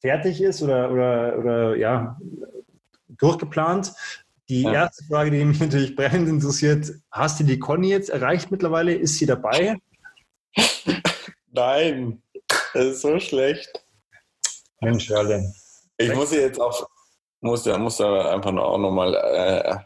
fertig 0.00 0.40
ist 0.40 0.62
oder, 0.62 0.90
oder, 0.90 1.38
oder 1.38 1.76
ja, 1.76 2.18
durchgeplant. 3.08 3.92
Die 4.48 4.62
ja. 4.62 4.72
erste 4.72 5.04
Frage, 5.04 5.30
die 5.30 5.44
mich 5.44 5.60
natürlich 5.60 5.96
brennend 5.96 6.28
interessiert, 6.28 6.92
hast 7.10 7.40
du 7.40 7.44
die 7.44 7.58
Conny 7.58 7.88
jetzt 7.88 8.10
erreicht 8.10 8.50
mittlerweile? 8.50 8.94
Ist 8.94 9.18
sie 9.18 9.26
dabei? 9.26 9.76
Nein, 11.50 12.22
das 12.74 12.84
ist 12.84 13.00
so 13.00 13.18
schlecht. 13.18 13.84
Mensch, 14.80 15.10
alle. 15.10 15.52
Ich 15.96 16.14
muss 16.14 16.32
jetzt 16.32 16.60
auch, 16.60 16.88
muss, 17.40 17.64
muss 17.64 17.96
da 17.96 18.32
einfach 18.32 18.52
auch 18.54 18.78
nochmal 18.78 19.14
äh, 19.14 19.76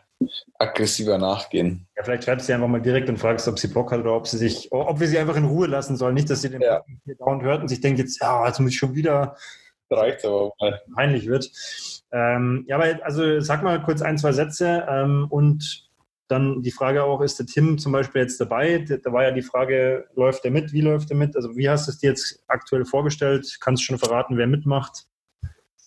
aggressiver 0.58 1.18
nachgehen. 1.18 1.86
Ja, 1.96 2.02
vielleicht 2.02 2.24
schreibst 2.24 2.44
du 2.44 2.46
sie 2.48 2.54
einfach 2.54 2.68
mal 2.68 2.82
direkt 2.82 3.08
und 3.08 3.18
fragst, 3.18 3.46
ob 3.48 3.58
sie 3.58 3.68
Bock 3.68 3.92
hat 3.92 4.00
oder 4.00 4.14
ob 4.14 4.26
sie 4.26 4.38
sich, 4.38 4.72
ob 4.72 4.98
wir 4.98 5.06
sie 5.06 5.18
einfach 5.18 5.36
in 5.36 5.44
Ruhe 5.44 5.66
lassen 5.66 5.96
sollen. 5.96 6.14
Nicht, 6.14 6.28
dass 6.30 6.42
sie 6.42 6.50
den 6.50 6.60
ja. 6.60 6.82
dauernd 7.18 7.42
hört 7.42 7.62
und 7.62 7.68
sich 7.68 7.80
denkt, 7.80 7.98
jetzt, 7.98 8.20
ja, 8.20 8.46
jetzt 8.46 8.58
muss 8.58 8.72
ich 8.72 8.78
schon 8.78 8.94
wieder 8.94 9.36
reicht 9.90 10.24
aber 10.24 10.52
mal. 10.60 10.80
peinlich 10.94 11.26
wird. 11.26 11.50
Ähm, 12.12 12.64
ja, 12.68 12.76
aber 12.76 13.04
also 13.04 13.40
sag 13.40 13.62
mal 13.62 13.82
kurz 13.82 14.02
ein, 14.02 14.18
zwei 14.18 14.32
Sätze 14.32 14.86
ähm, 14.88 15.26
und 15.30 15.88
dann 16.28 16.62
die 16.62 16.70
Frage 16.70 17.04
auch, 17.04 17.22
ist 17.22 17.38
der 17.38 17.46
Tim 17.46 17.78
zum 17.78 17.92
Beispiel 17.92 18.20
jetzt 18.22 18.40
dabei? 18.40 18.78
Da 18.78 19.12
war 19.12 19.24
ja 19.24 19.30
die 19.30 19.42
Frage, 19.42 20.06
läuft 20.14 20.44
er 20.44 20.50
mit? 20.50 20.72
Wie 20.72 20.82
läuft 20.82 21.10
er 21.10 21.16
mit? 21.16 21.36
Also 21.36 21.56
wie 21.56 21.68
hast 21.68 21.86
du 21.86 21.92
es 21.92 21.98
dir 21.98 22.10
jetzt 22.10 22.42
aktuell 22.48 22.84
vorgestellt? 22.84 23.56
Kannst 23.60 23.82
du 23.82 23.86
schon 23.86 23.98
verraten, 23.98 24.36
wer 24.36 24.46
mitmacht? 24.46 25.06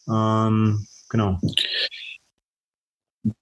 Ähm, 0.07 0.87
genau. 1.09 1.39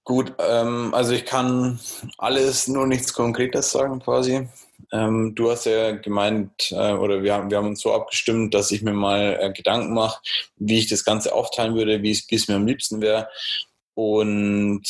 Gut, 0.04 0.34
ähm, 0.38 0.92
also 0.92 1.12
ich 1.12 1.24
kann 1.24 1.80
alles, 2.18 2.68
nur 2.68 2.86
nichts 2.86 3.14
Konkretes 3.14 3.70
sagen 3.70 4.00
quasi. 4.00 4.48
Ähm, 4.92 5.34
du 5.34 5.50
hast 5.50 5.66
ja 5.66 5.92
gemeint, 5.92 6.70
äh, 6.72 6.92
oder 6.92 7.22
wir 7.22 7.34
haben, 7.34 7.50
wir 7.50 7.58
haben 7.58 7.68
uns 7.68 7.80
so 7.80 7.94
abgestimmt, 7.94 8.52
dass 8.54 8.72
ich 8.72 8.82
mir 8.82 8.92
mal 8.92 9.38
äh, 9.40 9.52
Gedanken 9.52 9.94
mache, 9.94 10.20
wie 10.56 10.78
ich 10.78 10.88
das 10.88 11.04
Ganze 11.04 11.34
aufteilen 11.34 11.74
würde, 11.76 12.02
wie 12.02 12.10
es 12.10 12.48
mir 12.48 12.56
am 12.56 12.66
liebsten 12.66 13.00
wäre. 13.00 13.28
Und 13.94 14.82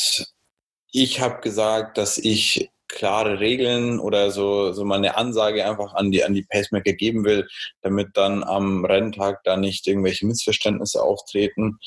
ich 0.91 1.21
habe 1.21 1.41
gesagt, 1.41 1.97
dass 1.97 2.17
ich 2.17 2.69
klare 2.87 3.39
Regeln 3.39 3.99
oder 3.99 4.31
so, 4.31 4.73
so 4.73 4.83
mal 4.83 5.05
Ansage 5.07 5.65
einfach 5.65 5.93
an 5.93 6.11
die, 6.11 6.23
an 6.23 6.33
die 6.33 6.43
Pacemaker 6.43 6.93
geben 6.93 7.23
will, 7.23 7.47
damit 7.81 8.09
dann 8.15 8.43
am 8.43 8.83
Renntag 8.83 9.43
da 9.45 9.55
nicht 9.55 9.87
irgendwelche 9.87 10.25
Missverständnisse 10.25 11.01
auftreten. 11.01 11.79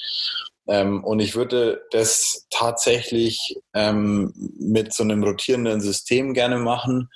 Ähm, 0.66 1.05
und 1.05 1.20
ich 1.20 1.35
würde 1.35 1.83
das 1.90 2.46
tatsächlich 2.50 3.61
ähm, 3.74 4.33
mit 4.59 4.92
so 4.92 5.03
einem 5.03 5.22
rotierenden 5.22 5.81
System 5.81 6.35
gerne 6.35 6.59
machen. 6.59 7.11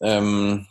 Ähm, 0.00 0.66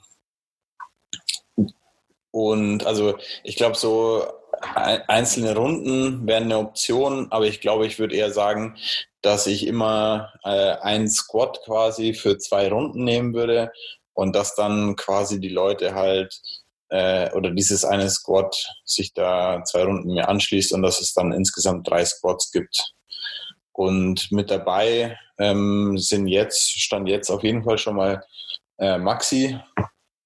und 2.31 2.85
also 2.85 3.17
ich 3.43 3.55
glaube, 3.55 3.75
so 3.75 4.25
einzelne 4.61 5.55
Runden 5.55 6.27
wären 6.27 6.43
eine 6.43 6.57
Option, 6.57 7.27
aber 7.31 7.45
ich 7.45 7.61
glaube, 7.61 7.87
ich 7.87 7.97
würde 7.97 8.15
eher 8.15 8.31
sagen, 8.31 8.77
dass 9.21 9.47
ich 9.47 9.65
immer 9.65 10.33
äh, 10.43 10.75
einen 10.81 11.09
Squad 11.09 11.59
quasi 11.65 12.13
für 12.13 12.37
zwei 12.37 12.69
Runden 12.69 13.03
nehmen 13.03 13.33
würde 13.33 13.71
und 14.13 14.35
dass 14.35 14.55
dann 14.55 14.95
quasi 14.95 15.39
die 15.39 15.49
Leute 15.49 15.93
halt 15.93 16.41
äh, 16.89 17.31
oder 17.33 17.51
dieses 17.51 17.85
eine 17.85 18.09
Squad 18.09 18.55
sich 18.83 19.13
da 19.13 19.63
zwei 19.63 19.83
Runden 19.83 20.13
mehr 20.13 20.29
anschließt 20.29 20.73
und 20.73 20.81
dass 20.81 20.99
es 21.01 21.13
dann 21.13 21.31
insgesamt 21.31 21.89
drei 21.89 22.03
Squads 22.05 22.51
gibt. 22.51 22.93
Und 23.71 24.31
mit 24.31 24.51
dabei 24.51 25.17
ähm, 25.37 25.97
sind 25.97 26.27
jetzt, 26.27 26.69
stand 26.79 27.07
jetzt 27.07 27.29
auf 27.29 27.43
jeden 27.43 27.63
Fall 27.63 27.77
schon 27.77 27.95
mal 27.95 28.23
äh, 28.77 28.97
Maxi, 28.97 29.57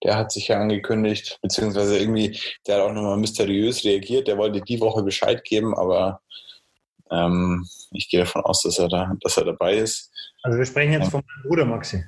der 0.04 0.17
hat 0.17 0.32
sich 0.32 0.49
ja 0.49 0.60
angekündigt, 0.60 1.39
beziehungsweise 1.41 1.97
irgendwie, 1.97 2.39
der 2.67 2.76
hat 2.76 2.84
auch 2.84 2.93
nochmal 2.93 3.17
mysteriös 3.17 3.84
reagiert, 3.84 4.28
der 4.28 4.38
wollte 4.38 4.62
die 4.62 4.82
Woche 4.82 5.04
Bescheid 5.04 5.43
geben, 5.43 5.76
aber 5.78 6.21
ähm, 7.12 7.67
ich 7.91 8.10
gehe 8.10 8.21
davon 8.21 8.43
aus, 8.43 8.63
dass 8.63 8.80
er, 8.80 8.89
da, 8.89 9.13
dass 9.21 9.38
er 9.38 9.45
dabei 9.45 9.76
ist. 9.76 10.12
Also 10.41 10.58
wir 10.58 10.65
sprechen 10.65 10.93
jetzt 10.93 11.06
ja. 11.06 11.10
von 11.10 11.21
meinem 11.21 11.47
Bruder 11.47 11.65
Maxi. 11.65 12.04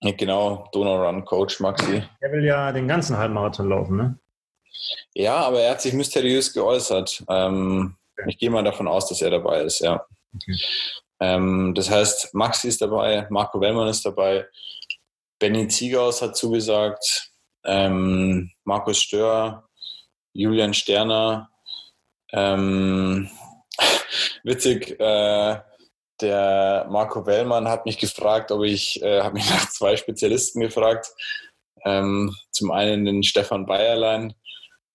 Genau, 0.00 0.68
Donau 0.72 1.04
Run 1.04 1.24
Coach 1.24 1.58
Maxi. 1.60 2.04
Er 2.20 2.32
will 2.32 2.44
ja 2.44 2.70
den 2.70 2.86
ganzen 2.86 3.16
Halbmarathon 3.16 3.68
laufen, 3.68 3.96
ne? 3.96 4.18
Ja, 5.14 5.36
aber 5.36 5.60
er 5.60 5.72
hat 5.72 5.80
sich 5.80 5.92
mysteriös 5.92 6.52
geäußert. 6.52 7.24
Ähm, 7.28 7.96
okay. 8.16 8.28
Ich 8.30 8.38
gehe 8.38 8.50
mal 8.50 8.62
davon 8.62 8.86
aus, 8.86 9.08
dass 9.08 9.22
er 9.22 9.30
dabei 9.30 9.62
ist, 9.62 9.80
ja. 9.80 10.04
Okay. 10.34 10.56
Ähm, 11.20 11.74
das 11.74 11.90
heißt, 11.90 12.32
Maxi 12.34 12.68
ist 12.68 12.80
dabei, 12.80 13.26
Marco 13.30 13.60
Wellmann 13.60 13.88
ist 13.88 14.04
dabei, 14.04 14.46
Benny 15.40 15.66
Zieghaus 15.66 16.22
hat 16.22 16.36
zugesagt, 16.36 17.32
ähm, 17.64 18.52
Markus 18.64 19.00
Stör, 19.00 19.68
Julian 20.32 20.74
Sterner, 20.74 21.50
ähm, 22.32 23.28
witzig, 24.44 24.98
äh, 25.00 25.60
der 26.20 26.86
Marco 26.90 27.26
Wellmann 27.26 27.68
hat 27.68 27.86
mich 27.86 27.98
gefragt, 27.98 28.52
ob 28.52 28.64
ich, 28.64 29.02
äh, 29.02 29.20
habe 29.20 29.34
mich 29.34 29.50
nach 29.50 29.68
zwei 29.70 29.96
Spezialisten 29.96 30.60
gefragt. 30.60 31.08
Ähm, 31.84 32.34
zum 32.50 32.70
einen 32.70 33.04
den 33.04 33.22
Stefan 33.22 33.66
Bayerlein, 33.66 34.34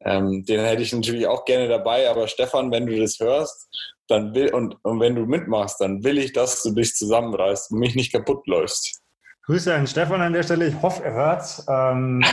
ähm, 0.01 0.43
den 0.45 0.59
hätte 0.59 0.81
ich 0.81 0.91
natürlich 0.93 1.27
auch 1.27 1.45
gerne 1.45 1.67
dabei, 1.67 2.09
aber 2.09 2.27
Stefan, 2.27 2.71
wenn 2.71 2.85
du 2.85 2.99
das 2.99 3.19
hörst, 3.19 3.69
dann 4.07 4.35
will 4.35 4.53
und, 4.53 4.75
und 4.83 4.99
wenn 4.99 5.15
du 5.15 5.25
mitmachst, 5.25 5.79
dann 5.79 6.03
will 6.03 6.17
ich, 6.17 6.33
dass 6.33 6.61
du 6.61 6.71
dich 6.71 6.93
zusammenreißt 6.95 7.71
und 7.71 7.79
mich 7.79 7.95
nicht 7.95 8.11
kaputt 8.11 8.45
läufst. 8.47 9.01
Grüße 9.45 9.73
an 9.73 9.87
Stefan 9.87 10.21
an 10.21 10.33
der 10.33 10.43
Stelle. 10.43 10.67
Ich 10.67 10.81
hoffe, 10.81 11.03
er 11.03 11.13
hört 11.13 11.63
ähm, 11.69 12.23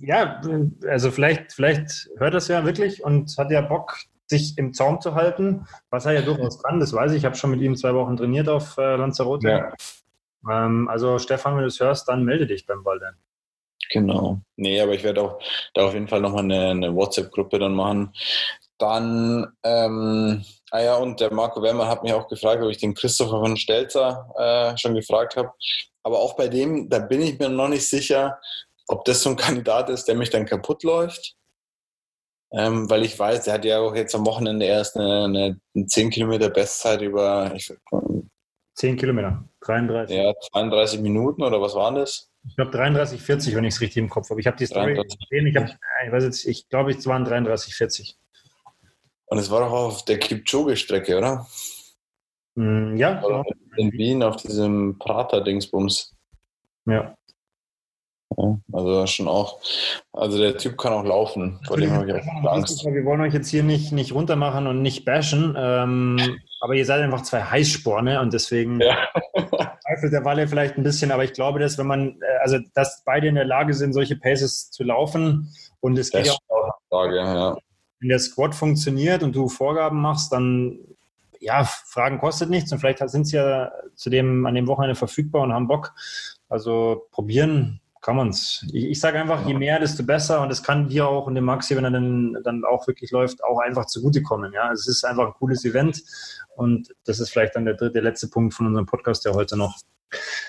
Ja, 0.00 0.40
also 0.88 1.10
vielleicht, 1.10 1.52
vielleicht 1.52 2.08
hört 2.16 2.34
er 2.34 2.38
es 2.38 2.48
ja 2.48 2.64
wirklich 2.64 3.04
und 3.04 3.36
hat 3.36 3.50
ja 3.50 3.60
Bock, 3.60 3.98
sich 4.28 4.58
im 4.58 4.74
Zaum 4.74 5.00
zu 5.00 5.14
halten, 5.14 5.66
was 5.90 6.06
er 6.06 6.12
ja 6.12 6.22
durchaus 6.22 6.62
kann, 6.62 6.80
das 6.80 6.92
weiß 6.92 7.12
ich. 7.12 7.18
Ich 7.18 7.24
habe 7.24 7.34
schon 7.34 7.50
mit 7.50 7.60
ihm 7.60 7.76
zwei 7.76 7.94
Wochen 7.94 8.16
trainiert 8.16 8.48
auf 8.48 8.76
äh, 8.76 8.96
Lanzarote. 8.96 9.48
Ja. 9.48 9.72
Ähm, 10.48 10.88
also 10.88 11.18
Stefan, 11.18 11.54
wenn 11.54 11.62
du 11.62 11.68
es 11.68 11.80
hörst, 11.80 12.08
dann 12.08 12.24
melde 12.24 12.46
dich 12.46 12.66
beim 12.66 12.84
Ball 12.84 13.00
Genau. 13.90 14.40
Nee, 14.56 14.80
aber 14.80 14.92
ich 14.92 15.02
werde 15.02 15.22
auch 15.22 15.40
da 15.72 15.86
auf 15.86 15.94
jeden 15.94 16.08
Fall 16.08 16.20
nochmal 16.20 16.44
eine, 16.44 16.68
eine 16.68 16.94
WhatsApp-Gruppe 16.94 17.58
dann 17.58 17.74
machen. 17.74 18.12
Dann, 18.76 19.48
ähm, 19.64 20.44
ah 20.70 20.80
ja, 20.80 20.96
und 20.96 21.20
der 21.20 21.32
Marco 21.32 21.62
Wermer 21.62 21.88
hat 21.88 22.02
mich 22.02 22.12
auch 22.12 22.28
gefragt, 22.28 22.62
ob 22.62 22.70
ich 22.70 22.78
den 22.78 22.94
Christopher 22.94 23.40
von 23.40 23.56
Stelzer 23.56 24.28
äh, 24.36 24.76
schon 24.78 24.94
gefragt 24.94 25.36
habe. 25.36 25.52
Aber 26.02 26.18
auch 26.18 26.36
bei 26.36 26.48
dem, 26.48 26.88
da 26.90 26.98
bin 26.98 27.22
ich 27.22 27.38
mir 27.38 27.48
noch 27.48 27.68
nicht 27.68 27.88
sicher, 27.88 28.38
ob 28.88 29.04
das 29.04 29.22
so 29.22 29.30
ein 29.30 29.36
Kandidat 29.36 29.88
ist, 29.88 30.04
der 30.04 30.14
mich 30.14 30.30
dann 30.30 30.46
kaputt 30.46 30.82
läuft 30.82 31.37
ähm, 32.50 32.88
weil 32.88 33.04
ich 33.04 33.18
weiß, 33.18 33.44
der 33.44 33.54
hat 33.54 33.64
ja 33.64 33.78
auch 33.78 33.94
jetzt 33.94 34.14
am 34.14 34.26
Wochenende 34.26 34.66
erst 34.66 34.96
eine, 34.96 35.58
eine 35.74 35.86
10 35.86 36.10
Kilometer 36.10 36.50
Bestzeit 36.50 37.02
über 37.02 37.52
ich, 37.54 37.72
10 38.74 38.96
Kilometer, 38.96 39.44
33. 39.60 40.16
Ja, 40.16 40.32
32 40.52 41.00
Minuten 41.00 41.42
oder 41.42 41.60
was 41.60 41.74
waren 41.74 41.96
das? 41.96 42.30
Ich 42.48 42.56
glaube 42.56 42.70
33, 42.70 43.20
40, 43.20 43.54
wenn 43.54 43.64
ich 43.64 43.74
es 43.74 43.80
richtig 43.80 43.98
im 43.98 44.08
Kopf 44.08 44.30
habe. 44.30 44.40
Ich 44.40 44.46
habe 44.46 44.56
die 44.56 44.66
Story 44.66 44.94
33. 44.94 45.28
gesehen. 45.28 45.46
Ich, 45.48 45.56
hab, 45.56 45.66
ich 46.06 46.12
weiß 46.12 46.24
jetzt, 46.24 46.46
ich 46.46 46.68
glaube, 46.68 46.92
es 46.92 47.06
waren 47.06 47.24
33, 47.24 47.74
40. 47.74 48.16
Und 49.26 49.38
es 49.38 49.50
war 49.50 49.60
doch 49.60 49.72
auf 49.72 50.04
der 50.06 50.18
Kipchoge-Strecke, 50.18 51.18
oder? 51.18 51.46
Mm, 52.54 52.96
ja. 52.96 53.20
Genau. 53.20 53.44
In 53.76 53.92
Wien 53.92 54.22
auf 54.22 54.36
diesem 54.36 54.98
Prater-Dingsbums. 54.98 56.16
Ja. 56.86 57.17
Ja. 58.36 58.58
Also 58.72 59.06
schon 59.06 59.28
auch, 59.28 59.58
also 60.12 60.38
der 60.38 60.56
Typ 60.56 60.76
kann 60.76 60.92
auch 60.92 61.04
laufen, 61.04 61.58
vor 61.66 61.76
dem 61.76 61.90
habe 61.92 62.06
ich 62.06 62.14
auch 62.14 62.52
Angst. 62.52 62.84
Wir 62.84 63.04
wollen 63.04 63.20
euch 63.20 63.32
jetzt 63.32 63.48
hier 63.48 63.62
nicht, 63.62 63.92
nicht 63.92 64.12
runtermachen 64.12 64.66
und 64.66 64.82
nicht 64.82 65.04
bashen, 65.04 65.56
ähm, 65.58 66.18
aber 66.60 66.74
ihr 66.74 66.84
seid 66.84 67.00
einfach 67.00 67.22
zwei 67.22 67.42
Heißsporne 67.42 68.20
und 68.20 68.32
deswegen 68.32 68.80
ja. 68.80 68.96
zweifelt 69.34 70.12
der 70.12 70.24
Walle 70.24 70.46
vielleicht 70.46 70.76
ein 70.76 70.82
bisschen, 70.82 71.10
aber 71.10 71.24
ich 71.24 71.32
glaube, 71.32 71.58
dass 71.58 71.78
wenn 71.78 71.86
man, 71.86 72.20
äh, 72.20 72.38
also 72.42 72.58
dass 72.74 73.02
beide 73.04 73.28
in 73.28 73.34
der 73.36 73.46
Lage 73.46 73.74
sind, 73.74 73.92
solche 73.92 74.16
Paces 74.16 74.70
zu 74.70 74.84
laufen 74.84 75.52
und 75.80 75.98
es 75.98 76.10
geht 76.10 76.26
ja 76.26 76.32
auch, 76.48 76.74
Frage, 76.90 77.16
ja. 77.16 77.56
wenn 78.00 78.08
der 78.08 78.18
Squad 78.18 78.54
funktioniert 78.54 79.22
und 79.22 79.34
du 79.34 79.48
Vorgaben 79.48 80.00
machst, 80.00 80.32
dann 80.32 80.78
ja, 81.40 81.64
Fragen 81.64 82.18
kostet 82.18 82.50
nichts 82.50 82.72
und 82.72 82.78
vielleicht 82.78 82.98
sind 83.08 83.26
sie 83.26 83.36
ja 83.36 83.70
zu 83.94 84.10
dem, 84.10 84.46
an 84.46 84.54
dem 84.54 84.66
Wochenende 84.66 84.96
verfügbar 84.96 85.42
und 85.42 85.52
haben 85.52 85.68
Bock. 85.68 85.94
Also 86.48 87.06
probieren 87.12 87.80
kann 88.00 88.16
man 88.16 88.28
es. 88.28 88.66
Ich, 88.72 88.84
ich 88.84 89.00
sage 89.00 89.20
einfach, 89.20 89.46
je 89.46 89.54
mehr, 89.54 89.78
desto 89.78 90.02
besser 90.02 90.40
und 90.42 90.50
es 90.50 90.62
kann 90.62 90.88
dir 90.88 91.06
auch 91.06 91.26
und 91.26 91.34
dem 91.34 91.44
Maxi, 91.44 91.76
wenn 91.76 91.84
er 91.84 91.90
dann, 91.90 92.36
dann 92.44 92.64
auch 92.64 92.86
wirklich 92.86 93.10
läuft, 93.10 93.42
auch 93.44 93.58
einfach 93.58 93.86
zugutekommen. 93.86 94.52
Ja, 94.52 94.72
es 94.72 94.86
ist 94.86 95.04
einfach 95.04 95.26
ein 95.26 95.34
cooles 95.34 95.64
Event 95.64 96.02
und 96.56 96.94
das 97.04 97.20
ist 97.20 97.30
vielleicht 97.30 97.56
dann 97.56 97.64
der 97.64 97.74
dritte, 97.74 98.00
letzte 98.00 98.28
Punkt 98.28 98.54
von 98.54 98.66
unserem 98.66 98.86
Podcast 98.86 99.24
ja 99.24 99.32
heute 99.32 99.56
noch. 99.56 99.76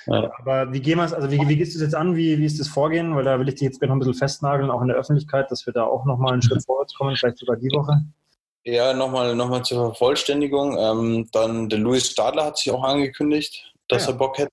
Ja. 0.07 0.31
Aber 0.39 0.71
wie 0.71 0.79
gehen 0.79 0.97
wir 0.97 1.05
es, 1.05 1.13
also 1.13 1.29
wie, 1.31 1.47
wie 1.47 1.57
gehst 1.57 1.73
du 1.73 1.79
es 1.79 1.83
jetzt 1.83 1.95
an? 1.95 2.15
Wie, 2.15 2.37
wie 2.39 2.45
ist 2.45 2.59
das 2.59 2.67
Vorgehen? 2.67 3.15
Weil 3.15 3.25
da 3.25 3.39
will 3.39 3.49
ich 3.49 3.55
dich 3.55 3.63
jetzt 3.63 3.81
noch 3.81 3.89
ein 3.89 3.99
bisschen 3.99 4.13
festnageln, 4.13 4.71
auch 4.71 4.81
in 4.81 4.87
der 4.87 4.97
Öffentlichkeit, 4.97 5.51
dass 5.51 5.65
wir 5.65 5.73
da 5.73 5.83
auch 5.83 6.05
nochmal 6.05 6.33
einen 6.33 6.41
Schritt 6.41 6.63
vorwärts 6.65 6.93
kommen, 6.95 7.15
vielleicht 7.15 7.37
sogar 7.37 7.57
die 7.57 7.69
Woche. 7.71 8.01
Ja, 8.63 8.93
nochmal 8.93 9.35
noch 9.35 9.49
mal 9.49 9.63
zur 9.63 9.87
Vervollständigung. 9.87 10.77
Ähm, 10.77 11.29
dann 11.31 11.69
der 11.69 11.79
Louis 11.79 12.09
Stadler 12.09 12.45
hat 12.45 12.57
sich 12.57 12.71
auch 12.71 12.83
angekündigt, 12.83 13.73
dass 13.87 14.05
ja. 14.05 14.13
er 14.13 14.17
Bock 14.17 14.37
hätte. 14.37 14.51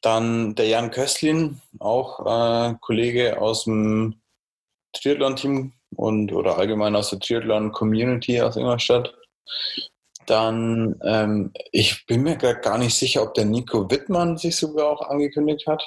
Dann 0.00 0.54
der 0.54 0.66
Jan 0.66 0.90
Köstlin, 0.90 1.60
auch 1.80 2.20
äh, 2.20 2.74
Kollege 2.80 3.40
aus 3.40 3.64
dem 3.64 4.20
Triathlon-Team 4.92 5.72
und 5.96 6.32
oder 6.32 6.58
allgemein 6.58 6.94
aus 6.94 7.10
der 7.10 7.18
Triathlon-Community 7.20 8.40
aus 8.40 8.56
Ingolstadt. 8.56 9.14
Dann, 10.26 11.00
ähm, 11.04 11.52
ich 11.72 12.06
bin 12.06 12.22
mir 12.22 12.36
gar 12.36 12.78
nicht 12.78 12.94
sicher, 12.94 13.22
ob 13.22 13.34
der 13.34 13.46
Nico 13.46 13.90
Wittmann 13.90 14.36
sich 14.36 14.56
sogar 14.56 14.90
auch 14.90 15.00
angekündigt 15.08 15.66
hat. 15.66 15.82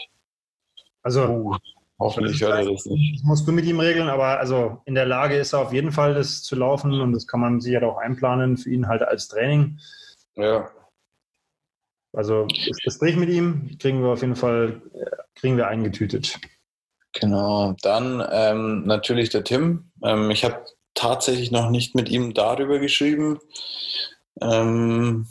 Also, 1.04 1.24
uh, 1.24 1.58
hoffentlich 2.00 2.42
hört 2.42 2.66
er 2.66 2.72
das 2.72 2.86
nicht. 2.86 3.18
Das 3.18 3.24
musst 3.24 3.48
du 3.48 3.52
mit 3.52 3.66
ihm 3.66 3.80
regeln, 3.80 4.10
aber 4.10 4.40
also 4.40 4.82
in 4.86 4.96
der 4.96 5.06
Lage 5.06 5.38
ist 5.38 5.54
er 5.54 5.60
auf 5.60 5.74
jeden 5.74 5.92
Fall, 5.92 6.16
das 6.16 6.42
zu 6.42 6.56
laufen 6.56 7.00
und 7.00 7.14
das 7.14 7.28
kann 7.28 7.40
man 7.40 7.62
sich 7.62 7.74
ja 7.74 7.84
auch 7.84 7.98
einplanen 7.98 8.58
für 8.58 8.72
ihn 8.72 8.88
halt 8.88 9.04
als 9.04 9.28
Training. 9.28 9.80
Ja. 10.36 10.70
Also 12.14 12.46
das 12.68 12.78
Gespräch 12.78 13.16
mit 13.16 13.30
ihm 13.30 13.78
kriegen 13.80 14.02
wir 14.02 14.10
auf 14.10 14.22
jeden 14.22 14.36
Fall, 14.36 14.82
kriegen 15.36 15.58
wir 15.58 15.68
eingetütet. 15.68 16.40
Genau, 17.14 17.76
dann 17.82 18.26
ähm, 18.32 18.86
natürlich 18.86 19.30
der 19.30 19.44
Tim. 19.44 19.92
Ähm, 20.04 20.32
ich 20.32 20.44
habe 20.44 20.66
tatsächlich 20.94 21.52
noch 21.52 21.70
nicht 21.70 21.96
mit 21.96 22.10
ihm 22.10 22.34
darüber 22.34 22.80
geschrieben. 22.80 23.40
Ähm, 24.42 25.28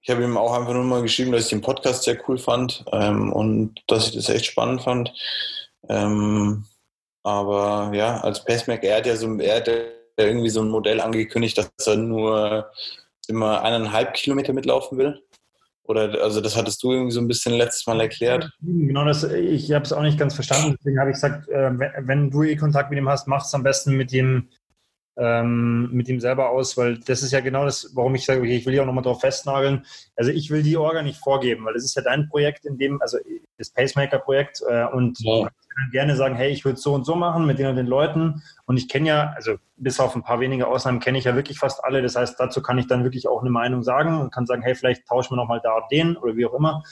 ich 0.00 0.10
habe 0.10 0.24
ihm 0.24 0.36
auch 0.36 0.52
einfach 0.52 0.72
nur 0.72 0.84
mal 0.84 1.02
geschrieben, 1.02 1.32
dass 1.32 1.44
ich 1.44 1.50
den 1.50 1.60
Podcast 1.60 2.04
sehr 2.04 2.18
cool 2.28 2.38
fand 2.38 2.84
ähm, 2.92 3.32
und 3.32 3.82
dass 3.86 4.08
ich 4.08 4.14
das 4.14 4.28
echt 4.28 4.46
spannend 4.46 4.82
fand. 4.82 5.12
Ähm, 5.88 6.64
aber 7.22 7.90
ja, 7.92 8.20
als 8.20 8.44
Pacemaker, 8.44 8.86
er 8.86 8.96
hat 8.98 9.06
ja 9.06 9.16
so, 9.16 9.36
er 9.38 9.56
hat 9.56 9.68
ja 9.68 9.74
irgendwie 10.16 10.48
so 10.48 10.62
ein 10.62 10.68
Modell 10.68 11.00
angekündigt, 11.00 11.58
dass 11.58 11.70
er 11.86 11.96
nur 11.96 12.70
immer 13.28 13.62
eineinhalb 13.62 14.14
Kilometer 14.14 14.52
mitlaufen 14.52 14.98
will. 14.98 15.22
Oder 15.88 16.22
also 16.22 16.40
das 16.40 16.56
hattest 16.56 16.82
du 16.82 16.92
irgendwie 16.92 17.12
so 17.12 17.20
ein 17.20 17.28
bisschen 17.28 17.54
letztes 17.54 17.86
Mal 17.86 18.00
erklärt. 18.00 18.50
Genau, 18.60 19.04
das, 19.04 19.24
ich 19.24 19.72
habe 19.72 19.84
es 19.84 19.92
auch 19.92 20.02
nicht 20.02 20.18
ganz 20.18 20.34
verstanden. 20.34 20.76
Deswegen 20.78 20.98
habe 20.98 21.10
ich 21.10 21.14
gesagt, 21.14 21.48
äh, 21.48 21.78
wenn, 21.78 22.08
wenn, 22.08 22.30
du 22.30 22.42
eh 22.42 22.56
Kontakt 22.56 22.90
mit 22.90 22.98
ihm 22.98 23.08
hast, 23.08 23.28
mach 23.28 23.44
es 23.44 23.54
am 23.54 23.62
besten 23.62 23.96
mit 23.96 24.12
ihm, 24.12 24.48
ähm, 25.16 25.88
mit 25.92 26.08
ihm 26.08 26.20
selber 26.20 26.50
aus, 26.50 26.76
weil 26.76 26.98
das 26.98 27.22
ist 27.22 27.32
ja 27.32 27.40
genau 27.40 27.64
das, 27.64 27.92
warum 27.94 28.14
ich 28.14 28.24
sage, 28.24 28.40
okay, 28.40 28.56
ich 28.56 28.66
will 28.66 28.74
ja 28.74 28.82
auch 28.82 28.86
nochmal 28.86 29.04
drauf 29.04 29.20
festnageln. 29.20 29.86
Also 30.16 30.30
ich 30.30 30.50
will 30.50 30.62
die 30.62 30.76
Orga 30.76 31.02
nicht 31.02 31.18
vorgeben, 31.18 31.64
weil 31.64 31.74
das 31.74 31.84
ist 31.84 31.94
ja 31.94 32.02
dein 32.02 32.28
Projekt, 32.28 32.66
in 32.66 32.78
dem, 32.78 33.00
also 33.00 33.18
das 33.56 33.70
Pacemaker-Projekt 33.70 34.62
äh, 34.68 34.86
und 34.86 35.18
ja. 35.20 35.48
Ich 35.76 35.82
kann 35.82 35.90
gerne 35.90 36.16
sagen, 36.16 36.34
hey, 36.36 36.50
ich 36.50 36.64
würde 36.64 36.78
so 36.78 36.94
und 36.94 37.04
so 37.04 37.14
machen 37.16 37.44
mit 37.46 37.58
den 37.58 37.66
und 37.66 37.76
den 37.76 37.86
Leuten 37.86 38.42
und 38.64 38.78
ich 38.78 38.88
kenne 38.88 39.08
ja, 39.08 39.32
also 39.36 39.56
bis 39.76 40.00
auf 40.00 40.16
ein 40.16 40.22
paar 40.22 40.40
wenige 40.40 40.66
Ausnahmen 40.66 41.00
kenne 41.00 41.18
ich 41.18 41.24
ja 41.24 41.34
wirklich 41.34 41.58
fast 41.58 41.84
alle, 41.84 42.00
das 42.00 42.16
heißt, 42.16 42.40
dazu 42.40 42.62
kann 42.62 42.78
ich 42.78 42.86
dann 42.86 43.04
wirklich 43.04 43.28
auch 43.28 43.42
eine 43.42 43.50
Meinung 43.50 43.82
sagen 43.82 44.20
und 44.20 44.32
kann 44.32 44.46
sagen, 44.46 44.62
hey, 44.62 44.74
vielleicht 44.74 45.06
tauschen 45.06 45.32
wir 45.32 45.36
nochmal 45.36 45.60
da 45.62 45.86
den 45.90 46.16
oder 46.16 46.34
wie 46.34 46.46
auch 46.46 46.54
immer. 46.54 46.82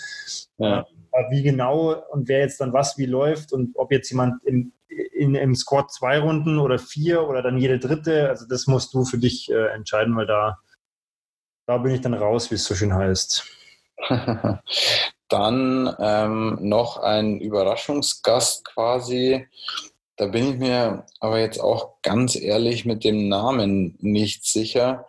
Ja. 0.58 0.84
Wie 1.30 1.42
genau 1.42 1.94
und 2.10 2.28
wer 2.28 2.40
jetzt 2.40 2.60
dann 2.60 2.72
was 2.72 2.98
wie 2.98 3.06
läuft 3.06 3.52
und 3.52 3.76
ob 3.76 3.92
jetzt 3.92 4.10
jemand 4.10 4.44
im 4.44 4.72
in, 4.88 5.34
im 5.34 5.54
Squad 5.54 5.92
zwei 5.92 6.18
Runden 6.18 6.58
oder 6.58 6.78
vier 6.78 7.28
oder 7.28 7.42
dann 7.42 7.58
jede 7.58 7.78
dritte. 7.78 8.28
Also 8.28 8.46
das 8.46 8.66
musst 8.66 8.94
du 8.94 9.04
für 9.04 9.18
dich 9.18 9.50
äh, 9.50 9.68
entscheiden, 9.68 10.16
weil 10.16 10.26
da, 10.26 10.58
da 11.66 11.78
bin 11.78 11.94
ich 11.94 12.00
dann 12.00 12.14
raus, 12.14 12.50
wie 12.50 12.56
es 12.56 12.64
so 12.64 12.74
schön 12.74 12.94
heißt. 12.94 13.44
dann 15.28 15.94
ähm, 15.98 16.58
noch 16.60 16.98
ein 16.98 17.40
Überraschungsgast 17.40 18.64
quasi. 18.64 19.46
Da 20.16 20.26
bin 20.26 20.52
ich 20.52 20.58
mir 20.58 21.06
aber 21.20 21.40
jetzt 21.40 21.60
auch 21.60 22.00
ganz 22.02 22.36
ehrlich 22.36 22.84
mit 22.84 23.04
dem 23.04 23.28
Namen 23.28 23.96
nicht 24.00 24.44
sicher. 24.44 25.06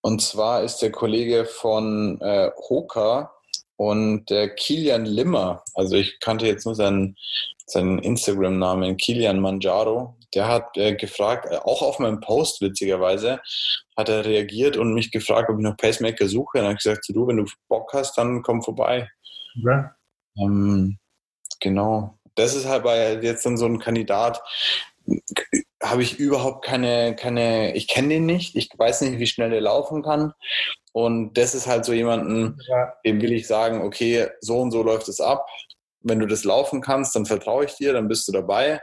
Und 0.00 0.22
zwar 0.22 0.62
ist 0.62 0.78
der 0.78 0.90
Kollege 0.90 1.44
von 1.44 2.20
äh, 2.20 2.50
Hoka 2.68 3.32
und 3.76 4.26
der 4.30 4.54
Kilian 4.54 5.04
Limmer. 5.04 5.62
Also 5.74 5.96
ich 5.96 6.18
kannte 6.20 6.46
jetzt 6.46 6.64
nur 6.64 6.74
seinen 6.74 7.16
seinen 7.66 7.98
Instagram-Namen 7.98 8.96
Kilian 8.96 9.40
Manjaro. 9.40 10.16
Der 10.34 10.48
hat 10.48 10.76
äh, 10.76 10.94
gefragt, 10.94 11.46
äh, 11.50 11.56
auch 11.56 11.82
auf 11.82 11.98
meinem 11.98 12.20
Post 12.20 12.60
witzigerweise, 12.60 13.40
hat 13.96 14.08
er 14.08 14.24
reagiert 14.24 14.76
und 14.76 14.94
mich 14.94 15.10
gefragt, 15.10 15.50
ob 15.50 15.58
ich 15.58 15.64
noch 15.64 15.76
Pacemaker 15.76 16.28
suche. 16.28 16.58
Und 16.58 16.62
dann 16.62 16.64
habe 16.66 16.74
ich 16.74 16.84
gesagt, 16.84 17.06
du, 17.08 17.26
wenn 17.26 17.38
du 17.38 17.44
Bock 17.68 17.92
hast, 17.92 18.16
dann 18.18 18.42
komm 18.42 18.62
vorbei. 18.62 19.08
Ja. 19.56 19.94
Ähm, 20.38 20.98
genau. 21.60 22.18
Das 22.34 22.54
ist 22.54 22.66
halt 22.66 22.84
bei 22.84 23.14
jetzt 23.20 23.46
dann 23.46 23.56
so 23.56 23.66
ein 23.66 23.78
Kandidat, 23.78 24.42
habe 25.82 26.02
ich 26.02 26.18
überhaupt 26.18 26.64
keine, 26.64 27.16
keine, 27.16 27.74
ich 27.74 27.88
kenne 27.88 28.08
den 28.08 28.26
nicht, 28.26 28.56
ich 28.56 28.70
weiß 28.76 29.02
nicht, 29.02 29.18
wie 29.18 29.26
schnell 29.26 29.50
der 29.50 29.60
laufen 29.60 30.02
kann. 30.02 30.32
Und 30.92 31.34
das 31.34 31.54
ist 31.54 31.66
halt 31.66 31.84
so 31.84 31.92
jemanden, 31.92 32.58
ja. 32.68 32.94
dem 33.04 33.20
will 33.20 33.32
ich 33.32 33.46
sagen, 33.46 33.82
okay, 33.82 34.28
so 34.40 34.60
und 34.60 34.70
so 34.70 34.82
läuft 34.82 35.08
es 35.08 35.20
ab 35.20 35.46
wenn 36.06 36.20
du 36.20 36.26
das 36.26 36.44
laufen 36.44 36.80
kannst, 36.80 37.16
dann 37.16 37.26
vertraue 37.26 37.64
ich 37.64 37.74
dir, 37.74 37.92
dann 37.92 38.08
bist 38.08 38.28
du 38.28 38.32
dabei. 38.32 38.80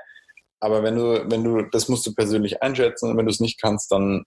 Aber 0.59 0.83
wenn 0.83 0.95
du, 0.95 1.29
wenn 1.29 1.43
du, 1.43 1.61
das 1.63 1.87
musst 1.87 2.05
du 2.05 2.13
persönlich 2.13 2.61
einschätzen 2.61 3.09
und 3.09 3.17
wenn 3.17 3.25
du 3.25 3.31
es 3.31 3.39
nicht 3.39 3.61
kannst, 3.61 3.91
dann, 3.91 4.25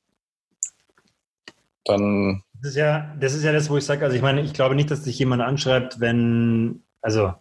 dann. 1.85 2.43
Das 2.67 2.73
ist 2.73 2.79
ja, 2.79 3.15
das 3.21 3.33
ist 3.33 3.45
ja 3.45 3.53
das, 3.53 3.71
wo 3.71 3.77
ich 3.77 3.85
sage, 3.85 4.05
also 4.05 4.17
ich 4.17 4.23
meine, 4.23 4.41
ich 4.41 4.53
glaube 4.53 4.75
nicht, 4.75 4.91
dass 4.91 5.05
dich 5.05 5.17
jemand 5.21 5.41
anschreibt, 5.41 6.01
wenn, 6.01 6.83
also 7.01 7.33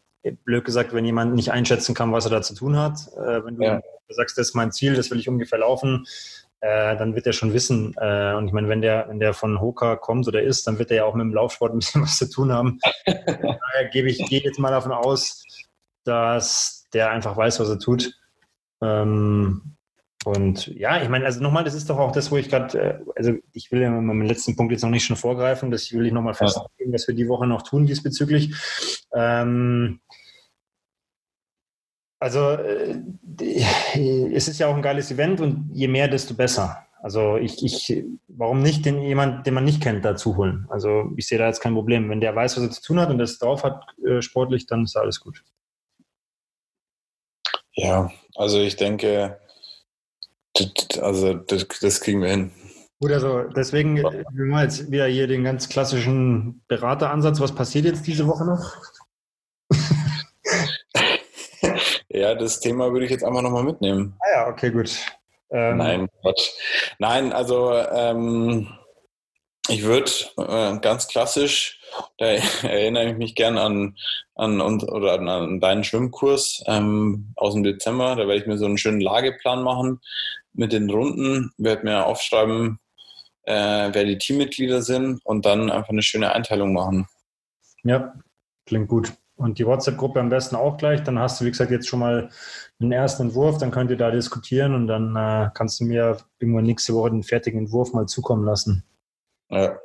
blöd 0.43 0.63
gesagt, 0.63 0.93
wenn 0.93 1.03
jemand 1.03 1.33
nicht 1.33 1.51
einschätzen 1.51 1.95
kann, 1.95 2.11
was 2.11 2.25
er 2.25 2.29
da 2.29 2.43
zu 2.43 2.53
tun 2.53 2.77
hat. 2.77 2.99
Äh, 3.17 3.43
wenn 3.43 3.55
du 3.55 3.63
ja. 3.63 3.81
sagst, 4.09 4.37
das 4.37 4.49
ist 4.49 4.53
mein 4.53 4.71
Ziel, 4.71 4.93
das 4.93 5.09
will 5.09 5.17
ich 5.17 5.27
ungefähr 5.27 5.57
laufen, 5.57 6.05
äh, 6.59 6.95
dann 6.95 7.15
wird 7.15 7.25
er 7.25 7.33
schon 7.33 7.53
wissen. 7.53 7.95
Äh, 7.97 8.35
und 8.35 8.45
ich 8.45 8.53
meine, 8.53 8.69
wenn 8.69 8.83
der, 8.83 9.07
wenn 9.09 9.19
der 9.19 9.33
von 9.33 9.59
Hoka 9.59 9.95
kommt 9.95 10.27
oder 10.27 10.43
ist, 10.43 10.67
dann 10.67 10.77
wird 10.77 10.91
er 10.91 10.97
ja 10.97 11.05
auch 11.05 11.15
mit 11.15 11.23
dem 11.23 11.33
Laufsport 11.33 11.73
ein 11.73 11.79
bisschen 11.79 12.01
was 12.03 12.17
zu 12.17 12.29
tun 12.29 12.51
haben. 12.51 12.77
Daher 13.07 13.89
gebe 13.91 14.07
ich, 14.07 14.23
gehe 14.27 14.41
jetzt 14.41 14.59
mal 14.59 14.69
davon 14.69 14.91
aus, 14.91 15.43
dass 16.03 16.85
der 16.93 17.09
einfach 17.09 17.35
weiß, 17.35 17.59
was 17.59 17.69
er 17.69 17.79
tut. 17.79 18.13
Ähm, 18.79 19.74
und 20.25 20.67
ja, 20.67 21.01
ich 21.01 21.09
meine, 21.09 21.25
also 21.25 21.41
nochmal, 21.41 21.63
das 21.63 21.73
ist 21.73 21.89
doch 21.89 21.97
auch 21.97 22.11
das, 22.11 22.31
wo 22.31 22.37
ich 22.37 22.49
gerade, 22.49 22.79
äh, 22.79 22.99
also 23.15 23.33
ich 23.53 23.71
will 23.71 23.81
ja 23.81 23.89
meinen 23.89 24.25
letzten 24.25 24.55
Punkt 24.55 24.71
jetzt 24.71 24.81
noch 24.81 24.89
nicht 24.89 25.05
schon 25.05 25.15
vorgreifen, 25.15 25.71
das 25.71 25.91
will 25.91 26.05
ich 26.05 26.13
nochmal 26.13 26.33
festlegen, 26.33 26.93
was 26.93 27.07
wir 27.07 27.15
die 27.15 27.27
Woche 27.27 27.47
noch 27.47 27.61
tun 27.61 27.85
diesbezüglich. 27.85 28.53
Ähm, 29.13 29.99
also 32.19 32.51
äh, 32.51 33.01
es 34.33 34.47
ist 34.47 34.59
ja 34.59 34.67
auch 34.67 34.75
ein 34.75 34.81
geiles 34.81 35.11
Event 35.11 35.41
und 35.41 35.69
je 35.73 35.87
mehr, 35.87 36.07
desto 36.07 36.33
besser. 36.33 36.85
Also 37.01 37.37
ich, 37.37 37.63
ich 37.63 38.03
warum 38.27 38.63
nicht 38.63 38.83
den 38.85 38.99
jemand, 39.01 39.45
den 39.45 39.53
man 39.53 39.63
nicht 39.63 39.81
kennt, 39.81 40.03
dazu 40.03 40.37
holen? 40.37 40.65
Also 40.69 41.11
ich 41.17 41.27
sehe 41.27 41.37
da 41.37 41.45
jetzt 41.45 41.61
kein 41.61 41.75
Problem. 41.75 42.09
Wenn 42.09 42.21
der 42.21 42.35
weiß, 42.35 42.57
was 42.57 42.63
er 42.63 42.71
zu 42.71 42.81
tun 42.81 42.99
hat 42.99 43.09
und 43.11 43.19
das 43.19 43.37
drauf 43.37 43.63
hat 43.63 43.85
äh, 44.03 44.23
sportlich, 44.23 44.65
dann 44.65 44.85
ist 44.85 44.97
alles 44.97 45.19
gut. 45.19 45.43
Ja, 47.73 48.11
also 48.35 48.59
ich 48.59 48.77
denke, 48.77 49.37
also 51.01 51.33
das, 51.33 51.67
das 51.81 52.01
kriegen 52.01 52.21
wir 52.21 52.29
hin. 52.29 52.51
Gut, 53.01 53.11
also 53.11 53.43
deswegen, 53.55 53.97
wir 53.97 54.45
machen 54.45 54.63
jetzt 54.63 54.89
wieder 54.89 55.05
hier 55.07 55.27
den 55.27 55.43
ganz 55.43 55.67
klassischen 55.67 56.61
Berateransatz. 56.67 57.39
Was 57.39 57.53
passiert 57.53 57.85
jetzt 57.85 58.07
diese 58.07 58.25
Woche 58.27 58.45
noch? 58.45 58.75
Ja, 62.15 62.33
das 62.33 62.61
Thema 62.61 62.93
würde 62.93 63.05
ich 63.05 63.11
jetzt 63.11 63.25
einfach 63.25 63.41
nochmal 63.41 63.63
mitnehmen. 63.65 64.15
Ah 64.19 64.31
ja, 64.33 64.47
okay, 64.47 64.71
gut. 64.71 64.89
Ähm, 65.51 65.77
Nein, 65.77 66.07
Quatsch. 66.21 66.51
Nein, 66.97 67.33
also 67.33 67.73
ähm, 67.73 68.69
ich 69.67 69.83
würde 69.83 70.09
äh, 70.37 70.79
ganz 70.79 71.09
klassisch, 71.09 71.81
da 72.17 72.25
erinnere 72.63 73.09
ich 73.09 73.17
mich 73.17 73.35
gern 73.35 73.57
an, 73.57 73.97
an, 74.35 74.61
oder 74.61 75.13
an, 75.13 75.27
an 75.27 75.59
deinen 75.59 75.83
Schwimmkurs 75.83 76.63
ähm, 76.67 77.33
aus 77.35 77.53
dem 77.53 77.63
Dezember. 77.63 78.15
Da 78.15 78.27
werde 78.27 78.37
ich 78.37 78.47
mir 78.47 78.57
so 78.57 78.65
einen 78.65 78.77
schönen 78.77 79.01
Lageplan 79.01 79.61
machen 79.61 79.99
mit 80.55 80.73
den 80.73 80.89
Runden, 80.89 81.51
werde 81.57 81.83
mir 81.83 82.05
aufschreiben, 82.05 82.79
äh, 83.43 83.89
wer 83.91 84.05
die 84.05 84.17
Teammitglieder 84.17 84.81
sind 84.81 85.19
und 85.25 85.45
dann 85.45 85.69
einfach 85.69 85.89
eine 85.89 86.01
schöne 86.01 86.31
Einteilung 86.31 86.73
machen. 86.73 87.07
Ja, 87.83 88.13
klingt 88.65 88.87
gut. 88.87 89.13
Und 89.37 89.59
die 89.59 89.65
WhatsApp-Gruppe 89.65 90.19
am 90.19 90.29
besten 90.29 90.55
auch 90.55 90.77
gleich. 90.77 91.03
Dann 91.03 91.19
hast 91.19 91.41
du, 91.41 91.45
wie 91.45 91.51
gesagt, 91.51 91.69
jetzt 91.69 91.87
schon 91.87 91.99
mal 91.99 92.29
einen 92.79 92.91
ersten 92.93 93.23
Entwurf. 93.23 93.57
Dann 93.57 93.71
könnt 93.71 93.91
ihr 93.91 93.97
da 93.97 94.09
diskutieren 94.09 94.73
und 94.73 94.87
dann 94.87 95.15
äh, 95.15 95.49
kannst 95.53 95.79
du 95.79 95.83
mir 95.83 96.17
irgendwann 96.39 96.63
nächste 96.63 96.93
Woche 96.93 97.11
den 97.11 97.23
fertigen 97.23 97.59
Entwurf 97.59 97.91
mal 97.91 98.07
zukommen 98.07 98.45
lassen. 98.45 98.85
Ja, 99.49 99.77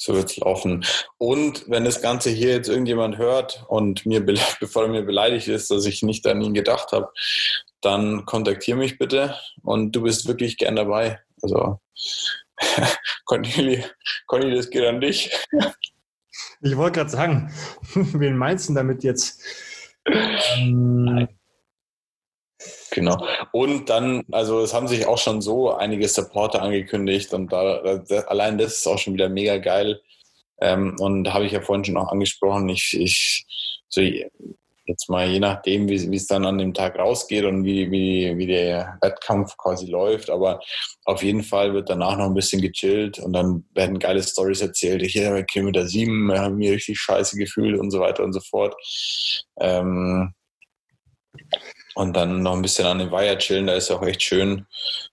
so 0.00 0.14
wird 0.14 0.30
es 0.30 0.36
laufen. 0.38 0.84
Und 1.18 1.68
wenn 1.68 1.84
das 1.84 2.00
Ganze 2.00 2.30
hier 2.30 2.54
jetzt 2.54 2.68
irgendjemand 2.68 3.18
hört 3.18 3.64
und 3.68 4.06
mir, 4.06 4.24
bevor 4.60 4.84
er 4.84 4.88
mir 4.88 5.02
beleidigt 5.02 5.46
ist, 5.48 5.70
dass 5.70 5.84
ich 5.84 6.02
nicht 6.02 6.26
an 6.26 6.40
ihn 6.40 6.54
gedacht 6.54 6.92
habe, 6.92 7.10
dann 7.82 8.24
kontaktiere 8.24 8.78
mich 8.78 8.98
bitte 8.98 9.36
und 9.62 9.92
du 9.92 10.02
bist 10.02 10.26
wirklich 10.26 10.56
gern 10.56 10.76
dabei. 10.76 11.20
Also 11.42 11.80
Cornelie, 13.26 13.84
Conny, 14.26 14.54
das 14.54 14.70
geht 14.70 14.84
an 14.84 15.00
dich. 15.02 15.30
Ich 16.62 16.76
wollte 16.76 17.00
gerade 17.00 17.10
sagen, 17.10 17.52
wen 17.94 18.36
meinst 18.36 18.70
du 18.70 18.74
damit 18.74 19.04
jetzt? 19.04 19.42
Ähm, 20.06 21.28
Genau. 22.90 23.24
Und 23.52 23.88
dann, 23.88 24.24
also 24.32 24.60
es 24.60 24.74
haben 24.74 24.88
sich 24.88 25.06
auch 25.06 25.18
schon 25.18 25.40
so 25.40 25.72
einige 25.72 26.08
Supporter 26.08 26.62
angekündigt 26.62 27.32
und 27.32 27.52
da, 27.52 27.98
da 27.98 28.18
allein 28.22 28.58
das 28.58 28.76
ist 28.76 28.86
auch 28.86 28.98
schon 28.98 29.14
wieder 29.14 29.28
mega 29.28 29.58
geil. 29.58 30.00
Ähm, 30.60 30.96
und 30.98 31.32
habe 31.32 31.46
ich 31.46 31.52
ja 31.52 31.60
vorhin 31.60 31.84
schon 31.84 31.96
auch 31.96 32.12
angesprochen, 32.12 32.68
ich, 32.68 32.94
ich 32.98 33.46
so 33.88 34.02
jetzt 34.90 35.08
mal 35.08 35.28
je 35.28 35.38
nachdem, 35.38 35.88
wie, 35.88 36.16
es 36.16 36.26
dann 36.26 36.44
an 36.44 36.58
dem 36.58 36.74
Tag 36.74 36.98
rausgeht 36.98 37.44
und 37.44 37.64
wie, 37.64 37.90
wie, 37.90 38.36
wie 38.36 38.46
der 38.46 38.98
Wettkampf 39.00 39.56
quasi 39.56 39.86
läuft, 39.86 40.30
aber 40.30 40.60
auf 41.04 41.22
jeden 41.22 41.44
Fall 41.44 41.72
wird 41.72 41.88
danach 41.88 42.18
noch 42.18 42.26
ein 42.26 42.34
bisschen 42.34 42.60
gechillt 42.60 43.18
und 43.20 43.32
dann 43.32 43.64
werden 43.72 44.00
geile 44.00 44.22
Stories 44.22 44.60
erzählt. 44.60 45.02
Hier 45.02 45.30
bei 45.30 45.44
Kilometer 45.44 45.86
7 45.86 46.32
haben 46.32 46.58
wir 46.58 46.72
richtig 46.72 46.98
scheiße 46.98 47.36
gefühlt 47.36 47.78
und 47.78 47.90
so 47.90 48.00
weiter 48.00 48.24
und 48.24 48.32
so 48.32 48.40
fort. 48.40 48.74
Ähm, 49.60 50.34
und 52.00 52.16
dann 52.16 52.42
noch 52.42 52.54
ein 52.54 52.62
bisschen 52.62 52.86
an 52.86 52.98
den 52.98 53.10
Weiher 53.10 53.36
chillen, 53.38 53.66
da 53.66 53.74
ist 53.74 53.90
auch 53.90 54.02
echt 54.02 54.22
schön. 54.22 54.66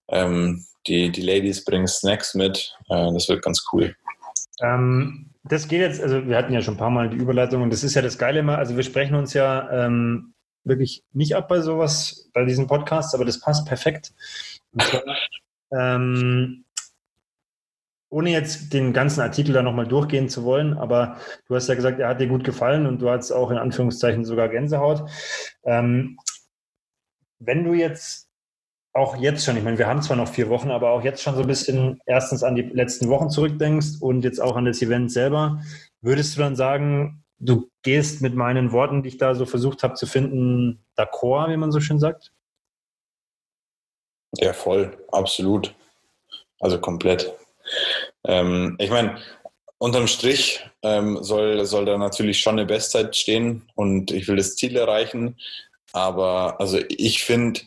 Ähm, 0.07 0.65
die, 0.87 1.11
die 1.11 1.21
Ladies 1.21 1.65
bringen 1.65 1.85
Snacks 1.85 2.33
mit, 2.33 2.73
äh, 2.89 3.11
das 3.11 3.27
wird 3.27 3.43
ganz 3.43 3.65
cool. 3.73 3.93
Ähm, 4.61 5.31
das 5.43 5.67
geht 5.67 5.81
jetzt, 5.81 6.01
also 6.01 6.25
wir 6.25 6.37
hatten 6.37 6.53
ja 6.53 6.61
schon 6.61 6.75
ein 6.75 6.79
paar 6.79 6.89
Mal 6.89 7.09
die 7.09 7.17
Überleitung 7.17 7.61
und 7.61 7.73
das 7.73 7.83
ist 7.83 7.95
ja 7.95 8.01
das 8.01 8.17
Geile 8.17 8.39
immer, 8.39 8.57
also 8.57 8.77
wir 8.77 8.83
sprechen 8.83 9.15
uns 9.15 9.33
ja 9.33 9.69
ähm, 9.69 10.33
wirklich 10.63 11.03
nicht 11.11 11.35
ab 11.35 11.49
bei 11.49 11.59
sowas, 11.59 12.29
bei 12.33 12.45
diesen 12.45 12.67
Podcasts, 12.67 13.13
aber 13.13 13.25
das 13.25 13.41
passt 13.41 13.67
perfekt. 13.67 14.13
Zwar, 14.79 15.03
ähm, 15.71 16.63
ohne 18.09 18.29
jetzt 18.29 18.71
den 18.71 18.93
ganzen 18.93 19.19
Artikel 19.19 19.51
da 19.51 19.61
nochmal 19.61 19.87
durchgehen 19.87 20.29
zu 20.29 20.45
wollen, 20.45 20.77
aber 20.77 21.17
du 21.49 21.55
hast 21.55 21.67
ja 21.67 21.75
gesagt, 21.75 21.99
er 21.99 22.07
hat 22.07 22.21
dir 22.21 22.27
gut 22.27 22.45
gefallen 22.45 22.85
und 22.85 23.01
du 23.01 23.09
hattest 23.09 23.33
auch 23.33 23.51
in 23.51 23.57
Anführungszeichen 23.57 24.23
sogar 24.23 24.47
Gänsehaut. 24.47 25.09
Ähm, 25.65 26.17
wenn 27.39 27.63
du 27.63 27.73
jetzt 27.73 28.27
auch 28.93 29.15
jetzt 29.17 29.45
schon, 29.45 29.57
ich 29.57 29.63
meine, 29.63 29.77
wir 29.77 29.87
haben 29.87 30.01
zwar 30.01 30.17
noch 30.17 30.27
vier 30.27 30.49
Wochen, 30.49 30.71
aber 30.71 30.89
auch 30.89 31.03
jetzt 31.03 31.21
schon 31.21 31.35
so 31.35 31.41
ein 31.41 31.47
bisschen 31.47 32.01
erstens 32.07 32.43
an 32.43 32.55
die 32.55 32.63
letzten 32.63 33.09
Wochen 33.09 33.29
zurückdenkst 33.29 34.01
und 34.01 34.23
jetzt 34.23 34.39
auch 34.41 34.55
an 34.55 34.65
das 34.65 34.81
Event 34.81 35.11
selber, 35.11 35.61
würdest 36.01 36.35
du 36.35 36.41
dann 36.41 36.55
sagen, 36.55 37.23
du 37.39 37.69
gehst 37.83 38.21
mit 38.21 38.33
meinen 38.33 38.71
Worten, 38.71 39.03
die 39.03 39.09
ich 39.09 39.17
da 39.17 39.35
so 39.35 39.45
versucht 39.45 39.83
habe 39.83 39.93
zu 39.93 40.07
finden, 40.07 40.83
d'accord, 40.97 41.51
wie 41.51 41.57
man 41.57 41.71
so 41.71 41.79
schön 41.79 41.99
sagt? 41.99 42.33
Ja, 44.37 44.53
voll, 44.53 44.97
absolut. 45.11 45.75
Also 46.59 46.79
komplett. 46.79 47.33
Ähm, 48.23 48.75
ich 48.79 48.89
meine, 48.89 49.19
unterm 49.77 50.07
Strich 50.07 50.65
ähm, 50.81 51.23
soll, 51.23 51.65
soll 51.65 51.85
da 51.85 51.97
natürlich 51.97 52.39
schon 52.39 52.57
eine 52.57 52.65
Bestzeit 52.65 53.15
stehen 53.15 53.69
und 53.75 54.11
ich 54.11 54.27
will 54.27 54.37
das 54.37 54.55
Ziel 54.55 54.75
erreichen. 54.75 55.37
Aber 55.97 56.59
also 56.59 56.77
ich 56.89 57.23
finde, 57.23 57.59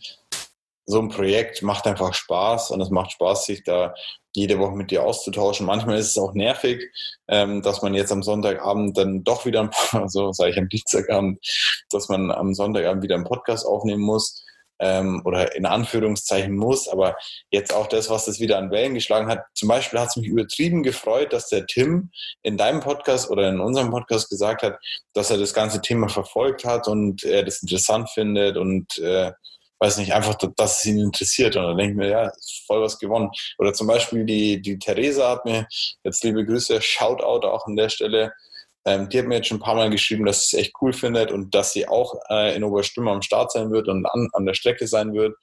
so 0.87 1.01
ein 1.01 1.09
Projekt 1.09 1.63
macht 1.63 1.87
einfach 1.89 2.15
Spaß 2.15 2.71
und 2.71 2.81
es 2.81 2.91
macht 2.91 3.11
Spaß, 3.11 3.45
sich 3.45 3.65
da 3.65 3.93
jede 4.37 4.61
Woche 4.61 4.77
mit 4.77 4.93
dir 4.93 5.05
auszutauschen. 5.05 5.67
Manchmal 5.67 5.99
ist 5.99 6.11
es 6.11 6.19
auch 6.19 6.33
nervig, 6.33 6.93
ähm, 7.27 7.63
dass 7.63 7.83
man 7.83 7.93
jetzt 7.93 8.13
am 8.13 8.23
Sonntagabend 8.23 8.97
dann 8.97 9.25
doch 9.25 9.47
wieder, 9.47 9.69
so 10.07 10.33
sage 10.33 10.53
ich 10.53 10.59
am 10.59 10.69
Dienstagabend, 10.69 11.41
dass 11.91 12.09
man 12.09 12.31
am 12.31 12.55
Sonntagabend 12.55 13.03
wieder 13.03 13.17
einen 13.17 13.25
Podcast 13.25 13.67
aufnehmen 13.67 14.03
muss 14.03 14.45
ähm, 14.81 15.23
oder 15.25 15.55
in 15.55 15.67
Anführungszeichen 15.67 16.57
muss, 16.57 16.89
aber 16.89 17.17
jetzt 17.51 17.73
auch 17.73 17.87
das, 17.87 18.11
was 18.11 18.25
das 18.25 18.41
wieder 18.41 18.59
an 18.59 18.71
Wellen 18.71 18.95
geschlagen 18.95 19.29
hat. 19.29 19.45
Zum 19.55 19.69
Beispiel 19.69 20.01
hat 20.01 20.09
es 20.09 20.17
mich 20.17 20.27
übertrieben 20.27 20.83
gefreut, 20.83 21.33
dass 21.33 21.49
der 21.49 21.67
Tim 21.67 22.11
in 22.43 22.57
deinem 22.57 22.81
Podcast 22.81 23.31
oder 23.31 23.49
in 23.49 23.61
unserem 23.61 23.91
Podcast 23.91 24.31
gesagt 24.31 24.63
hat, 24.63 24.79
dass 25.13 25.31
er 25.31 25.39
das 25.39 25.55
ganze 25.55 25.81
Thema 25.81 26.09
verfolgt 26.09 26.65
hat 26.65 26.89
und 26.89 27.23
er 27.25 27.45
das 27.45 27.63
interessant 27.63 28.11
findet 28.11 28.57
und 28.57 28.99
äh, 28.99 29.33
weiß 29.81 29.97
nicht, 29.97 30.13
einfach, 30.13 30.35
dass 30.35 30.79
es 30.79 30.85
ihn 30.87 31.01
interessiert. 31.01 31.57
Und 31.57 31.63
dann 31.65 31.77
denke 31.77 31.93
ich 31.93 31.97
mir, 31.97 32.09
ja, 32.09 32.33
voll 32.67 32.83
was 32.83 32.99
gewonnen. 32.99 33.31
Oder 33.59 33.73
zum 33.73 33.87
Beispiel 33.87 34.25
die, 34.25 34.61
die 34.61 34.79
Theresa 34.79 35.31
hat 35.31 35.45
mir 35.47 35.67
jetzt 36.05 36.23
liebe 36.23 36.45
Grüße, 36.45 36.81
Shoutout 36.83 37.47
auch 37.47 37.67
an 37.67 37.77
der 37.77 37.89
Stelle, 37.89 38.33
ähm, 38.85 39.09
die 39.09 39.19
hat 39.19 39.27
mir 39.27 39.37
jetzt 39.37 39.49
schon 39.49 39.59
ein 39.59 39.63
paar 39.63 39.75
Mal 39.75 39.91
geschrieben, 39.91 40.25
dass 40.25 40.49
sie 40.49 40.57
es 40.57 40.63
echt 40.63 40.75
cool 40.81 40.93
findet 40.93 41.31
und 41.31 41.55
dass 41.55 41.73
sie 41.73 41.87
auch 41.87 42.15
äh, 42.31 42.57
in 42.57 42.65
Oberstimme 42.65 43.11
am 43.11 43.23
Start 43.23 43.53
sein 43.53 43.71
wird 43.71 43.89
und 43.89 44.07
an, 44.07 44.29
an 44.33 44.47
der 44.47 44.55
Strecke 44.55 44.87
sein 44.87 45.13
wird. 45.13 45.37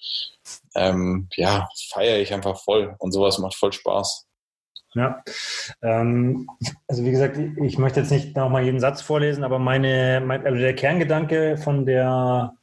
Ähm, 0.76 1.28
ja, 1.36 1.68
feiere 1.92 2.20
ich 2.20 2.34
einfach 2.34 2.60
voll 2.60 2.96
und 3.00 3.12
sowas 3.12 3.38
macht 3.38 3.56
voll 3.56 3.74
Spaß. 3.74 4.26
Ja, 4.94 5.22
ähm, 5.84 6.50
also 6.88 7.06
wie 7.06 7.12
gesagt, 7.12 7.38
ich 7.38 7.78
möchte 7.78 8.00
jetzt 8.00 8.12
nicht 8.12 8.36
nochmal 8.36 8.64
jeden 8.64 8.80
Satz 8.80 9.02
vorlesen, 9.02 9.44
aber 9.44 9.60
meine, 9.60 10.24
mein, 10.26 10.46
also 10.46 10.58
der 10.58 10.74
Kerngedanke 10.76 11.58
von 11.58 11.86
der 11.86 12.54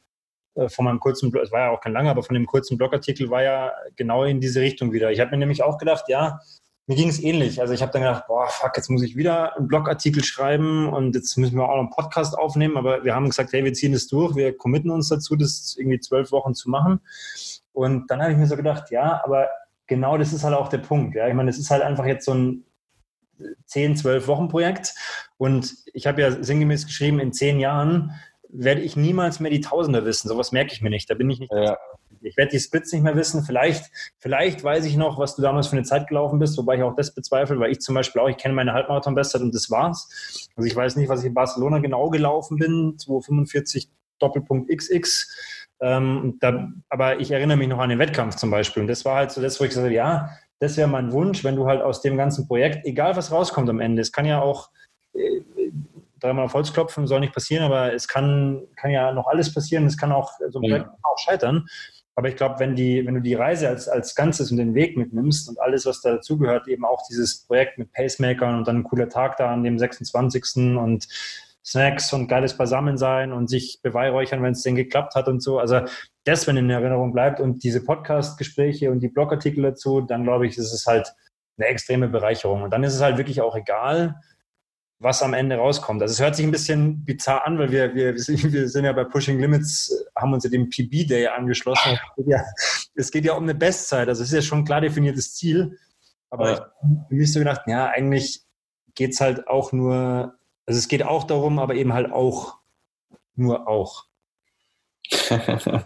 äh, 0.55 0.69
von 0.69 0.85
meinem 0.85 0.99
kurzen, 0.99 1.33
es 1.41 1.51
war 1.51 1.59
ja 1.61 1.69
auch 1.71 1.81
kein 1.81 1.93
langer, 1.93 2.11
aber 2.11 2.23
von 2.23 2.33
dem 2.33 2.45
kurzen 2.45 2.77
Blogartikel 2.77 3.29
war 3.29 3.43
ja 3.43 3.71
genau 3.95 4.23
in 4.23 4.41
diese 4.41 4.61
Richtung 4.61 4.91
wieder. 4.91 5.11
Ich 5.11 5.19
habe 5.19 5.31
mir 5.31 5.37
nämlich 5.37 5.63
auch 5.63 5.77
gedacht, 5.77 6.05
ja, 6.07 6.39
mir 6.87 6.95
ging 6.95 7.09
es 7.09 7.21
ähnlich. 7.21 7.59
Also 7.61 7.73
ich 7.73 7.81
habe 7.81 7.91
dann 7.91 8.03
gedacht, 8.03 8.27
boah, 8.27 8.47
fuck, 8.47 8.77
jetzt 8.77 8.89
muss 8.89 9.01
ich 9.01 9.15
wieder 9.15 9.57
einen 9.57 9.67
Blogartikel 9.67 10.23
schreiben 10.23 10.91
und 10.93 11.15
jetzt 11.15 11.35
müssen 11.37 11.57
wir 11.57 11.63
auch 11.63 11.75
noch 11.75 11.79
einen 11.79 11.89
Podcast 11.89 12.37
aufnehmen. 12.37 12.77
Aber 12.77 13.03
wir 13.03 13.15
haben 13.15 13.25
gesagt, 13.25 13.53
hey, 13.53 13.63
wir 13.63 13.73
ziehen 13.73 13.93
das 13.93 14.07
durch, 14.07 14.35
wir 14.35 14.55
committen 14.55 14.91
uns 14.91 15.09
dazu, 15.09 15.35
das 15.35 15.75
irgendwie 15.77 15.99
zwölf 15.99 16.31
Wochen 16.31 16.53
zu 16.53 16.69
machen. 16.69 16.99
Und 17.73 18.09
dann 18.11 18.21
habe 18.21 18.31
ich 18.31 18.37
mir 18.37 18.47
so 18.47 18.55
gedacht, 18.55 18.91
ja, 18.91 19.21
aber 19.23 19.49
genau 19.87 20.17
das 20.17 20.31
ist 20.31 20.43
halt 20.43 20.55
auch 20.55 20.69
der 20.69 20.77
Punkt. 20.77 21.15
Ja, 21.15 21.27
ich 21.27 21.33
meine, 21.33 21.49
es 21.49 21.57
ist 21.57 21.71
halt 21.71 21.81
einfach 21.81 22.05
jetzt 22.05 22.25
so 22.25 22.33
ein 22.33 22.65
10, 23.65 23.97
12 23.97 24.27
Wochen 24.27 24.47
Projekt. 24.47 24.93
Und 25.37 25.75
ich 25.93 26.07
habe 26.07 26.21
ja 26.21 26.31
sinngemäß 26.31 26.85
geschrieben, 26.85 27.19
in 27.19 27.33
zehn 27.33 27.59
Jahren 27.59 28.11
werde 28.47 28.81
ich 28.81 28.95
niemals 28.95 29.39
mehr 29.39 29.51
die 29.51 29.61
Tausender 29.61 30.05
wissen. 30.05 30.29
Sowas 30.29 30.51
merke 30.51 30.71
ich 30.71 30.81
mir 30.81 30.89
nicht. 30.89 31.09
Da 31.09 31.15
bin 31.15 31.29
ich 31.29 31.39
nicht. 31.39 31.51
Ja. 31.51 31.77
Ich 32.25 32.37
werde 32.37 32.51
die 32.51 32.59
Splits 32.59 32.91
nicht 32.91 33.03
mehr 33.03 33.15
wissen. 33.15 33.43
Vielleicht, 33.43 33.85
vielleicht 34.17 34.63
weiß 34.63 34.85
ich 34.85 34.97
noch, 34.97 35.19
was 35.19 35.35
du 35.35 35.41
damals 35.41 35.67
für 35.67 35.77
eine 35.77 35.83
Zeit 35.85 36.07
gelaufen 36.07 36.39
bist, 36.39 36.57
wobei 36.57 36.77
ich 36.77 36.83
auch 36.83 36.95
das 36.95 37.13
bezweifle, 37.13 37.59
weil 37.59 37.71
ich 37.71 37.81
zum 37.81 37.95
Beispiel 37.95 38.21
auch, 38.21 38.29
ich 38.29 38.37
kenne 38.37 38.53
meine 38.53 38.73
Halbmarathon-Bestzeit 38.73 39.41
und 39.41 39.53
das 39.53 39.69
war's. 39.69 40.49
Also 40.55 40.67
ich 40.67 40.75
weiß 40.75 40.95
nicht, 40.95 41.09
was 41.09 41.21
ich 41.21 41.27
in 41.27 41.33
Barcelona 41.33 41.79
genau 41.79 42.09
gelaufen 42.09 42.57
bin, 42.57 42.95
245 42.97 43.89
Doppelpunkt 44.19 44.69
XX. 44.69 45.27
Ähm, 45.81 46.37
da, 46.39 46.69
aber 46.89 47.19
ich 47.19 47.31
erinnere 47.31 47.57
mich 47.57 47.67
noch 47.67 47.79
an 47.79 47.89
den 47.89 47.99
Wettkampf 47.99 48.35
zum 48.35 48.49
Beispiel. 48.49 48.81
Und 48.81 48.87
das 48.87 49.05
war 49.05 49.15
halt 49.17 49.31
so 49.31 49.41
das, 49.41 49.59
wo 49.59 49.65
ich 49.65 49.69
gesagt 49.69 49.85
habe, 49.85 49.95
ja, 49.95 50.29
das 50.59 50.77
wäre 50.77 50.87
mein 50.87 51.11
Wunsch, 51.11 51.43
wenn 51.43 51.55
du 51.55 51.67
halt 51.67 51.81
aus 51.81 52.01
dem 52.01 52.17
ganzen 52.17 52.47
Projekt, 52.47 52.85
egal 52.85 53.15
was 53.15 53.31
rauskommt 53.31 53.69
am 53.69 53.79
Ende, 53.79 54.01
es 54.01 54.11
kann 54.11 54.25
ja 54.25 54.41
auch 54.41 54.69
äh, 55.13 55.41
dreimal 56.19 56.45
auf 56.45 56.53
Holz 56.53 56.71
klopfen, 56.71 57.07
soll 57.07 57.19
nicht 57.19 57.33
passieren, 57.33 57.63
aber 57.63 57.93
es 57.93 58.07
kann, 58.07 58.63
kann 58.75 58.91
ja 58.91 59.11
noch 59.11 59.27
alles 59.27 59.53
passieren, 59.53 59.85
es 59.85 59.97
kann 59.97 60.11
auch 60.11 60.31
so 60.49 60.59
ein 60.59 60.61
Projekt 60.61 60.87
ja. 60.87 60.97
auch 61.03 61.17
scheitern. 61.19 61.67
Aber 62.15 62.29
ich 62.29 62.37
glaube, 62.37 62.59
wenn, 62.59 62.75
die, 62.75 63.05
wenn 63.05 63.15
du 63.15 63.21
die 63.21 63.33
Reise 63.33 63.67
als, 63.67 63.89
als 63.89 64.15
Ganzes 64.15 64.49
und 64.49 64.57
den 64.57 64.73
Weg 64.73 64.95
mitnimmst 64.95 65.49
und 65.49 65.59
alles, 65.59 65.85
was 65.85 66.01
da 66.01 66.13
dazugehört, 66.13 66.67
eben 66.69 66.85
auch 66.85 67.05
dieses 67.09 67.45
Projekt 67.45 67.77
mit 67.77 67.91
Pacemakern 67.91 68.57
und 68.57 68.67
dann 68.67 68.77
ein 68.77 68.83
cooler 68.83 69.09
Tag 69.09 69.35
da 69.37 69.51
an 69.51 69.63
dem 69.63 69.77
26. 69.77 70.77
und 70.77 71.07
Snacks 71.65 72.13
und 72.13 72.27
geiles 72.27 72.55
Beisammensein 72.55 73.33
und 73.33 73.49
sich 73.49 73.79
beweihräuchern, 73.81 74.41
wenn 74.43 74.53
es 74.53 74.61
denn 74.61 74.75
geklappt 74.75 75.15
hat 75.15 75.27
und 75.27 75.41
so. 75.41 75.59
Also 75.59 75.81
das, 76.23 76.47
wenn 76.47 76.57
in 76.57 76.69
Erinnerung 76.69 77.11
bleibt 77.11 77.39
und 77.39 77.63
diese 77.63 77.83
Podcast-Gespräche 77.83 78.91
und 78.91 78.99
die 78.99 79.09
Blogartikel 79.09 79.63
dazu, 79.63 80.01
dann 80.01 80.23
glaube 80.23 80.45
ich, 80.47 80.57
ist 80.57 80.71
es 80.71 80.85
halt 80.85 81.13
eine 81.57 81.67
extreme 81.67 82.07
Bereicherung. 82.07 82.61
Und 82.61 82.71
dann 82.71 82.83
ist 82.83 82.93
es 82.93 83.01
halt 83.01 83.17
wirklich 83.17 83.41
auch 83.41 83.55
egal, 83.55 84.15
was 84.99 85.21
am 85.21 85.33
Ende 85.33 85.57
rauskommt. 85.57 86.01
Also 86.01 86.13
es 86.13 86.21
hört 86.21 86.35
sich 86.35 86.45
ein 86.45 86.51
bisschen 86.51 87.03
bizarr 87.03 87.45
an, 87.45 87.59
weil 87.59 87.71
wir, 87.71 87.93
wir, 87.95 88.15
wir 88.15 88.69
sind 88.69 88.85
ja 88.85 88.93
bei 88.93 89.03
Pushing 89.03 89.39
Limits, 89.39 90.05
haben 90.15 90.33
uns 90.33 90.43
ja 90.43 90.49
dem 90.49 90.69
PB 90.69 91.07
Day 91.07 91.27
angeschlossen. 91.27 91.93
Es 91.93 92.15
geht 92.15 92.27
ja, 92.27 92.43
es 92.95 93.11
geht 93.11 93.25
ja 93.25 93.33
um 93.33 93.43
eine 93.43 93.55
Bestzeit. 93.55 94.07
Also 94.07 94.23
es 94.23 94.29
ist 94.29 94.35
ja 94.35 94.41
schon 94.41 94.59
ein 94.59 94.65
klar 94.65 94.81
definiertes 94.81 95.35
Ziel. 95.35 95.77
Aber 96.29 96.51
ja. 96.51 96.71
ich 97.09 97.17
habe 97.17 97.27
so 97.27 97.39
gedacht, 97.39 97.61
ja, 97.67 97.87
eigentlich 97.87 98.43
geht 98.95 99.13
es 99.13 99.21
halt 99.21 99.47
auch 99.47 99.71
nur, 99.71 100.37
also 100.65 100.77
es 100.77 100.87
geht 100.87 101.03
auch 101.03 101.25
darum, 101.25 101.59
aber 101.59 101.75
eben 101.75 101.93
halt 101.93 102.11
auch 102.11 102.57
nur 103.35 103.67
auch. 103.67 104.05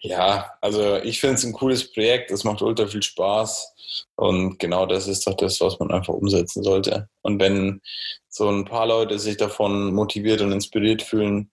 ja, 0.00 0.52
also 0.60 0.96
ich 0.96 1.20
finde 1.20 1.36
es 1.36 1.44
ein 1.44 1.52
cooles 1.52 1.92
Projekt, 1.92 2.30
es 2.30 2.44
macht 2.44 2.62
ultra 2.62 2.86
viel 2.86 3.02
Spaß 3.02 3.74
und 4.16 4.58
genau 4.58 4.86
das 4.86 5.08
ist 5.08 5.26
doch 5.26 5.34
das, 5.34 5.60
was 5.60 5.78
man 5.78 5.90
einfach 5.90 6.14
umsetzen 6.14 6.62
sollte. 6.62 7.08
Und 7.22 7.40
wenn 7.40 7.80
so 8.28 8.48
ein 8.48 8.64
paar 8.64 8.86
Leute 8.86 9.18
sich 9.18 9.36
davon 9.36 9.92
motiviert 9.94 10.40
und 10.40 10.52
inspiriert 10.52 11.02
fühlen, 11.02 11.50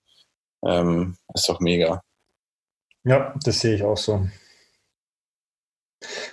ähm, 0.66 1.18
ist 1.34 1.50
doch 1.50 1.60
mega. 1.60 2.02
Ja, 3.04 3.36
das 3.44 3.60
sehe 3.60 3.76
ich 3.76 3.84
auch 3.84 3.98
so. 3.98 4.28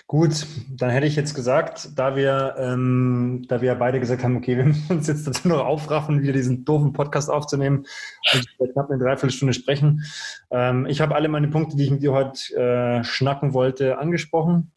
Gut, 0.06 0.46
dann 0.70 0.90
hätte 0.90 1.06
ich 1.06 1.16
jetzt 1.16 1.34
gesagt, 1.34 1.90
da 1.96 2.16
wir, 2.16 2.54
ähm, 2.58 3.44
da 3.48 3.62
wir 3.62 3.74
beide 3.74 4.00
gesagt 4.00 4.22
haben, 4.24 4.36
okay, 4.36 4.56
wir 4.56 4.64
müssen 4.64 4.96
uns 4.96 5.06
jetzt 5.06 5.26
dazu 5.26 5.48
noch 5.48 5.64
aufraffen, 5.64 6.22
wieder 6.22 6.32
diesen 6.32 6.64
doofen 6.64 6.92
Podcast 6.92 7.30
aufzunehmen 7.30 7.86
und 8.34 8.72
knapp 8.72 8.90
eine 8.90 9.02
Dreiviertelstunde 9.02 9.54
sprechen. 9.54 10.04
Ähm, 10.50 10.86
ich 10.86 11.00
habe 11.00 11.14
alle 11.14 11.28
meine 11.28 11.48
Punkte, 11.48 11.76
die 11.76 11.84
ich 11.84 11.90
mit 11.90 12.02
dir 12.02 12.12
heute 12.12 12.54
äh, 12.54 13.04
schnacken 13.04 13.54
wollte, 13.54 13.98
angesprochen. 13.98 14.72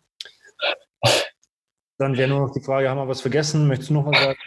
Dann 1.98 2.18
wäre 2.18 2.30
nur 2.30 2.42
noch 2.42 2.52
die 2.52 2.62
Frage, 2.62 2.90
haben 2.90 2.98
wir 2.98 3.08
was 3.08 3.22
vergessen? 3.22 3.68
Möchtest 3.68 3.90
du 3.90 3.94
noch 3.94 4.06
was 4.06 4.20
sagen? 4.20 4.38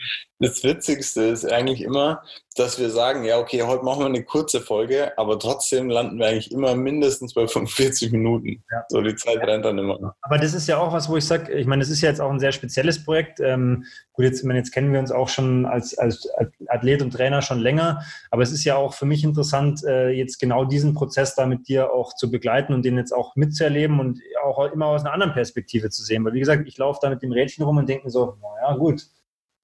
Das 0.40 0.62
Witzigste 0.62 1.22
ist 1.22 1.50
eigentlich 1.50 1.82
immer, 1.82 2.22
dass 2.54 2.78
wir 2.78 2.90
sagen, 2.90 3.24
ja, 3.24 3.38
okay, 3.38 3.62
heute 3.62 3.84
machen 3.84 4.00
wir 4.00 4.06
eine 4.06 4.22
kurze 4.22 4.60
Folge, 4.60 5.16
aber 5.16 5.38
trotzdem 5.38 5.88
landen 5.88 6.18
wir 6.18 6.26
eigentlich 6.26 6.52
immer 6.52 6.76
mindestens 6.76 7.34
bei 7.34 7.48
45 7.48 8.12
Minuten. 8.12 8.62
Ja. 8.70 8.84
So, 8.88 9.00
die 9.00 9.16
Zeit 9.16 9.38
rennt 9.38 9.64
dann 9.64 9.78
immer. 9.78 10.14
Aber 10.20 10.38
das 10.38 10.54
ist 10.54 10.68
ja 10.68 10.78
auch 10.78 10.92
was, 10.92 11.08
wo 11.08 11.16
ich 11.16 11.24
sage, 11.24 11.52
ich 11.52 11.66
meine, 11.66 11.80
das 11.80 11.90
ist 11.90 12.02
ja 12.02 12.08
jetzt 12.08 12.20
auch 12.20 12.30
ein 12.30 12.38
sehr 12.38 12.52
spezielles 12.52 13.04
Projekt. 13.04 13.40
Ähm, 13.40 13.84
gut, 14.12 14.26
jetzt, 14.26 14.40
ich 14.40 14.44
meine, 14.44 14.58
jetzt 14.58 14.72
kennen 14.72 14.92
wir 14.92 15.00
uns 15.00 15.10
auch 15.10 15.28
schon 15.28 15.66
als, 15.66 15.96
als 15.98 16.28
Athlet 16.68 17.02
und 17.02 17.12
Trainer 17.12 17.42
schon 17.42 17.58
länger, 17.58 18.02
aber 18.30 18.42
es 18.42 18.52
ist 18.52 18.64
ja 18.64 18.76
auch 18.76 18.94
für 18.94 19.06
mich 19.06 19.24
interessant, 19.24 19.82
äh, 19.84 20.10
jetzt 20.10 20.38
genau 20.38 20.64
diesen 20.64 20.94
Prozess 20.94 21.34
da 21.34 21.46
mit 21.46 21.68
dir 21.68 21.92
auch 21.92 22.14
zu 22.14 22.30
begleiten 22.30 22.74
und 22.74 22.84
den 22.84 22.96
jetzt 22.96 23.12
auch 23.12 23.34
mitzuerleben 23.34 23.98
und 23.98 24.20
auch 24.44 24.72
immer 24.72 24.86
aus 24.86 25.02
einer 25.02 25.12
anderen 25.12 25.32
Perspektive 25.32 25.90
zu 25.90 26.02
sehen. 26.04 26.24
Weil, 26.24 26.34
wie 26.34 26.40
gesagt, 26.40 26.66
ich 26.66 26.78
laufe 26.78 27.00
da 27.02 27.10
mit 27.10 27.22
dem 27.22 27.32
Rädchen 27.38 27.64
rum 27.64 27.76
und 27.76 27.88
denke 27.88 28.04
mir 28.04 28.10
so, 28.10 28.36
naja, 28.40 28.76
gut, 28.76 29.06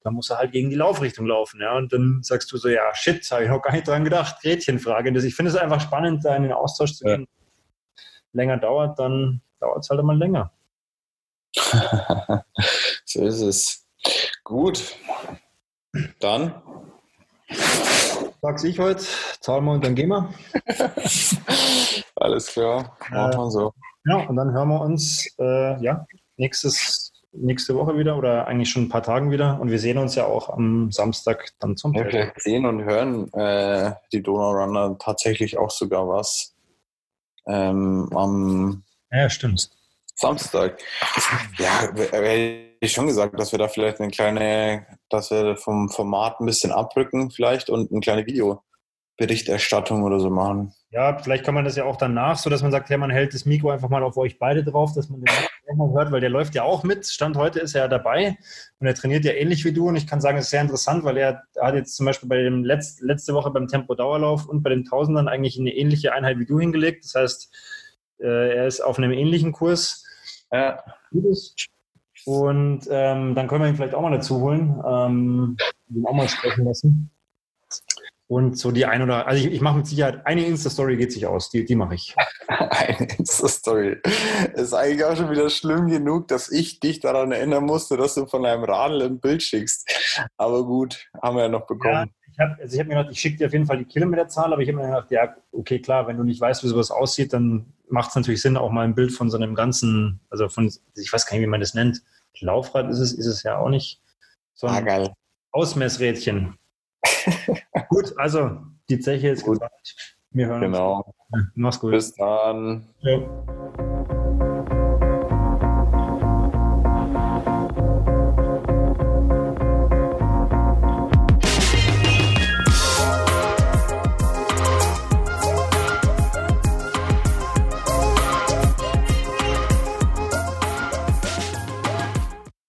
da 0.05 0.11
muss 0.11 0.31
er 0.31 0.39
halt 0.39 0.53
gegen 0.53 0.71
die 0.71 0.77
Laufrichtung 0.77 1.27
laufen. 1.27 1.61
Ja? 1.61 1.77
Und 1.77 1.93
dann 1.93 2.21
sagst 2.23 2.53
du 2.53 2.59
so, 2.59 2.69
ja, 2.69 2.95
shit, 2.95 3.29
habe 3.31 3.45
ich 3.45 3.49
noch 3.49 3.63
gar 3.63 3.73
nicht 3.73 3.89
dran 3.89 4.05
gedacht, 4.05 4.41
Gretchenfrage. 4.43 5.09
Und 5.09 5.17
ich 5.17 5.35
finde 5.35 5.51
es 5.51 5.57
einfach 5.57 5.81
spannend, 5.81 6.25
da 6.25 6.37
in 6.37 6.43
den 6.43 6.53
Austausch 6.53 6.95
zu 6.95 7.05
gehen. 7.05 7.23
Ja. 7.23 8.03
Länger 8.33 8.59
dauert, 8.59 8.99
dann 8.99 9.41
dauert 9.61 9.83
es 9.83 9.91
halt 9.91 10.01
immer 10.01 10.15
länger. 10.15 10.53
so 13.05 13.23
ist 13.23 13.41
es. 13.41 13.87
Gut. 14.43 14.97
Dann. 16.21 16.63
Sag's 18.43 18.65
ich 18.65 18.79
heute, 18.79 19.03
zahlen 19.41 19.65
wir 19.65 19.73
und 19.73 19.85
dann 19.85 19.95
gehen 19.95 20.09
wir. 20.09 20.29
Alles 22.17 22.49
klar, 22.49 22.99
machen 23.11 23.39
wir 23.39 23.51
so. 23.51 23.73
Ja, 24.05 24.17
und 24.29 24.37
dann 24.37 24.53
hören 24.53 24.69
wir 24.69 24.81
uns 24.83 25.27
äh, 25.39 25.83
ja, 25.83 26.07
nächstes 26.37 27.14
nächste 27.37 27.75
Woche 27.75 27.97
wieder 27.99 28.17
oder 28.17 28.47
eigentlich 28.47 28.71
schon 28.71 28.85
ein 28.85 28.89
paar 28.89 29.03
Tagen 29.03 29.31
wieder. 29.31 29.61
Und 29.61 29.71
wir 29.71 29.79
sehen 29.79 29.99
uns 29.99 30.15
ja 30.15 30.27
auch 30.27 30.49
am 30.49 30.91
Samstag 30.91 31.53
dann 31.61 31.77
zum 31.77 31.95
ja, 31.95 32.05
Vielleicht 32.05 32.41
sehen 32.41 32.67
und 32.67 32.85
hören 32.85 33.33
äh, 33.33 33.93
die 34.13 34.23
Donau 34.23 34.53
Runner 34.53 34.97
tatsächlich 34.99 35.59
auch 35.59 35.71
sogar 35.71 36.09
was. 36.09 36.55
Ähm, 37.47 38.09
am 38.15 38.85
ja, 39.11 39.29
stimmt. 39.29 39.71
Samstag. 40.17 40.79
Ja, 41.59 41.83
hätte 41.95 42.65
ich 42.81 42.93
schon 42.93 43.07
gesagt, 43.07 43.39
dass 43.39 43.53
wir 43.53 43.59
da 43.59 43.69
vielleicht 43.69 44.01
eine 44.01 44.11
kleine, 44.11 44.87
dass 45.09 45.31
wir 45.31 45.57
vom 45.57 45.89
Format 45.89 46.41
ein 46.41 46.47
bisschen 46.47 46.73
abrücken 46.73 47.31
vielleicht 47.31 47.69
und 47.69 47.91
eine 47.91 48.01
kleine 48.01 48.25
Videoberichterstattung 48.27 50.03
oder 50.03 50.21
so 50.21 50.31
machen. 50.31 50.73
Ja, 50.91 51.19
vielleicht 51.19 51.45
kann 51.45 51.55
man 51.55 51.65
das 51.65 51.77
ja 51.77 51.85
auch 51.85 51.97
danach, 51.97 52.39
so 52.39 52.49
dass 52.49 52.63
man 52.63 52.71
sagt, 52.71 52.91
ja, 52.91 52.97
man 52.97 53.11
hält 53.11 53.35
das 53.35 53.45
Mikro 53.45 53.71
einfach 53.71 53.89
mal 53.89 54.05
auf 54.05 54.17
euch 54.17 54.39
beide 54.39 54.63
drauf, 54.63 54.93
dass 54.95 55.09
man 55.09 55.21
den 55.21 55.35
mal 55.75 55.93
hört, 55.93 56.13
weil 56.13 56.21
der 56.21 56.31
läuft 56.31 56.55
ja 56.55 56.63
auch 56.63 56.85
mit. 56.85 57.07
Stand 57.07 57.37
heute 57.37 57.61
ist 57.61 57.75
er 57.75 57.83
ja 57.83 57.89
dabei 57.89 58.39
und 58.79 58.87
er 58.87 58.95
trainiert 58.95 59.25
ja 59.25 59.33
ähnlich 59.33 59.65
wie 59.65 59.73
du 59.73 59.89
und 59.89 59.97
ich 59.97 60.07
kann 60.07 60.21
sagen, 60.21 60.39
es 60.39 60.45
ist 60.45 60.51
sehr 60.51 60.61
interessant, 60.61 61.05
weil 61.05 61.17
er 61.17 61.43
hat 61.61 61.75
jetzt 61.75 61.97
zum 61.97 62.07
Beispiel 62.07 62.29
bei 62.29 62.43
dem 62.43 62.65
Letz-, 62.65 63.01
letzte 63.01 63.35
Woche 63.35 63.51
beim 63.51 63.69
Tempo-Dauerlauf 63.69 64.47
und 64.47 64.63
bei 64.63 64.71
den 64.71 64.85
Tausendern 64.85 65.29
eigentlich 65.29 65.59
eine 65.59 65.75
ähnliche 65.75 66.13
Einheit 66.13 66.39
wie 66.39 66.47
du 66.47 66.61
hingelegt. 66.61 67.05
Das 67.05 67.15
heißt, 67.15 67.55
äh, 68.21 68.57
er 68.57 68.67
ist 68.67 68.81
auf 68.81 68.99
einem 68.99 69.13
ähnlichen 69.13 69.53
Kurs. 69.53 70.05
Ja. 70.53 70.83
Und 72.27 72.89
ähm, 72.91 73.35
dann 73.35 73.49
können 73.49 73.63
wir 73.63 73.69
ihn 73.69 73.77
vielleicht 73.77 73.95
auch 73.95 74.03
mal 74.03 74.11
dazu 74.11 74.41
holen, 74.41 74.83
ähm, 74.87 75.57
ihn 75.91 76.07
auch 76.07 76.15
mal 76.15 76.29
sprechen 76.29 76.65
lassen. 76.65 77.11
Und 78.27 78.59
so 78.59 78.71
die 78.71 78.87
ein 78.87 79.03
oder, 79.03 79.27
also 79.27 79.45
ich, 79.47 79.53
ich 79.53 79.61
mache 79.61 79.77
mit 79.77 79.87
Sicherheit, 79.87 80.27
eine 80.27 80.47
Insta-Story 80.47 80.97
geht 80.97 81.13
sich 81.13 81.27
aus, 81.27 81.51
die, 81.51 81.65
die 81.65 81.75
mache 81.75 81.95
ich. 81.95 82.17
eine 82.49 83.07
Insta-Story. 83.19 83.99
Ist 84.55 84.73
eigentlich 84.73 85.05
auch 85.05 85.17
schon 85.17 85.31
wieder 85.31 85.51
schlimm 85.51 85.89
genug, 85.89 86.29
dass 86.29 86.51
ich 86.51 86.81
dich 86.81 87.01
daran 87.01 87.33
erinnern 87.33 87.65
musste, 87.65 87.99
dass 87.99 88.15
du 88.15 88.27
von 88.27 88.47
einem 88.47 88.65
Radl 88.65 89.03
ein 89.03 89.21
Bild 89.21 89.43
schickst. 89.43 90.21
Aber 90.39 90.65
gut, 90.65 91.07
haben 91.23 91.37
wir 91.37 91.43
ja 91.43 91.49
noch 91.51 91.67
bekommen. 91.67 91.93
Ja, 91.93 92.07
ich 92.33 92.39
habe 92.41 92.63
also 92.63 92.79
hab 92.79 92.87
mir 92.87 92.97
gedacht, 92.97 93.13
ich 93.13 93.21
schicke 93.21 93.37
dir 93.37 93.47
auf 93.47 93.53
jeden 93.53 93.67
Fall 93.67 93.79
die 93.79 93.85
Kilometerzahl, 93.85 94.53
aber 94.53 94.63
ich 94.63 94.69
habe 94.69 94.79
mir 94.79 94.87
gedacht, 94.87 95.11
ja, 95.11 95.37
okay, 95.53 95.81
klar, 95.81 96.07
wenn 96.07 96.17
du 96.17 96.25
nicht 96.25 96.41
weißt, 96.41 96.65
wie 96.65 96.69
sowas 96.69 96.91
aussieht, 96.91 97.33
dann 97.33 97.75
macht 97.89 98.09
es 98.11 98.17
natürlich 98.17 98.41
Sinn, 98.41 98.57
auch 98.57 98.71
mal 98.71 98.85
ein 98.85 98.95
Bild 98.95 99.13
von 99.13 99.31
so 99.31 99.37
einem 99.37 99.55
ganzen, 99.55 100.21
also 100.31 100.49
von, 100.49 100.73
ich 100.97 101.13
weiß 101.13 101.27
gar 101.27 101.37
nicht, 101.37 101.43
wie 101.43 101.51
man 101.51 101.61
das 101.61 101.75
nennt. 101.75 102.03
Laufrad 102.41 102.91
ist 102.91 102.99
es, 102.99 103.13
ist 103.13 103.27
es 103.27 103.43
ja 103.43 103.59
auch 103.59 103.69
nicht. 103.69 104.01
So 104.55 104.67
ein 104.67 104.75
ah, 104.75 104.81
geil. 104.81 105.13
Ausmessrädchen. 105.53 106.59
gut, 107.89 108.13
also 108.17 108.59
die 108.89 108.99
Zeche 109.01 109.29
ist 109.29 109.45
gut. 109.45 109.61
gesagt. 109.61 110.17
Wir 110.31 110.47
hören 110.47 110.61
genau. 110.63 111.15
uns. 111.31 111.45
Mach's 111.55 111.81
gut. 111.81 111.93
Bis 111.93 112.15
dann. 112.15 112.89
Ja. 113.01 113.21